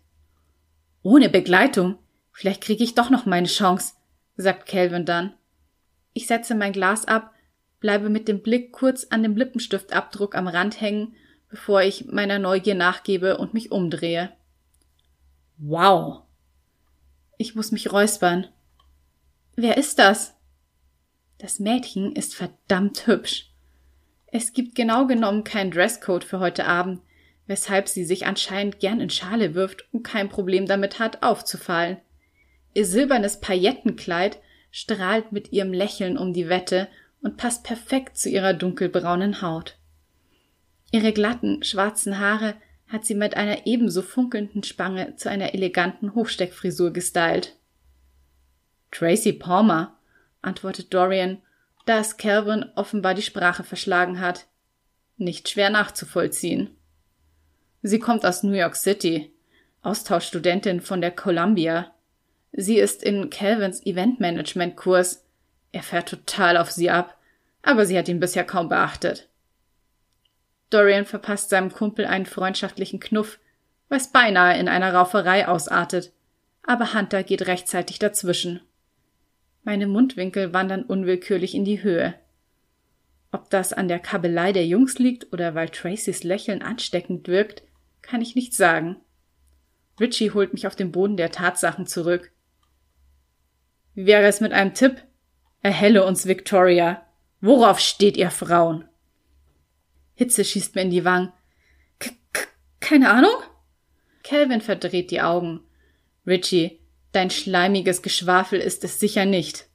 Ohne 1.02 1.30
Begleitung. 1.30 1.98
Vielleicht 2.32 2.62
kriege 2.62 2.84
ich 2.84 2.96
doch 2.96 3.10
noch 3.10 3.26
meine 3.26 3.48
Chance, 3.48 3.94
sagt 4.38 4.68
Kelvin 4.68 5.06
dann. 5.06 5.34
Ich 6.14 6.28
setze 6.28 6.54
mein 6.54 6.74
Glas 6.74 7.06
ab, 7.06 7.34
bleibe 7.80 8.10
mit 8.10 8.28
dem 8.28 8.42
Blick 8.42 8.72
kurz 8.72 9.06
an 9.06 9.24
dem 9.24 9.36
Lippenstiftabdruck 9.36 10.36
am 10.36 10.48
Rand 10.48 10.82
hängen, 10.82 11.16
bevor 11.50 11.82
ich 11.82 12.06
meiner 12.06 12.40
Neugier 12.40 12.76
nachgebe 12.76 13.38
und 13.38 13.54
mich 13.54 13.72
umdrehe. 13.72 14.32
Wow, 15.58 16.25
ich 17.38 17.56
muss 17.56 17.72
mich 17.72 17.92
räuspern. 17.92 18.48
Wer 19.56 19.78
ist 19.78 20.00
das? 20.00 20.36
Das 21.38 21.60
Mädchen 21.60 22.14
ist 22.14 22.36
verdammt 22.36 23.08
hübsch. 23.08 23.52
Es 24.28 24.54
gibt 24.54 24.76
genau 24.76 25.08
genommen 25.08 25.44
keinen 25.44 25.72
Dresscode 25.72 26.24
für 26.24 26.40
heute 26.40 26.66
Abend, 26.66 27.02
weshalb 27.48 27.88
sie 27.88 28.04
sich 28.04 28.26
anscheinend 28.26 28.80
gern 28.80 29.00
in 29.00 29.10
Schale 29.10 29.54
wirft 29.54 29.88
und 29.94 30.04
kein 30.04 30.30
Problem 30.30 30.66
damit 30.66 31.00
hat, 31.00 31.24
aufzufallen. 31.24 31.98
Ihr 32.74 32.86
silbernes 32.86 33.40
Paillettenkleid 33.40 34.40
strahlt 34.72 35.32
mit 35.32 35.54
ihrem 35.54 35.72
Lächeln 35.72 36.18
um 36.18 36.34
die 36.34 36.50
Wette 36.50 36.90
und 37.22 37.38
passt 37.38 37.64
perfekt 37.64 38.18
zu 38.18 38.30
ihrer 38.30 38.54
dunkelbraunen 38.54 39.42
Haut. 39.42 39.78
Ihre 40.92 41.14
glatten, 41.14 41.64
schwarzen 41.64 42.20
Haare 42.20 42.56
hat 42.96 43.06
sie 43.06 43.14
mit 43.14 43.36
einer 43.36 43.68
ebenso 43.68 44.02
funkelnden 44.02 44.64
Spange 44.64 45.18
zu 45.18 45.30
einer 45.30 45.54
eleganten 45.54 46.16
Hochsteckfrisur 46.16 46.94
gestylt. 46.94 47.58
Tracy 48.90 49.34
Palmer, 49.34 49.98
antwortet 50.42 50.94
Dorian, 50.94 51.42
da 51.86 52.00
es 52.00 52.16
Calvin 52.16 52.66
offenbar 52.76 53.14
die 53.14 53.22
Sprache 53.22 53.66
verschlagen 53.66 54.22
hat. 54.22 54.48
Nicht 55.18 55.50
schwer 55.50 55.70
nachzuvollziehen. 55.70 56.70
Sie 57.82 58.00
kommt 58.00 58.26
aus 58.26 58.44
New 58.44 58.54
York 58.54 58.78
City, 58.78 59.34
Austauschstudentin 59.82 60.80
von 60.80 61.02
der 61.02 61.12
Columbia. 61.12 61.94
Sie 62.54 62.78
ist 62.78 63.04
in 63.04 63.30
Calvins 63.30 63.86
Eventmanagement-Kurs. 63.86 65.26
Er 65.74 65.84
fährt 65.84 66.08
total 66.08 66.56
auf 66.56 66.72
sie 66.72 66.90
ab, 66.90 67.18
aber 67.62 67.86
sie 67.86 67.98
hat 67.98 68.08
ihn 68.08 68.22
bisher 68.22 68.46
kaum 68.46 68.70
beachtet. 68.70 69.28
Dorian 70.70 71.06
verpasst 71.06 71.50
seinem 71.50 71.72
Kumpel 71.72 72.06
einen 72.06 72.26
freundschaftlichen 72.26 73.00
Knuff, 73.00 73.40
was 73.90 74.12
beinahe 74.12 74.58
in 74.60 74.68
einer 74.68 74.94
Rauferei 74.94 75.48
ausartet. 75.48 76.12
aber 76.68 76.94
Hunter 76.94 77.24
geht 77.24 77.46
rechtzeitig 77.46 78.00
dazwischen. 78.00 78.60
Meine 79.64 79.88
Mundwinkel 79.88 80.54
wandern 80.54 80.84
unwillkürlich 80.84 81.54
in 81.54 81.64
die 81.64 81.84
Höhe. 81.84 82.16
Ob 83.32 83.50
das 83.50 83.74
an 83.74 83.88
der 83.88 84.00
Kabelei 84.00 84.52
der 84.52 84.66
Jungs 84.66 84.98
liegt 84.98 85.32
oder 85.32 85.56
weil 85.56 85.70
Tracys 85.70 86.24
Lächeln 86.24 86.62
ansteckend 86.62 87.28
wirkt, 87.28 87.64
kann 88.02 88.22
ich 88.22 88.36
nicht 88.36 88.54
sagen. 88.54 88.98
Richie 90.00 90.32
holt 90.32 90.54
mich 90.54 90.68
auf 90.68 90.76
den 90.76 90.92
Boden 90.92 91.18
der 91.18 91.32
Tatsachen 91.32 91.86
zurück. 91.86 92.32
Wie 93.94 94.06
wäre 94.06 94.26
es 94.26 94.42
mit 94.42 94.52
einem 94.52 94.74
Tipp? 94.74 95.04
Erhelle 95.62 96.06
uns, 96.06 96.28
Victoria. 96.28 97.06
Worauf 97.42 97.80
steht 97.80 98.18
ihr 98.18 98.32
Frauen? 98.32 98.88
Hitze 100.16 100.44
schießt 100.44 100.76
mir 100.76 100.82
in 100.82 100.90
die 100.90 101.06
Wangen. 101.06 101.32
K 102.00 102.12
keine 102.80 103.10
Ahnung? 103.10 103.36
Calvin 104.24 104.62
verdreht 104.62 105.12
die 105.12 105.22
Augen. 105.22 105.62
Richie, 106.26 106.80
dein 107.12 107.30
schleimiges 107.30 108.02
Geschwafel 108.02 108.60
ist 108.60 108.84
es 108.84 109.00
sicher 109.00 109.26
nicht. 109.26 109.68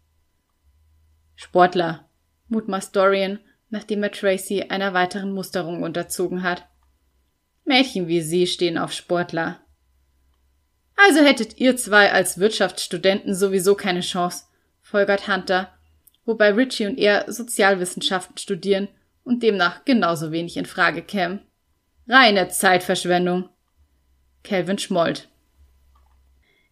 Sportler, 1.37 2.09
mutmaßt 2.49 2.95
Dorian 2.95 3.41
nachdem 3.71 4.03
er 4.03 4.11
Tracy 4.11 4.63
einer 4.69 4.93
weiteren 4.93 5.33
Musterung 5.33 5.83
unterzogen 5.83 6.43
hat. 6.43 6.67
Mädchen 7.65 8.09
wie 8.09 8.21
Sie 8.21 8.47
stehen 8.47 8.77
auf 8.77 8.93
Sportler. 8.93 9.61
Also 10.97 11.21
hättet 11.21 11.59
ihr 11.59 11.77
zwei 11.77 12.13
als 12.13 12.39
Wirtschaftsstudenten 12.39 13.35
sowieso 13.35 13.75
keine 13.75 14.01
Chance, 14.01 14.45
folgert 14.83 15.29
Hunter, 15.29 15.73
wobei 16.27 16.51
Richie 16.53 16.87
und 16.87 16.99
er 16.99 17.33
Sozialwissenschaften 17.33 18.37
studieren 18.37 18.89
und 19.25 19.43
demnach 19.43 19.85
genauso 19.85 20.33
wenig 20.33 20.57
in 20.57 20.67
Frage 20.67 21.03
kämen. 21.03 21.41
Reine 22.09 22.49
Zeitverschwendung. 22.49 23.49
Calvin 24.43 24.79
schmollt. 24.79 25.29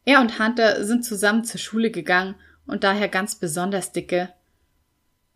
Er 0.04 0.20
und 0.20 0.38
Hunter 0.38 0.84
sind 0.84 1.04
zusammen 1.04 1.44
zur 1.44 1.60
Schule 1.60 1.90
gegangen 1.90 2.34
und 2.66 2.82
daher 2.82 3.08
ganz 3.08 3.34
besonders 3.34 3.92
dicke. 3.92 4.32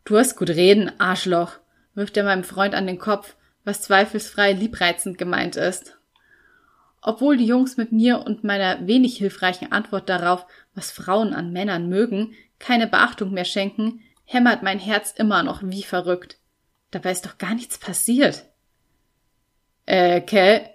Du 0.05 0.17
hast 0.17 0.37
gut 0.37 0.51
reden, 0.51 0.91
Arschloch, 0.99 1.59
wirft 1.95 2.17
er 2.17 2.25
meinem 2.25 2.43
Freund 2.43 2.75
an 2.75 2.87
den 2.87 2.99
Kopf, 2.99 3.37
was 3.65 3.83
zweifelsfrei 3.83 4.53
liebreizend 4.53 5.19
gemeint 5.19 5.57
ist. 5.57 5.99
Obwohl 7.01 7.37
die 7.37 7.47
Jungs 7.47 7.77
mit 7.77 7.93
mir 7.93 8.21
und 8.21 8.45
meiner 8.45 8.87
wenig 8.87 9.19
hilfreichen 9.19 9.73
Antwort 9.73 10.09
darauf, 10.09 10.47
was 10.75 10.91
Frauen 10.91 11.35
an 11.35 11.53
Männern 11.53 11.89
mögen, 11.89 12.35
keine 12.59 12.87
Beachtung 12.87 13.33
mehr 13.33 13.45
schenken, 13.45 14.01
hämmert 14.25 14.63
mein 14.63 14.79
Herz 14.79 15.13
immer 15.13 15.43
noch 15.43 15.63
wie 15.65 15.83
verrückt. 15.83 16.39
Dabei 16.93 17.11
ist 17.11 17.27
doch 17.27 17.39
gar 17.39 17.55
nichts 17.55 17.79
passiert. 17.79 18.45
Äh, 19.87 20.21
Kel? 20.21 20.69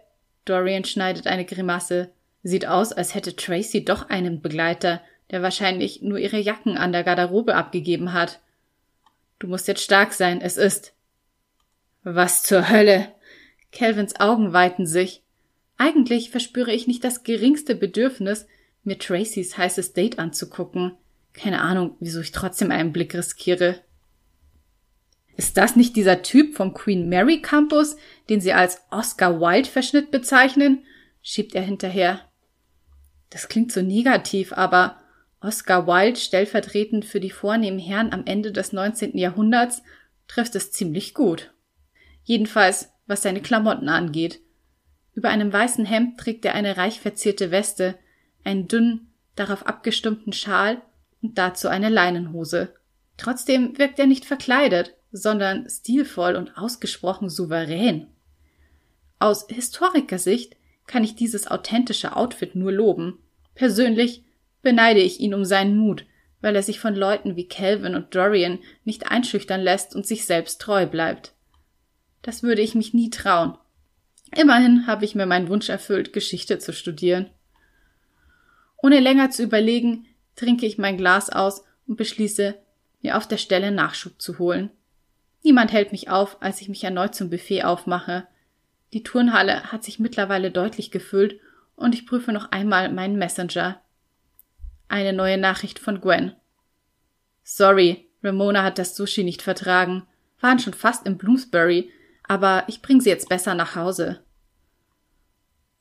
Dorian 0.43 0.83
schneidet 0.83 1.27
eine 1.27 1.45
Grimasse. 1.45 2.11
Sieht 2.43 2.65
aus, 2.65 2.91
als 2.91 3.15
hätte 3.15 3.35
Tracy 3.35 3.85
doch 3.85 4.09
einen 4.09 4.41
Begleiter, 4.41 5.01
der 5.31 5.41
wahrscheinlich 5.41 6.01
nur 6.01 6.17
ihre 6.17 6.39
Jacken 6.39 6.77
an 6.77 6.91
der 6.91 7.03
Garderobe 7.03 7.55
abgegeben 7.55 8.13
hat. 8.13 8.39
Du 9.39 9.47
musst 9.47 9.67
jetzt 9.67 9.83
stark 9.83 10.13
sein, 10.13 10.41
es 10.41 10.57
ist. 10.57 10.93
Was 12.03 12.43
zur 12.43 12.69
Hölle? 12.69 13.13
Kelvins 13.71 14.19
Augen 14.19 14.53
weiten 14.53 14.85
sich. 14.85 15.23
Eigentlich 15.77 16.31
verspüre 16.31 16.71
ich 16.71 16.87
nicht 16.87 17.03
das 17.03 17.23
geringste 17.23 17.75
Bedürfnis, 17.75 18.47
mir 18.83 18.97
Tracys 18.97 19.57
heißes 19.57 19.93
Date 19.93 20.17
anzugucken. 20.17 20.93
Keine 21.33 21.61
Ahnung, 21.61 21.95
wieso 21.99 22.21
ich 22.21 22.31
trotzdem 22.31 22.71
einen 22.71 22.93
Blick 22.93 23.13
riskiere. 23.13 23.81
Das 25.57 25.75
nicht 25.75 25.95
dieser 25.95 26.21
Typ 26.21 26.55
vom 26.55 26.75
Queen 26.75 27.09
Mary 27.09 27.41
Campus, 27.41 27.95
den 28.29 28.39
Sie 28.39 28.53
als 28.53 28.79
Oscar 28.91 29.41
Wilde 29.41 29.67
Verschnitt 29.67 30.11
bezeichnen? 30.11 30.83
schiebt 31.23 31.55
er 31.55 31.63
hinterher. 31.63 32.21
Das 33.31 33.47
klingt 33.47 33.71
so 33.71 33.81
negativ, 33.81 34.53
aber 34.53 34.99
Oscar 35.41 35.87
Wilde, 35.87 36.19
stellvertretend 36.19 37.05
für 37.05 37.19
die 37.19 37.31
vornehmen 37.31 37.79
Herren 37.79 38.13
am 38.13 38.27
Ende 38.27 38.51
des 38.51 38.71
19. 38.71 39.17
Jahrhunderts, 39.17 39.81
trifft 40.27 40.53
es 40.53 40.71
ziemlich 40.71 41.15
gut. 41.15 41.51
Jedenfalls, 42.23 42.91
was 43.07 43.23
seine 43.23 43.41
Klamotten 43.41 43.89
angeht. 43.89 44.41
Über 45.15 45.29
einem 45.29 45.51
weißen 45.51 45.85
Hemd 45.85 46.19
trägt 46.19 46.45
er 46.45 46.53
eine 46.53 46.77
reich 46.77 46.99
verzierte 46.99 47.49
Weste, 47.49 47.97
einen 48.43 48.67
dünnen, 48.67 49.11
darauf 49.35 49.65
abgestimmten 49.65 50.33
Schal 50.33 50.83
und 51.23 51.39
dazu 51.39 51.67
eine 51.67 51.89
Leinenhose. 51.89 52.75
Trotzdem 53.17 53.75
wirkt 53.79 53.97
er 53.97 54.05
nicht 54.05 54.25
verkleidet, 54.25 54.93
sondern 55.11 55.69
stilvoll 55.69 56.35
und 56.35 56.57
ausgesprochen 56.57 57.29
souverän. 57.29 58.07
Aus 59.19 59.47
Historikersicht 59.49 60.55
kann 60.85 61.03
ich 61.03 61.15
dieses 61.15 61.47
authentische 61.47 62.15
Outfit 62.15 62.55
nur 62.55 62.71
loben. 62.71 63.19
Persönlich 63.55 64.23
beneide 64.61 64.99
ich 64.99 65.19
ihn 65.19 65.33
um 65.33 65.45
seinen 65.45 65.77
Mut, 65.77 66.05
weil 66.41 66.55
er 66.55 66.63
sich 66.63 66.79
von 66.79 66.95
Leuten 66.95 67.35
wie 67.35 67.47
Calvin 67.47 67.95
und 67.95 68.13
Dorian 68.13 68.59
nicht 68.83 69.11
einschüchtern 69.11 69.61
lässt 69.61 69.95
und 69.95 70.05
sich 70.05 70.25
selbst 70.25 70.61
treu 70.61 70.85
bleibt. 70.85 71.33
Das 72.21 72.43
würde 72.43 72.61
ich 72.61 72.75
mich 72.75 72.93
nie 72.93 73.09
trauen. 73.09 73.57
Immerhin 74.35 74.87
habe 74.87 75.05
ich 75.05 75.15
mir 75.15 75.25
meinen 75.25 75.47
Wunsch 75.47 75.69
erfüllt, 75.69 76.13
Geschichte 76.13 76.59
zu 76.59 76.73
studieren. 76.73 77.29
Ohne 78.81 78.99
länger 78.99 79.31
zu 79.31 79.43
überlegen, 79.43 80.05
trinke 80.35 80.65
ich 80.65 80.77
mein 80.77 80.97
Glas 80.97 81.29
aus 81.29 81.63
und 81.87 81.97
beschließe, 81.97 82.55
mir 83.01 83.17
auf 83.17 83.27
der 83.27 83.37
Stelle 83.37 83.71
Nachschub 83.71 84.21
zu 84.21 84.37
holen. 84.39 84.69
Niemand 85.43 85.71
hält 85.71 85.91
mich 85.91 86.09
auf, 86.09 86.37
als 86.41 86.61
ich 86.61 86.69
mich 86.69 86.83
erneut 86.83 87.15
zum 87.15 87.29
Buffet 87.29 87.63
aufmache. 87.63 88.27
Die 88.93 89.03
Turnhalle 89.03 89.71
hat 89.71 89.83
sich 89.83 89.99
mittlerweile 89.99 90.51
deutlich 90.51 90.91
gefüllt 90.91 91.39
und 91.75 91.93
ich 91.93 92.05
prüfe 92.05 92.31
noch 92.31 92.51
einmal 92.51 92.91
meinen 92.91 93.17
Messenger. 93.17 93.81
Eine 94.87 95.13
neue 95.13 95.37
Nachricht 95.37 95.79
von 95.79 96.01
Gwen. 96.01 96.33
Sorry, 97.43 98.09
Ramona 98.23 98.63
hat 98.63 98.77
das 98.77 98.95
Sushi 98.95 99.23
nicht 99.23 99.41
vertragen. 99.41 100.07
Waren 100.39 100.59
schon 100.59 100.73
fast 100.73 101.05
im 101.05 101.17
Bloomsbury, 101.17 101.91
aber 102.27 102.63
ich 102.67 102.81
bring 102.81 103.01
sie 103.01 103.09
jetzt 103.09 103.29
besser 103.29 103.55
nach 103.55 103.75
Hause. 103.75 104.21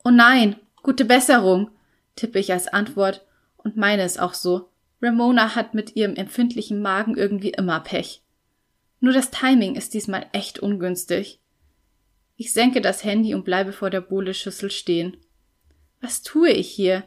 Oh 0.05 0.11
nein, 0.11 0.57
gute 0.83 1.05
Besserung, 1.05 1.71
tippe 2.15 2.39
ich 2.39 2.53
als 2.53 2.69
Antwort 2.69 3.25
und 3.57 3.77
meine 3.77 4.03
es 4.03 4.19
auch 4.19 4.35
so. 4.35 4.71
Ramona 5.03 5.55
hat 5.55 5.75
mit 5.75 5.97
ihrem 5.97 6.15
empfindlichen 6.15 6.81
Magen 6.81 7.17
irgendwie 7.17 7.51
immer 7.51 7.81
Pech. 7.81 8.23
Nur 9.07 9.13
das 9.13 9.31
Timing 9.31 9.77
ist 9.77 9.95
diesmal 9.95 10.27
echt 10.33 10.59
ungünstig. 10.59 11.39
Ich 12.35 12.53
senke 12.53 12.81
das 12.81 13.05
Handy 13.05 13.37
und 13.37 13.45
bleibe 13.45 13.73
vor 13.73 13.89
der 13.89 14.01
Bohleschüssel 14.01 14.69
stehen. 14.69 15.17
Was 16.01 16.25
tue 16.25 16.51
ich 16.51 16.69
hier? 16.69 17.05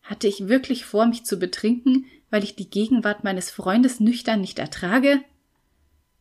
Hatte 0.00 0.28
ich 0.28 0.48
wirklich 0.48 0.86
vor, 0.86 1.04
mich 1.04 1.24
zu 1.24 1.38
betrinken, 1.38 2.06
weil 2.30 2.42
ich 2.42 2.56
die 2.56 2.70
Gegenwart 2.70 3.22
meines 3.22 3.50
Freundes 3.50 4.00
nüchtern 4.00 4.40
nicht 4.40 4.58
ertrage? 4.58 5.20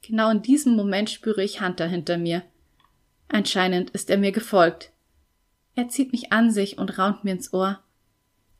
Genau 0.01 0.29
in 0.31 0.41
diesem 0.41 0.75
Moment 0.75 1.09
spüre 1.09 1.45
ich 1.45 1.61
Hunter 1.61 1.87
hinter 1.87 2.17
mir. 2.17 2.43
Anscheinend 3.29 3.91
ist 3.91 4.09
er 4.09 4.17
mir 4.17 4.33
gefolgt. 4.33 4.91
Er 5.75 5.87
zieht 5.87 6.11
mich 6.11 6.33
an 6.33 6.51
sich 6.51 6.77
und 6.77 6.97
raunt 6.97 7.23
mir 7.23 7.31
ins 7.31 7.53
Ohr. 7.53 7.79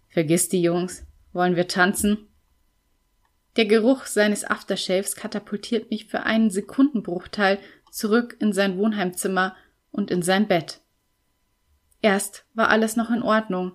Vergiss 0.08 0.48
die 0.48 0.62
Jungs. 0.62 1.06
Wollen 1.34 1.58
wir 1.58 1.68
tanzen? 1.68 2.30
Der 3.58 3.66
Geruch 3.66 4.06
seines 4.06 4.46
Aftershaves 4.46 5.16
katapultiert 5.16 5.92
mich 5.92 6.06
für 6.06 6.24
einen 6.24 6.50
Sekundenbruchteil 6.50 7.60
zurück 7.92 8.38
in 8.40 8.54
sein 8.54 8.78
Wohnheimzimmer 8.78 9.56
und 9.92 10.10
in 10.10 10.22
sein 10.22 10.48
Bett. 10.48 10.80
Erst 12.02 12.46
war 12.54 12.70
alles 12.70 12.96
noch 12.96 13.12
in 13.12 13.22
Ordnung. 13.22 13.74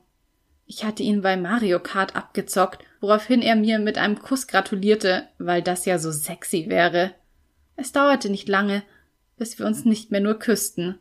Ich 0.64 0.84
hatte 0.84 1.02
ihn 1.02 1.20
bei 1.20 1.36
Mario 1.36 1.78
Kart 1.78 2.16
abgezockt, 2.16 2.82
woraufhin 3.00 3.42
er 3.42 3.54
mir 3.54 3.78
mit 3.78 3.98
einem 3.98 4.18
Kuss 4.18 4.46
gratulierte, 4.46 5.28
weil 5.38 5.62
das 5.62 5.84
ja 5.84 5.98
so 5.98 6.10
sexy 6.10 6.66
wäre. 6.68 7.14
Es 7.76 7.92
dauerte 7.92 8.30
nicht 8.30 8.48
lange, 8.48 8.82
bis 9.36 9.58
wir 9.58 9.66
uns 9.66 9.84
nicht 9.84 10.10
mehr 10.10 10.20
nur 10.20 10.38
küssten. 10.38 10.98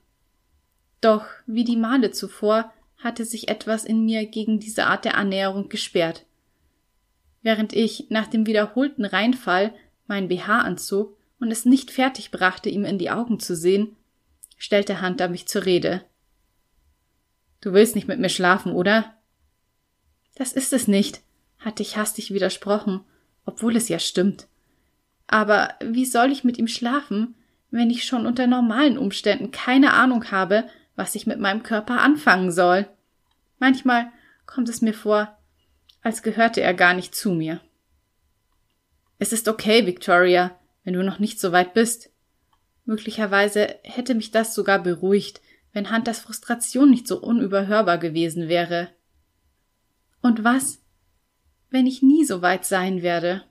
Doch, 1.02 1.26
wie 1.48 1.64
die 1.64 1.78
Male 1.78 2.12
zuvor, 2.12 2.74
hatte 2.98 3.26
sich 3.26 3.48
etwas 3.48 3.86
in 3.86 4.06
mir 4.06 4.26
gegen 4.26 4.60
diese 4.60 4.86
Art 4.86 5.06
der 5.06 5.16
Annäherung 5.16 5.70
gesperrt. 5.70 6.26
Während 7.46 7.74
ich 7.74 8.08
nach 8.10 8.26
dem 8.26 8.48
wiederholten 8.48 9.06
Reinfall 9.06 9.72
mein 10.08 10.30
BH 10.30 10.62
anzog 10.62 11.16
und 11.40 11.52
es 11.52 11.64
nicht 11.64 11.92
fertig 11.92 12.32
brachte, 12.32 12.70
ihm 12.70 12.86
in 12.86 12.98
die 12.98 13.12
Augen 13.12 13.40
zu 13.40 13.56
sehen, 13.56 13.96
stellte 14.58 15.00
Hunter 15.00 15.30
mich 15.30 15.48
zur 15.48 15.64
Rede. 15.64 16.04
Du 17.62 17.72
willst 17.72 17.94
nicht 17.94 18.08
mit 18.08 18.20
mir 18.20 18.30
schlafen, 18.30 18.72
oder? 18.72 19.14
Das 20.34 20.54
ist 20.54 20.74
es 20.74 20.88
nicht, 20.88 21.22
hatte 21.60 21.84
ich 21.84 21.98
hastig 21.98 22.34
widersprochen, 22.34 23.02
obwohl 23.46 23.76
es 23.76 23.90
ja 23.90 24.00
stimmt. 24.00 24.48
Aber 25.28 25.76
wie 25.84 26.06
soll 26.06 26.32
ich 26.32 26.44
mit 26.44 26.58
ihm 26.58 26.68
schlafen, 26.68 27.36
wenn 27.70 27.92
ich 27.92 28.06
schon 28.06 28.26
unter 28.26 28.48
normalen 28.48 28.98
Umständen 28.98 29.52
keine 29.52 29.94
Ahnung 29.94 30.32
habe, 30.32 30.64
was 30.96 31.14
ich 31.14 31.28
mit 31.28 31.40
meinem 31.40 31.62
Körper 31.62 32.02
anfangen 32.02 32.52
soll? 32.52 32.88
Manchmal 33.60 34.12
kommt 34.48 34.68
es 34.68 34.82
mir 34.82 34.96
vor, 34.96 35.35
als 36.06 36.22
gehörte 36.22 36.62
er 36.62 36.76
gar 36.76 36.94
nicht 36.94 37.16
zu 37.16 37.32
mir. 37.32 37.62
Es 39.18 39.34
ist 39.34 39.48
okay, 39.48 39.88
Victoria, 39.88 40.56
wenn 40.84 40.94
du 40.94 41.04
noch 41.04 41.18
nicht 41.18 41.40
so 41.40 41.52
weit 41.52 41.74
bist. 41.74 42.12
Möglicherweise 42.84 43.80
hätte 43.82 44.14
mich 44.14 44.30
das 44.30 44.54
sogar 44.54 44.84
beruhigt, 44.84 45.42
wenn 45.74 45.92
Hunters 45.92 46.20
Frustration 46.20 46.92
nicht 46.92 47.08
so 47.08 47.20
unüberhörbar 47.20 47.98
gewesen 47.98 48.48
wäre. 48.48 48.90
Und 50.22 50.44
was, 50.44 50.80
wenn 51.72 51.88
ich 51.88 52.04
nie 52.04 52.24
so 52.24 52.44
weit 52.44 52.66
sein 52.66 53.02
werde? 53.02 53.44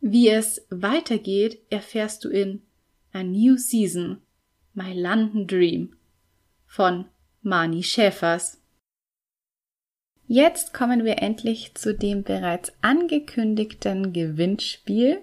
Wie 0.00 0.28
es 0.28 0.66
weitergeht, 0.70 1.62
erfährst 1.70 2.24
du 2.24 2.28
in 2.30 2.62
A 3.12 3.22
New 3.22 3.56
Season, 3.58 4.20
My 4.74 4.92
London 4.92 5.46
Dream 5.46 5.94
von 6.66 7.04
Mani 7.42 7.84
Schäfers. 7.84 8.61
Jetzt 10.34 10.72
kommen 10.72 11.04
wir 11.04 11.20
endlich 11.20 11.74
zu 11.74 11.94
dem 11.94 12.22
bereits 12.22 12.72
angekündigten 12.80 14.14
Gewinnspiel. 14.14 15.20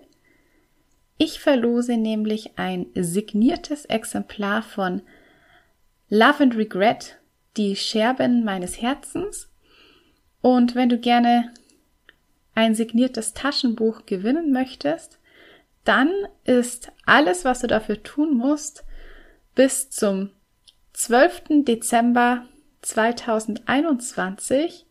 Ich 1.18 1.40
verlose 1.40 1.98
nämlich 1.98 2.60
ein 2.60 2.86
signiertes 2.94 3.86
Exemplar 3.86 4.62
von 4.62 5.02
Love 6.10 6.44
and 6.44 6.56
Regret, 6.56 7.18
die 7.58 7.76
Scherben 7.76 8.44
meines 8.44 8.84
Herzens. 8.84 9.50
Und 10.42 10.76
wenn 10.76 10.90
du 10.90 11.00
gerne 11.00 11.54
ein 12.54 12.76
signiertes 12.76 13.34
Taschenbuch 13.34 14.06
gewinnen 14.06 14.52
möchtest, 14.52 15.18
dann 15.86 16.12
ist 16.44 16.92
alles, 17.08 17.46
was 17.46 17.62
du 17.62 17.68
dafür 17.68 18.04
tun 18.04 18.38
musst, 18.38 18.84
bis 19.56 19.90
zum 19.90 20.30
12. 20.94 21.66
Dezember 21.66 22.46
2021 22.84 24.86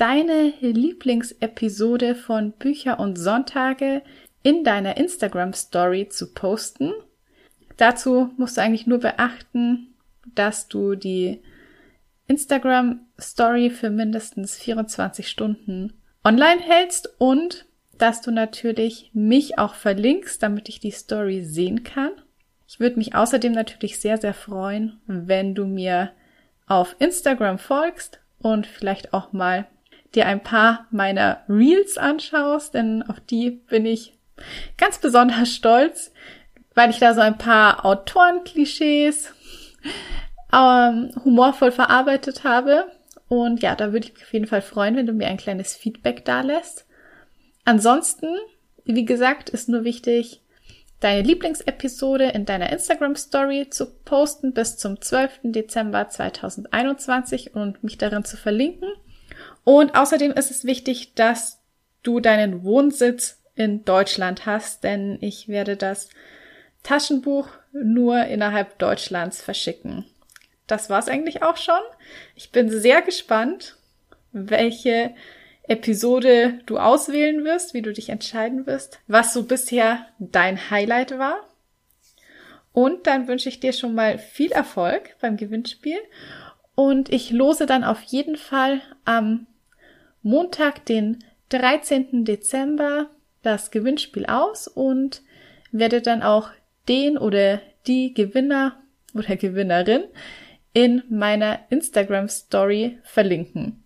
deine 0.00 0.54
Lieblingsepisode 0.60 2.14
von 2.14 2.52
Bücher 2.52 2.98
und 2.98 3.16
Sonntage 3.16 4.00
in 4.42 4.64
deiner 4.64 4.96
Instagram 4.96 5.52
Story 5.52 6.08
zu 6.08 6.32
posten. 6.32 6.92
Dazu 7.76 8.30
musst 8.38 8.56
du 8.56 8.62
eigentlich 8.62 8.86
nur 8.86 8.98
beachten, 8.98 9.94
dass 10.34 10.68
du 10.68 10.94
die 10.94 11.42
Instagram 12.28 13.00
Story 13.20 13.68
für 13.68 13.90
mindestens 13.90 14.56
24 14.56 15.28
Stunden 15.28 15.92
online 16.24 16.62
hältst 16.62 17.12
und 17.18 17.66
dass 17.98 18.22
du 18.22 18.30
natürlich 18.30 19.10
mich 19.12 19.58
auch 19.58 19.74
verlinkst, 19.74 20.42
damit 20.42 20.70
ich 20.70 20.80
die 20.80 20.92
Story 20.92 21.44
sehen 21.44 21.84
kann. 21.84 22.12
Ich 22.66 22.80
würde 22.80 22.96
mich 22.96 23.14
außerdem 23.14 23.52
natürlich 23.52 24.00
sehr, 24.00 24.16
sehr 24.16 24.32
freuen, 24.32 24.98
wenn 25.06 25.54
du 25.54 25.66
mir 25.66 26.12
auf 26.66 26.96
Instagram 27.00 27.58
folgst 27.58 28.20
und 28.38 28.66
vielleicht 28.66 29.12
auch 29.12 29.34
mal 29.34 29.66
dir 30.14 30.26
ein 30.26 30.42
paar 30.42 30.86
meiner 30.90 31.42
Reels 31.48 31.98
anschaust, 31.98 32.74
denn 32.74 33.02
auf 33.02 33.20
die 33.20 33.50
bin 33.50 33.86
ich 33.86 34.14
ganz 34.76 34.98
besonders 34.98 35.50
stolz, 35.54 36.12
weil 36.74 36.90
ich 36.90 36.98
da 36.98 37.14
so 37.14 37.20
ein 37.20 37.38
paar 37.38 37.84
Autorenklischees 37.84 39.32
ähm, 40.52 41.10
humorvoll 41.24 41.72
verarbeitet 41.72 42.44
habe 42.44 42.86
und 43.30 43.62
ja, 43.62 43.76
da 43.76 43.92
würde 43.92 44.08
ich 44.08 44.14
mich 44.14 44.24
auf 44.24 44.32
jeden 44.32 44.48
Fall 44.48 44.60
freuen, 44.60 44.96
wenn 44.96 45.06
du 45.06 45.12
mir 45.12 45.28
ein 45.28 45.36
kleines 45.36 45.76
Feedback 45.76 46.24
da 46.24 46.40
lässt. 46.40 46.84
Ansonsten, 47.64 48.26
wie 48.84 49.04
gesagt, 49.04 49.50
ist 49.50 49.68
nur 49.68 49.84
wichtig, 49.84 50.42
deine 50.98 51.22
Lieblingsepisode 51.22 52.24
in 52.30 52.44
deiner 52.44 52.72
Instagram 52.72 53.14
Story 53.14 53.68
zu 53.70 53.86
posten 53.86 54.52
bis 54.52 54.78
zum 54.78 55.00
12. 55.00 55.40
Dezember 55.44 56.08
2021 56.08 57.54
und 57.54 57.84
mich 57.84 57.98
darin 57.98 58.24
zu 58.24 58.36
verlinken. 58.36 58.88
Und 59.64 59.94
außerdem 59.94 60.32
ist 60.32 60.50
es 60.50 60.64
wichtig, 60.64 61.14
dass 61.14 61.60
du 62.02 62.20
deinen 62.20 62.64
Wohnsitz 62.64 63.42
in 63.54 63.84
Deutschland 63.84 64.46
hast, 64.46 64.84
denn 64.84 65.18
ich 65.20 65.48
werde 65.48 65.76
das 65.76 66.08
Taschenbuch 66.82 67.48
nur 67.72 68.24
innerhalb 68.24 68.78
Deutschlands 68.78 69.42
verschicken 69.42 70.06
das 70.70 70.90
war's 70.90 71.08
eigentlich 71.08 71.42
auch 71.42 71.56
schon. 71.56 71.80
Ich 72.36 72.50
bin 72.50 72.70
sehr 72.70 73.02
gespannt, 73.02 73.76
welche 74.32 75.14
Episode 75.64 76.60
du 76.66 76.78
auswählen 76.78 77.44
wirst, 77.44 77.74
wie 77.74 77.82
du 77.82 77.92
dich 77.92 78.08
entscheiden 78.08 78.66
wirst, 78.66 79.00
was 79.06 79.32
so 79.32 79.44
bisher 79.44 80.06
dein 80.18 80.70
Highlight 80.70 81.18
war. 81.18 81.36
Und 82.72 83.06
dann 83.06 83.26
wünsche 83.26 83.48
ich 83.48 83.60
dir 83.60 83.72
schon 83.72 83.94
mal 83.94 84.18
viel 84.18 84.52
Erfolg 84.52 85.16
beim 85.20 85.36
Gewinnspiel. 85.36 85.98
Und 86.76 87.12
ich 87.12 87.30
lose 87.30 87.66
dann 87.66 87.84
auf 87.84 88.00
jeden 88.02 88.36
Fall 88.36 88.80
am 89.04 89.46
Montag, 90.22 90.84
den 90.86 91.24
13. 91.50 92.24
Dezember, 92.24 93.10
das 93.42 93.70
Gewinnspiel 93.70 94.26
aus 94.26 94.68
und 94.68 95.22
werde 95.72 96.02
dann 96.02 96.22
auch 96.22 96.50
den 96.88 97.16
oder 97.16 97.60
die 97.86 98.12
Gewinner 98.14 98.76
oder 99.14 99.36
Gewinnerin 99.36 100.04
in 100.72 101.02
meiner 101.08 101.60
Instagram 101.70 102.28
Story 102.28 102.98
verlinken. 103.02 103.82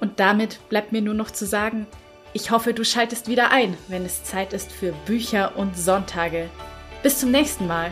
Und 0.00 0.20
damit 0.20 0.60
bleibt 0.68 0.92
mir 0.92 1.02
nur 1.02 1.14
noch 1.14 1.30
zu 1.30 1.46
sagen, 1.46 1.86
ich 2.32 2.50
hoffe, 2.50 2.74
du 2.74 2.84
schaltest 2.84 3.28
wieder 3.28 3.50
ein, 3.50 3.76
wenn 3.88 4.04
es 4.04 4.24
Zeit 4.24 4.52
ist 4.52 4.70
für 4.70 4.92
Bücher 5.06 5.56
und 5.56 5.76
Sonntage. 5.76 6.50
Bis 7.02 7.18
zum 7.18 7.30
nächsten 7.30 7.66
Mal. 7.66 7.90